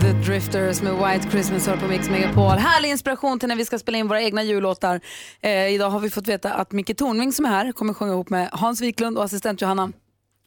The 0.00 0.12
Drifters 0.12 0.82
med 0.82 0.92
White 0.94 1.30
Christmas 1.30 1.66
hör 1.66 1.76
på 1.76 1.86
Mix 1.86 2.10
Megapol. 2.10 2.58
Härlig 2.58 2.88
inspiration 2.90 3.38
till 3.38 3.48
när 3.48 3.56
vi 3.56 3.64
ska 3.64 3.78
spela 3.78 3.98
in 3.98 4.08
våra 4.08 4.22
egna 4.22 4.42
jullåtar. 4.42 5.00
Eh, 5.40 5.68
idag 5.68 5.90
har 5.90 6.00
vi 6.00 6.10
fått 6.10 6.28
veta 6.28 6.52
att 6.52 6.72
Micke 6.72 6.96
Tornving 6.96 7.32
som 7.32 7.44
är 7.44 7.48
här 7.48 7.72
kommer 7.72 7.94
sjunga 7.94 8.12
ihop 8.12 8.30
med 8.30 8.48
Hans 8.52 8.80
Wiklund 8.80 9.18
och 9.18 9.24
assistent 9.24 9.60
Johanna. 9.60 9.92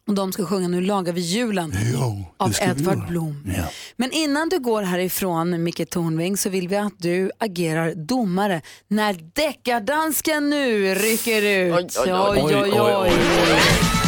Och 0.06 0.14
de 0.14 0.32
ska 0.32 0.46
sjunga 0.46 0.68
Nu 0.68 0.80
lagar 0.80 1.12
vi 1.12 1.20
julen 1.20 1.72
av 2.36 2.50
ska 2.50 2.64
vi 2.64 2.70
Edvard. 2.70 3.08
Blom. 3.08 3.52
Men 3.96 4.12
innan 4.12 4.48
du 4.48 4.58
går 4.58 4.82
härifrån 4.82 5.62
Micke 5.62 5.90
Tornving 5.90 6.36
så 6.36 6.48
vill 6.48 6.68
vi 6.68 6.76
att 6.76 6.98
du 6.98 7.30
agerar 7.38 7.94
domare 7.94 8.62
när 8.88 9.16
deckardansken 9.34 10.50
nu 10.50 10.94
rycker 10.94 11.42
ut. 11.42 11.98
Oj, 12.04 12.12
oj, 12.12 12.42
oj. 12.44 12.54
oj, 12.54 12.80
oj, 12.80 12.94
oj. 12.96 14.03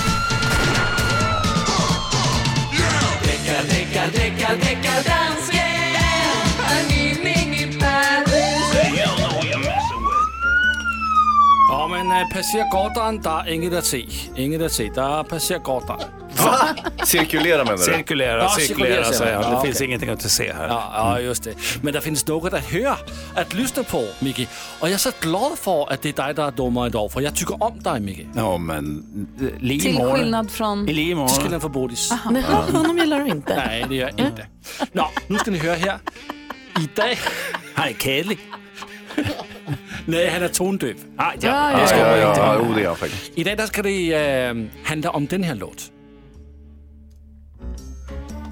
Ja, 12.17 12.23
men 12.23 12.31
äh, 12.31 12.37
passagergatan, 12.37 13.21
där 13.21 13.49
är 13.49 13.53
inget 13.53 13.73
att 13.73 13.85
se. 13.85 14.07
Inget 14.37 14.62
att 14.62 14.73
se. 14.73 14.91
Där 14.95 15.23
passagergatan. 15.23 16.01
Cirkulera 17.05 17.64
menar 17.64 17.77
du? 17.77 17.83
Cirkulera, 17.83 18.39
Ja, 18.39 18.49
cirkulera 18.49 19.05
cirkulera, 19.05 19.12
säger 19.12 19.35
han. 19.35 19.43
Det 19.43 19.51
ja, 19.51 19.62
finns 19.62 19.81
ingenting 19.81 20.09
att 20.09 20.23
se 20.23 20.53
här. 20.53 20.69
Ja, 20.69 20.93
ja, 20.95 21.21
just 21.21 21.45
det. 21.45 21.55
Men 21.83 21.93
det 21.93 22.01
finns 22.01 22.27
något 22.27 22.53
att 22.53 22.64
höra, 22.64 22.97
att 23.35 23.55
lyssna 23.55 23.83
på, 23.83 24.09
Micke. 24.19 24.49
Och 24.81 24.89
jag 24.89 24.93
är 24.95 24.99
så 24.99 25.11
glad 25.21 25.59
för 25.59 25.93
att 25.93 26.03
det 26.03 26.09
är 26.09 26.25
dig, 26.25 26.35
där 26.35 26.47
är 26.47 26.51
domare 26.51 26.89
idag, 26.89 27.12
för 27.12 27.21
jag 27.21 27.35
tycker 27.35 27.62
om 27.62 27.79
dig, 27.83 28.01
Micke. 28.01 28.27
Ja, 28.35 28.59
men 28.59 29.05
liv 29.61 29.81
Till 29.81 29.97
skillnad 29.97 30.51
från... 30.51 30.87
Liv 30.87 31.17
Till 31.29 31.43
skillnad 31.43 31.61
från 31.61 31.73
Bodis. 31.73 32.12
Nej, 32.31 32.43
honom 32.73 32.99
gillar 32.99 33.21
du 33.21 33.27
inte. 33.27 33.57
Nej, 33.57 33.87
det 33.89 33.95
gör 33.95 34.12
jag 34.17 34.27
inte. 34.27 34.47
Nå, 34.93 35.11
nu 35.27 35.39
ska 35.39 35.51
ni 35.51 35.59
höra 35.59 35.75
här. 35.75 35.99
Idag... 36.81 37.19
Han 37.75 37.89
är 37.89 37.93
kedlig. 37.93 38.39
Nej, 40.07 40.29
han 40.29 40.43
är 40.43 40.49
tondöv. 40.49 40.97
Ah, 41.17 41.33
ja. 41.41 41.71
Ja, 41.73 41.79
Det 41.81 41.87
ska 41.87 41.99
ja, 41.99 42.17
ja, 42.17 42.29
riktigt. 42.29 42.43
ja, 42.45 42.57
jo, 42.69 42.75
det 42.75 42.83
är 42.83 42.87
han 42.87 42.97
faktiskt. 42.97 43.33
Idag 43.35 43.57
där 43.57 43.67
ska 43.67 43.83
det 43.83 44.14
äh, 44.14 44.55
handla 44.85 45.11
om 45.11 45.27
den 45.27 45.43
här 45.43 45.55
låt. 45.55 45.91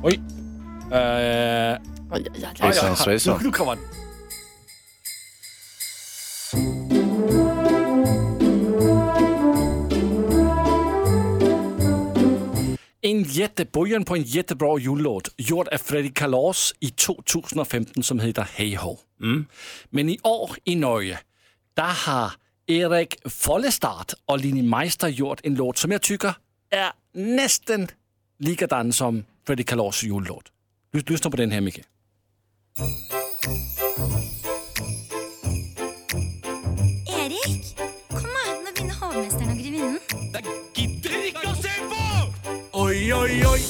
Oj. 0.03 0.21
Äh, 0.93 1.79
Hejsan 2.61 2.97
svejsan. 2.97 3.39
Nu, 3.41 3.47
nu 3.47 3.53
kommer 3.53 3.75
den. 3.77 3.85
En 13.05 13.23
jättebörjan 13.23 14.05
på 14.05 14.17
en 14.17 14.23
jättebra 14.23 14.79
jullåt 14.79 15.29
gjord 15.37 15.69
av 15.69 15.79
Freddy 15.79 16.11
Kalas 16.13 16.75
i 16.81 16.91
2015 16.91 18.03
som 18.03 18.21
heter 18.21 18.43
Hey 18.55 18.77
Ho. 18.77 18.97
Men 19.91 20.09
i 20.09 20.19
år 20.23 20.51
i 20.65 20.77
Norge, 20.77 21.19
där 21.75 22.07
har 22.07 22.33
Erik 22.67 23.17
Follestad 23.25 24.13
och 24.27 24.39
Linni 24.39 24.63
Meister 24.63 25.09
gjort 25.09 25.41
en 25.43 25.55
låt 25.55 25.79
som 25.79 25.93
jag 25.93 26.03
tycker 26.03 26.35
är 26.71 26.93
nästan 27.15 27.89
likadan 28.39 28.93
som 28.93 29.25
Freddy 29.47 29.65
Kalas 29.65 30.03
jullåt. 30.03 30.45
Lys- 30.93 31.11
Lyssna 31.11 31.31
på 31.31 31.37
den 31.37 31.51
här 31.51 31.61
Micke. 31.61 31.81
Oj, 43.25 43.31
oj, 43.47 43.47
oj. 43.47 43.61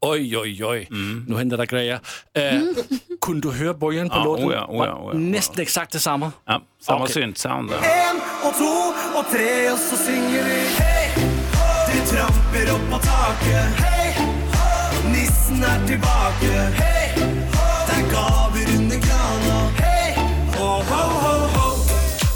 Oj, 0.00 0.36
oj, 0.36 0.64
oj. 0.64 0.86
Nu 1.26 1.36
händer 1.36 1.56
det 1.56 1.66
grejer. 1.66 2.00
Äh, 2.34 2.60
kunde 3.20 3.48
du 3.48 3.52
höra 3.54 3.74
början 3.74 4.08
på 4.08 4.16
Ja, 4.16 4.24
låten? 4.24 4.44
oh 4.46 4.52
ja, 4.52 4.66
oh 4.68 4.76
ja, 4.76 4.82
oh 4.82 4.86
ja, 4.86 4.94
oh 4.94 5.10
ja. 5.12 5.18
Nästan 5.18 5.62
exakt 5.62 5.92
detsamma. 5.92 6.32
Ja, 6.46 6.60
samma 6.80 7.02
Okej. 7.04 7.12
syntsound 7.14 7.70
där. 7.70 7.76
En 7.76 8.16
og 8.46 8.54
to 8.58 8.92
og 9.18 9.24
tre, 9.32 9.72
og 9.72 9.78
så 9.78 9.96
synger 9.96 10.44
vi 10.44 10.58
hei. 10.78 11.08
De 11.88 12.06
tramper 12.10 12.72
opp 12.74 12.84
på 12.90 12.98
taket. 12.98 13.66
Hei, 13.84 14.08
nissen 15.12 15.62
er 15.64 15.86
tilbake. 15.86 16.52
Hei, 16.80 17.12
det 17.88 17.96
er 17.98 18.10
gaver 18.12 18.68
under 18.78 19.00
krana. 19.06 19.58
Hei, 19.78 20.12
ho, 20.58 20.68
ho, 20.90 21.02
ho, 21.24 21.34
ho. 21.56 21.68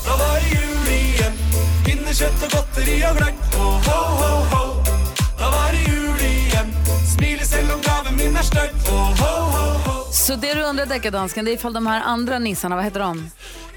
Da 0.06 0.12
var 0.20 0.34
det 0.40 0.48
jul 0.56 0.88
igjen. 0.96 1.34
Pinnekjøtt 1.84 2.42
og 2.42 2.50
godteri 2.56 3.02
og 3.10 3.16
gløgg. 3.16 3.34
Ho, 3.58 3.70
ho, 3.88 4.00
ho, 4.20 4.32
ho. 4.54 4.71
Så 10.12 10.34
det 10.34 10.54
du 10.54 10.62
undrar 10.62 10.86
deckardansken, 10.86 11.44
det 11.44 11.50
är 11.50 11.54
ifall 11.54 11.72
de 11.72 11.86
här 11.86 12.02
andra 12.02 12.38
nissarna, 12.38 12.76
vad 12.76 12.84
heter 12.84 13.00
de? 13.00 13.30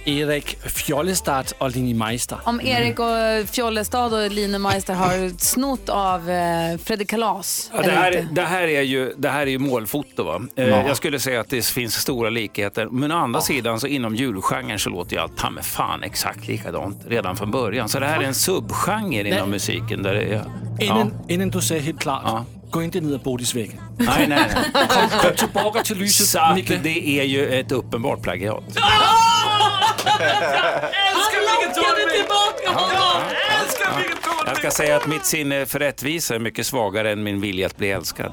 Erik 0.06 0.58
Fjollestad 0.66 1.46
och 1.58 1.72
Linni 1.72 1.94
Meister. 1.94 2.38
Om 2.44 2.62
Erik 2.62 3.00
och 3.00 3.50
Fjollestad 3.50 4.14
och 4.14 4.32
Line 4.32 4.62
Meister 4.62 4.94
har 4.94 5.38
snott 5.40 5.90
av 5.90 6.30
eh, 6.30 6.78
Fredrik 6.84 7.10
Kalas. 7.10 7.72
Ja, 7.76 7.82
det, 7.82 7.92
här, 7.92 8.28
det, 8.32 8.42
här 8.42 8.68
är 8.68 8.82
ju, 8.82 9.14
det 9.18 9.30
här 9.30 9.42
är 9.42 9.46
ju 9.52 9.60
målfoto. 9.60 10.24
Va? 10.24 10.42
Eh, 10.56 10.68
Ja. 10.68 10.84
Jag 10.88 10.98
skulle 10.98 11.20
säga 11.20 11.42
att 11.42 11.50
det 11.50 11.66
finns 11.66 11.96
stora 11.96 12.30
likheter. 12.30 12.88
Men 12.92 13.12
å 13.12 13.16
andra 13.16 13.42
sidan 13.42 13.80
så 13.80 13.88
inom 13.88 14.16
julgenren 14.16 14.80
så 14.80 14.90
låter 14.90 15.16
ju 15.16 15.22
allt 15.22 15.38
ta 15.38 15.50
med 15.50 15.66
fan 15.66 16.04
exakt 16.04 16.48
likadant 16.48 16.98
redan 17.08 17.36
från 17.36 17.52
början. 17.52 17.90
Så 17.90 18.00
det 18.00 18.06
här 18.08 18.20
är 18.20 18.24
en 18.24 18.34
subgenre 18.36 19.30
inom 19.30 19.50
musiken. 19.50 20.04
Där 20.04 20.14
det 20.14 20.22
är, 20.24 20.44
Innan, 20.80 21.14
innan 21.28 21.50
du 21.50 21.62
säger 21.62 21.82
helt 21.82 22.00
klart, 22.00 22.46
gå 22.72 22.84
inte 22.84 23.02
ner 23.02 23.18
Bodisvägen. 23.18 23.82
Nej, 23.98 24.28
nej, 24.28 24.52
nej. 24.74 24.88
Kom, 24.88 25.20
kom 25.20 25.36
tillbaka 25.36 25.84
till 25.84 25.98
lyset, 25.98 26.28
Så 26.28 26.54
Micke. 26.56 26.84
det 26.84 27.20
är 27.20 27.24
ju 27.24 27.60
ett 27.60 27.72
uppenbart 27.72 28.22
plagiat. 28.22 28.64
Älskar 30.16 31.40
Micke 31.42 32.14
tillbaka 32.14 32.80
honom! 32.80 33.22
Älskar 33.62 33.98
Micke 33.98 34.12
Jag 34.48 34.58
ska 34.58 34.72
säga 34.72 34.96
att 34.96 35.08
mitt 35.08 35.26
sinne 35.26 35.66
för 35.66 35.80
rättvisa 35.80 36.36
är 36.36 36.40
mycket 36.40 36.68
svagare 36.68 37.12
än 37.12 37.24
min 37.24 37.42
vilja 37.42 37.66
att 37.66 37.78
bli 37.78 37.92
älskad. 37.92 38.32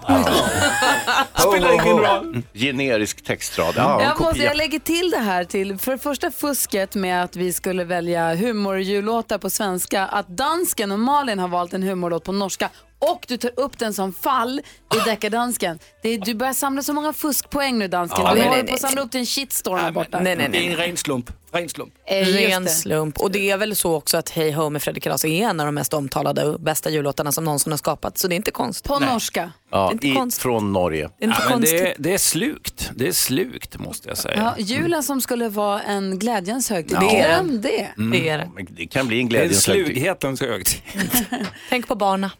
Spelar 1.35 1.72
ingen 1.72 1.87
roll. 1.99 2.43
Generisk 2.55 3.24
textrad. 3.24 3.74
Ja, 3.76 4.01
en 4.01 4.07
jag, 4.07 4.09
måste, 4.20 4.24
kopia. 4.24 4.45
jag 4.45 4.57
lägger 4.57 4.78
till 4.78 5.11
det 5.11 5.18
här 5.18 5.45
till, 5.45 5.78
för 5.78 5.93
det 5.93 5.99
första 5.99 6.30
fusket 6.30 6.95
med 6.95 7.22
att 7.24 7.37
vi 7.37 7.53
skulle 7.53 7.85
välja 7.85 8.35
humorjullåtar 8.35 9.39
på 9.39 9.51
svenska, 9.51 10.07
att 10.07 10.28
dansken 10.28 10.93
och 10.93 10.99
Malin 10.99 11.39
har 11.39 11.49
valt 11.49 11.72
en 11.74 11.83
humorlåt 11.83 12.24
på 12.24 12.33
norska 12.33 12.68
och 13.03 13.25
du 13.29 13.37
tar 13.37 13.51
upp 13.61 13.79
den 13.79 13.95
som 13.95 14.13
fall 14.13 14.61
i 14.95 14.99
deckardansken. 15.05 15.79
Det 16.03 16.09
är- 16.09 16.19
Du 16.19 16.35
börjar 16.35 16.53
samla 16.53 16.83
så 16.83 16.93
många 16.93 17.13
fuskpoäng 17.13 17.79
nu 17.79 17.89
dansken. 17.89 18.21
Ja, 18.25 18.31
du 18.35 18.39
nej, 18.39 18.49
håller 18.49 18.63
nej, 18.63 18.69
på 18.69 18.75
att 18.75 18.83
nej. 18.83 18.91
samla 18.91 19.03
upp 19.03 19.11
till 19.11 19.21
en 19.21 19.27
shitstorm 19.27 19.79
här 19.79 19.91
borta. 19.93 20.21
nej, 20.21 20.37
nej, 20.37 20.49
Det 20.53 20.59
är 20.59 20.61
nej. 20.63 20.71
en 20.73 20.77
ren 20.77 20.97
slump. 20.97 21.31
Ren 21.53 21.69
slump. 21.69 21.95
Eh, 22.07 22.27
Ren 22.27 22.69
slump. 22.69 23.19
Och 23.19 23.31
det 23.31 23.51
är 23.51 23.57
väl 23.57 23.77
så 23.77 23.95
också 23.95 24.17
att 24.17 24.29
Hey 24.31 24.53
Ho 24.53 24.71
med 24.71 24.83
Fredrik 24.83 25.05
Kalas 25.05 25.25
är 25.25 25.29
en 25.29 25.61
av 25.61 25.67
de 25.67 25.75
mest 25.75 25.95
omtalade 25.95 26.45
och 26.45 26.61
bästa 26.61 26.91
jullåtarna 26.91 27.33
som 27.33 27.45
någonsin 27.45 27.73
har 27.73 27.77
skapats. 27.79 28.21
Så 28.21 28.29
det 28.29 28.35
är 28.35 28.37
inte 28.37 28.51
konst. 28.51 28.85
På 28.85 28.99
norska. 28.99 29.53
Ja, 29.71 29.93
inte 29.93 30.09
i, 30.09 30.15
konstigt. 30.15 30.43
från 30.43 30.73
Norge. 30.73 31.09
Det 31.19 31.25
är 31.25 31.29
inte 31.29 31.41
Ja, 31.43 31.51
men 31.51 31.61
det, 31.61 31.67
konstigt. 31.71 31.81
är, 31.81 31.95
det 32.03 32.15
är 32.15 32.19
slukt. 32.19 32.91
Det 32.95 33.09
är 33.09 33.13
slukt 33.13 33.79
måste 33.79 34.09
jag 34.09 34.19
säga. 34.19 34.37
Ja, 34.57 34.63
julen 34.65 35.03
som 35.03 35.21
skulle 35.21 35.49
vara 35.49 35.83
en 35.83 36.19
glädjens 36.19 36.71
högtid. 36.71 36.97
Ja. 37.01 37.09
Det 37.11 37.21
är 37.21 37.29
den 37.37 37.61
det. 37.61 37.89
Det 38.13 38.29
är 38.29 38.39
det. 38.39 38.49
Det 38.71 38.87
kan 38.87 39.09
bli 39.09 39.21
en 39.21 39.29
Det 39.29 39.37
är 39.37 39.41
glädjens 39.41 39.67
högtid. 39.67 39.87
slughetens 39.87 40.41
högtid. 40.41 40.81
Tänk 41.69 41.89
på 41.89 41.95
barna. 41.95 42.31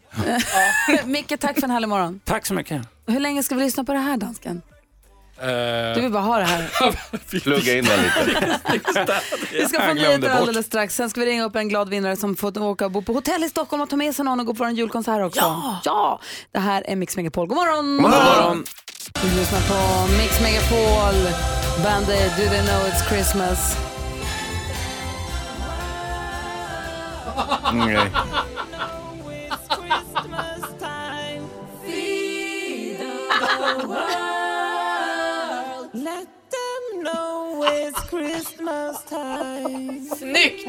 Micke, 1.05 1.33
tack 1.39 1.55
för 1.55 1.63
en 1.63 1.71
härlig 1.71 1.89
morgon. 1.89 2.19
Tack 2.23 2.45
så 2.45 2.53
mycket. 2.53 2.81
Hur 3.07 3.19
länge 3.19 3.43
ska 3.43 3.55
vi 3.55 3.63
lyssna 3.63 3.83
på 3.83 3.93
det 3.93 3.99
här 3.99 4.17
dansken? 4.17 4.61
Du 5.95 6.01
vill 6.01 6.11
bara 6.11 6.23
ha 6.23 6.37
det 6.37 6.43
här. 6.43 6.69
Plugga 7.41 7.77
in 7.77 7.85
den 7.85 7.99
lite. 8.01 9.21
Vi 9.51 9.65
ska 9.65 9.81
få 9.81 9.93
nyheter 9.93 10.29
alldeles 10.29 10.65
strax. 10.65 10.95
Sen 10.95 11.09
ska 11.09 11.19
vi 11.19 11.25
ringa 11.25 11.45
upp 11.45 11.55
en 11.55 11.69
glad 11.69 11.89
vinnare 11.89 12.15
som 12.15 12.35
får 12.35 12.61
åka 12.61 12.85
och 12.85 12.91
bo 12.91 13.01
på 13.01 13.13
hotell 13.13 13.43
i 13.43 13.49
Stockholm 13.49 13.83
och 13.83 13.89
ta 13.89 13.95
med 13.95 14.15
sig 14.15 14.25
någon 14.25 14.39
och 14.39 14.45
gå 14.45 14.53
på 14.53 14.63
en 14.63 14.75
julkonsert 14.75 15.25
också. 15.25 15.39
Ja! 15.39 15.79
ja! 15.83 16.19
Det 16.51 16.59
här 16.59 16.83
är 16.87 16.95
Mix 16.95 17.17
Megapol. 17.17 17.47
God 17.47 17.57
morgon! 17.57 17.97
God 17.97 18.11
morgon. 18.11 18.65
Du 19.21 19.39
lyssnar 19.39 19.59
på 19.59 20.11
Mix 20.17 20.41
Megapol. 20.41 21.33
Bandet 21.83 22.37
Do 22.37 22.43
They 22.49 22.61
Know 22.61 22.81
It's 22.81 23.09
Christmas. 23.09 23.77
Nej. 27.73 28.11
Let 35.93 36.27
them 36.49 37.03
know 37.03 37.63
it's 37.63 38.09
Christmas 38.09 39.05
time. 39.05 40.15
Snyggt! 40.17 40.67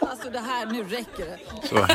Alltså 0.00 0.30
det 0.30 0.38
här, 0.38 0.66
nu 0.66 0.84
räcker 0.84 1.26
det. 1.26 1.38
Så. 1.68 1.86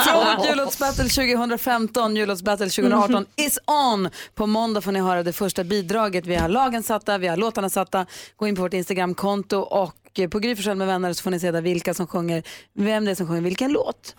Från 0.00 0.48
Jullåtsbattle 0.48 1.04
2015, 1.04 2.16
Jullåtsbattle 2.16 2.66
2018 2.66 3.26
is 3.36 3.58
on. 3.66 4.10
På 4.34 4.46
måndag 4.46 4.80
får 4.80 4.92
ni 4.92 5.00
höra 5.00 5.22
det 5.22 5.32
första 5.32 5.64
bidraget. 5.64 6.26
Vi 6.26 6.34
har 6.34 6.48
lagen 6.48 6.82
satta, 6.82 7.18
vi 7.18 7.26
har 7.26 7.36
låtarna 7.36 7.70
satta. 7.70 8.06
Gå 8.36 8.46
in 8.46 8.56
på 8.56 8.62
vårt 8.62 8.74
Instagramkonto 8.74 9.58
och 9.58 10.18
eh, 10.18 10.28
på 10.28 10.38
Gry 10.38 10.74
med 10.74 10.86
vänner 10.86 11.12
så 11.12 11.22
får 11.22 11.30
ni 11.30 11.40
se 11.40 11.50
där 11.50 11.62
vilka 11.62 11.94
som 11.94 12.06
sjunger, 12.06 12.42
vem 12.72 13.04
det 13.04 13.10
är 13.10 13.14
som 13.14 13.26
sjunger 13.26 13.40
vilken 13.42 13.72
låt. 13.72 14.16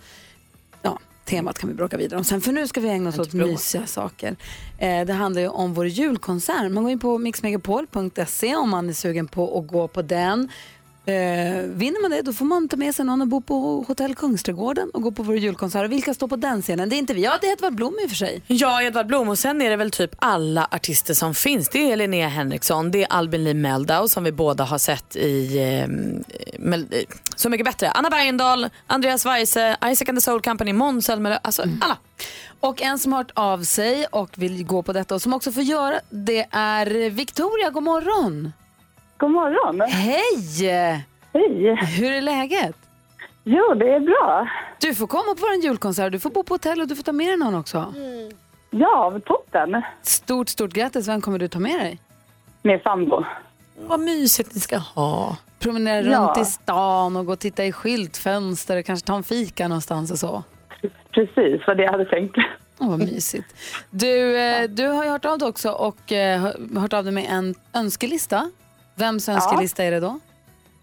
Ja, 0.81 0.99
temat 1.25 1.59
kan 1.59 1.69
vi 1.69 1.75
bråka 1.75 1.97
vidare 1.97 2.17
om 2.17 2.23
sen 2.23 2.41
för 2.41 2.51
nu 2.51 2.67
ska 2.67 2.81
vi 2.81 2.89
ägna 2.89 3.09
oss 3.09 3.19
åt 3.19 3.33
mysiga 3.33 3.85
saker. 3.85 4.35
Eh, 4.77 5.05
det 5.05 5.13
handlar 5.13 5.41
ju 5.41 5.47
om 5.47 5.73
vår 5.73 5.87
julkonsert. 5.87 6.71
Man 6.71 6.83
går 6.83 6.91
in 6.91 6.99
på 6.99 7.17
mixmegapol.se 7.17 8.55
om 8.55 8.69
man 8.69 8.89
är 8.89 8.93
sugen 8.93 9.27
på 9.27 9.59
att 9.59 9.67
gå 9.67 9.87
på 9.87 10.01
den. 10.01 10.49
Eh, 11.07 11.61
vinner 11.63 12.01
man 12.01 12.11
det 12.11 12.21
då 12.21 12.33
får 12.33 12.45
man 12.45 12.69
ta 12.69 12.77
med 12.77 12.95
sig 12.95 13.05
någon 13.05 13.21
och 13.21 13.27
bo 13.27 13.41
på 13.41 13.85
hotell 13.87 14.15
Kungsträdgården 14.15 14.89
och 14.93 15.01
gå 15.01 15.11
på 15.11 15.23
vår 15.23 15.37
julkonsert. 15.37 15.89
Vilka 15.89 16.13
står 16.13 16.27
på 16.27 16.35
den 16.35 16.61
scenen? 16.61 16.89
Det 16.89 16.95
är 16.95 16.97
inte 16.97 17.13
vi. 17.13 17.23
Ja, 17.23 17.37
det 17.41 17.47
är 17.47 17.51
Edvard 17.51 17.75
Blom 17.75 17.95
i 18.03 18.05
och 18.05 18.09
för 18.09 18.15
sig. 18.15 18.41
Ja, 18.47 18.81
Edvard 18.81 19.07
Blom 19.07 19.29
och 19.29 19.39
sen 19.39 19.61
är 19.61 19.69
det 19.69 19.75
väl 19.75 19.91
typ 19.91 20.11
alla 20.19 20.67
artister 20.71 21.13
som 21.13 21.35
finns. 21.35 21.69
Det 21.69 21.91
är 21.91 21.95
Linnea 21.95 22.27
Henriksson, 22.27 22.91
det 22.91 23.03
är 23.03 23.07
Albin 23.09 23.43
Lee 23.43 23.53
Meldau 23.53 24.07
som 24.07 24.23
vi 24.23 24.31
båda 24.31 24.63
har 24.63 24.77
sett 24.77 25.15
i 25.15 25.57
eh, 25.57 25.83
eh, 26.73 27.05
Så 27.35 27.49
mycket 27.49 27.65
bättre. 27.65 27.91
Anna 27.91 28.09
Bergendahl, 28.09 28.69
Andreas 28.87 29.25
Weise, 29.25 29.77
Isaac 29.85 30.09
and 30.09 30.17
the 30.17 30.21
Soul 30.21 30.41
Company, 30.41 30.73
Måns 30.73 31.05
Zelmerlöw, 31.05 31.39
alltså 31.43 31.61
alla. 31.61 31.97
Och 32.59 32.81
en 32.81 32.99
som 32.99 33.11
har 33.11 33.19
hört 33.19 33.31
av 33.33 33.63
sig 33.63 34.05
och 34.05 34.29
vill 34.35 34.65
gå 34.65 34.83
på 34.83 34.93
detta 34.93 35.15
och 35.15 35.21
som 35.21 35.33
också 35.33 35.51
får 35.51 35.63
göra 35.63 35.99
det 36.09 36.47
är 36.51 37.09
Victoria. 37.09 37.69
God 37.69 37.83
morgon! 37.83 38.51
God 39.17 39.31
morgon. 39.31 39.81
Hej! 39.81 40.67
Hej! 41.33 41.75
Hur 41.99 42.11
är 42.11 42.21
läget? 42.21 42.75
Jo, 43.43 43.73
det 43.73 43.89
är 43.93 43.99
bra. 43.99 44.47
Du 44.79 44.95
får 44.95 45.07
komma 45.07 45.23
på 45.23 45.41
vår 45.41 45.63
julkonsert, 45.63 46.11
du 46.11 46.19
får 46.19 46.29
bo 46.29 46.43
på 46.43 46.53
hotell 46.53 46.81
och 46.81 46.87
du 46.87 46.95
får 46.95 47.03
ta 47.03 47.11
med 47.11 47.27
dig 47.27 47.37
någon 47.37 47.55
också. 47.55 47.93
Ja, 48.69 49.19
toppen. 49.25 49.81
Stort, 50.01 50.49
stort 50.49 50.73
grattis. 50.73 51.07
Vem 51.07 51.21
kommer 51.21 51.39
du 51.39 51.47
ta 51.47 51.59
med 51.59 51.79
dig? 51.79 51.99
Med 52.61 52.81
sambo. 52.81 53.23
Vad 53.87 53.99
mysigt 53.99 54.53
ni 54.55 54.59
ska 54.59 54.77
ha. 54.77 55.37
Promenera 55.59 56.05
Ja. 56.11 56.19
runt 56.19 56.37
i 56.37 56.45
stan 56.51 57.15
och 57.15 57.25
gå 57.25 57.33
och 57.33 57.39
titta 57.39 57.65
i 57.65 57.71
skyltfönster 57.71 58.77
och 58.79 58.85
kanske 58.85 59.07
ta 59.07 59.15
en 59.15 59.23
fika 59.23 59.67
någonstans 59.67 60.11
och 60.11 60.19
så. 60.19 60.43
Precis 61.11 61.61
vad 61.67 61.77
det 61.77 61.83
jag 61.83 61.91
hade 61.91 62.05
tänkt. 62.05 62.35
Åh, 62.79 62.89
vad 62.89 62.99
mysigt. 62.99 63.55
Du, 63.89 64.37
eh, 64.39 64.63
du 64.69 64.87
har 64.87 65.03
ju 65.03 65.09
hört 65.09 65.25
av 65.25 65.37
dig 65.37 65.47
också 65.47 65.69
och 65.71 66.11
eh, 66.11 66.41
hör- 66.41 66.79
hört 66.79 66.93
av 66.93 67.03
dig 67.03 67.13
med 67.13 67.25
en 67.29 67.55
önskelista. 67.73 68.51
Vems 68.95 69.29
önskelista 69.29 69.83
är 69.83 69.91
det 69.91 69.99
då? 69.99 70.19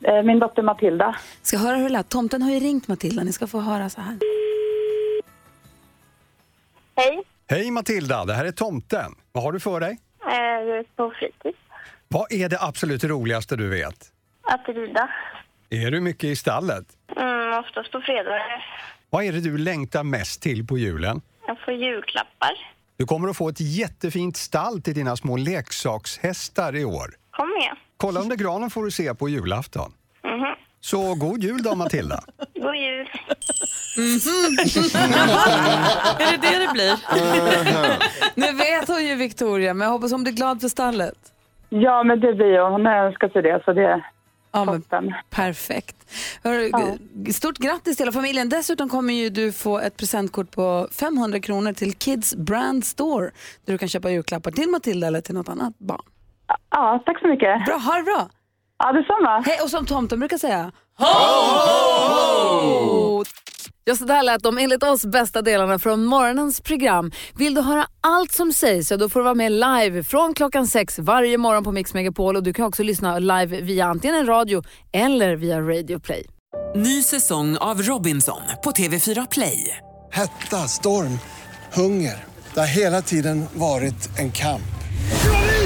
Eh, 0.05 0.23
Min 0.23 0.39
dotter 0.39 0.63
Matilda. 0.63 1.17
Ska 1.43 1.57
höra 1.59 1.77
hur 1.77 1.85
det 1.85 1.89
lät. 1.91 2.09
Tomten 2.09 2.43
har 2.43 2.51
ju 2.51 2.61
ringt 2.61 2.89
Matilda. 2.89 3.23
Ni 3.25 3.33
ska 3.33 3.47
få 3.47 3.61
höra 3.61 3.89
så 3.91 4.01
här. 4.01 4.19
Hej, 6.97 7.23
Hej 7.47 7.71
Matilda, 7.71 8.25
det 8.25 8.35
här 8.35 8.45
är 8.45 8.53
tomten. 8.53 9.15
Vad 9.33 9.45
har 9.45 9.53
du 9.53 9.61
för 9.61 9.81
dig? 9.81 9.99
jag 10.21 10.79
är 10.79 10.85
på 10.97 11.11
fritids. 11.19 11.59
Vad 12.09 12.33
är 12.33 12.49
det 12.49 12.59
absolut 12.61 13.05
roligaste 13.05 13.57
du 13.57 13.69
vet? 13.69 14.13
Att 14.43 14.69
rida. 14.69 15.09
Är 15.71 15.91
du 15.91 16.01
mycket 16.01 16.25
i 16.25 16.37
stallet? 16.37 16.85
Mm, 17.17 17.59
oftast 17.59 17.93
på 17.93 18.01
fredagar. 18.01 18.65
Vad 19.11 19.25
är 19.25 19.33
det 19.33 19.41
du 19.41 19.59
längtar 19.59 20.03
mest 20.05 20.43
till 20.43 20.67
på 20.67 20.79
julen? 20.79 21.21
Jag 21.47 21.61
får 21.61 21.75
julklappar. 21.75 22.53
Du 22.97 23.07
kommer 23.07 23.29
att 23.29 23.37
få 23.37 23.49
ett 23.49 23.61
jättefint 23.61 24.37
stall 24.37 24.83
till 24.83 24.95
dina 24.95 25.17
små 25.17 25.37
leksakshästar 25.37 26.77
i 26.77 26.85
år. 26.85 27.15
Kom 27.31 27.49
med. 27.49 27.77
Kolla 28.03 28.21
under 28.21 28.37
granen 28.37 28.71
får 28.71 28.85
du 28.85 28.91
se 28.91 29.15
på 29.15 29.29
julafton. 29.29 29.93
Mhm. 30.25 30.55
Så 30.81 31.15
god 31.15 31.43
jul 31.43 31.63
då 31.63 31.75
Matilda. 31.75 32.21
God 32.55 32.75
jul. 32.77 33.07
är 36.21 36.31
det 36.31 36.37
det 36.51 36.59
det 36.67 36.73
blir? 36.73 36.99
Nu 38.41 38.53
vet 38.53 38.89
hon 38.89 39.05
ju 39.07 39.15
Victoria, 39.15 39.75
men 39.75 39.85
jag 39.85 39.93
hoppas 39.93 40.13
hon 40.13 40.23
blir 40.23 40.33
glad 40.33 40.61
för 40.61 40.69
stallet. 40.69 41.15
Ja, 41.69 42.03
men 42.05 42.21
det 42.21 42.35
blir 42.35 42.61
hon. 42.63 42.73
Hon 42.73 42.87
har 42.87 42.95
önskat 43.07 43.33
sig 43.33 43.43
det, 43.43 43.63
så 43.65 43.73
det 43.73 43.83
är 43.85 44.07
Ja, 44.53 44.65
toppen. 44.67 45.15
perfekt. 45.31 45.97
Hör, 46.45 46.71
Stort 47.33 47.59
grattis 47.59 47.97
till 47.97 48.05
hela 48.05 48.13
familjen. 48.13 48.49
Dessutom 48.49 48.89
kommer 48.89 49.15
ju 49.15 49.29
du 49.31 49.53
få 49.53 49.79
ett 49.79 49.97
presentkort 49.97 50.51
på 50.51 50.89
500 50.93 51.41
kronor 51.41 51.73
till 51.73 51.93
Kids 51.95 52.35
Brand 52.37 52.85
Store 52.85 53.31
där 53.65 53.73
du 53.73 53.79
kan 53.79 53.89
köpa 53.89 54.11
julklappar 54.11 54.51
till 54.51 54.69
Matilda 54.71 55.07
eller 55.07 55.21
till 55.21 55.35
något 55.35 55.49
annat 55.49 55.79
barn. 55.79 56.03
Ja, 56.71 57.03
tack 57.07 57.21
så 57.21 57.29
mycket. 57.29 57.65
Bra, 57.67 57.77
ha 57.77 57.97
det 57.97 58.03
bra. 58.03 58.29
Ja, 58.79 58.93
detsamma. 58.93 59.41
Hej, 59.47 59.59
och 59.63 59.71
som 59.71 59.87
tomten 59.87 60.19
brukar 60.19 60.39
säga. 60.39 60.73
Ho, 60.99 61.07
ho, 61.07 62.19
ho! 63.19 63.25
Ja, 63.85 63.95
så 63.97 64.05
där 64.05 64.23
lät 64.23 64.43
de 64.43 64.59
enligt 64.59 64.83
oss 64.83 65.07
bästa 65.07 65.43
delarna 65.43 65.79
från 65.79 66.05
morgonens 66.05 66.61
program. 66.61 67.13
Vill 67.35 67.55
du 67.55 67.61
höra 67.61 67.87
allt 68.01 68.33
som 68.33 68.53
sägs 68.53 68.89
så 68.89 68.97
då 68.97 69.09
får 69.09 69.21
du 69.21 69.25
vara 69.25 69.35
med 69.35 69.53
live 69.53 70.03
från 70.03 70.35
klockan 70.35 70.67
sex 70.67 70.99
varje 70.99 71.39
morgon 71.39 71.65
på 71.65 71.73
Mix 71.73 71.95
Megapol 71.95 72.37
och 72.37 72.43
du 72.43 72.53
kan 72.53 72.65
också 72.65 72.83
lyssna 72.83 73.19
live 73.19 73.61
via 73.61 73.87
antingen 73.87 74.17
en 74.17 74.27
radio 74.27 74.63
eller 74.93 75.37
via 75.37 75.61
Radio 75.61 75.99
Play. 76.01 76.27
Ny 76.75 77.03
säsong 77.03 77.57
av 77.57 77.83
Robinson 77.83 78.43
på 78.65 78.71
TV4 78.71 79.27
Play. 79.31 79.77
Hetta, 80.13 80.57
storm, 80.57 81.19
hunger. 81.73 82.25
Det 82.55 82.61
har 82.61 82.67
hela 82.77 83.03
tiden 83.03 83.45
varit 83.55 84.19
en 84.19 84.33
kamp. 84.33 84.63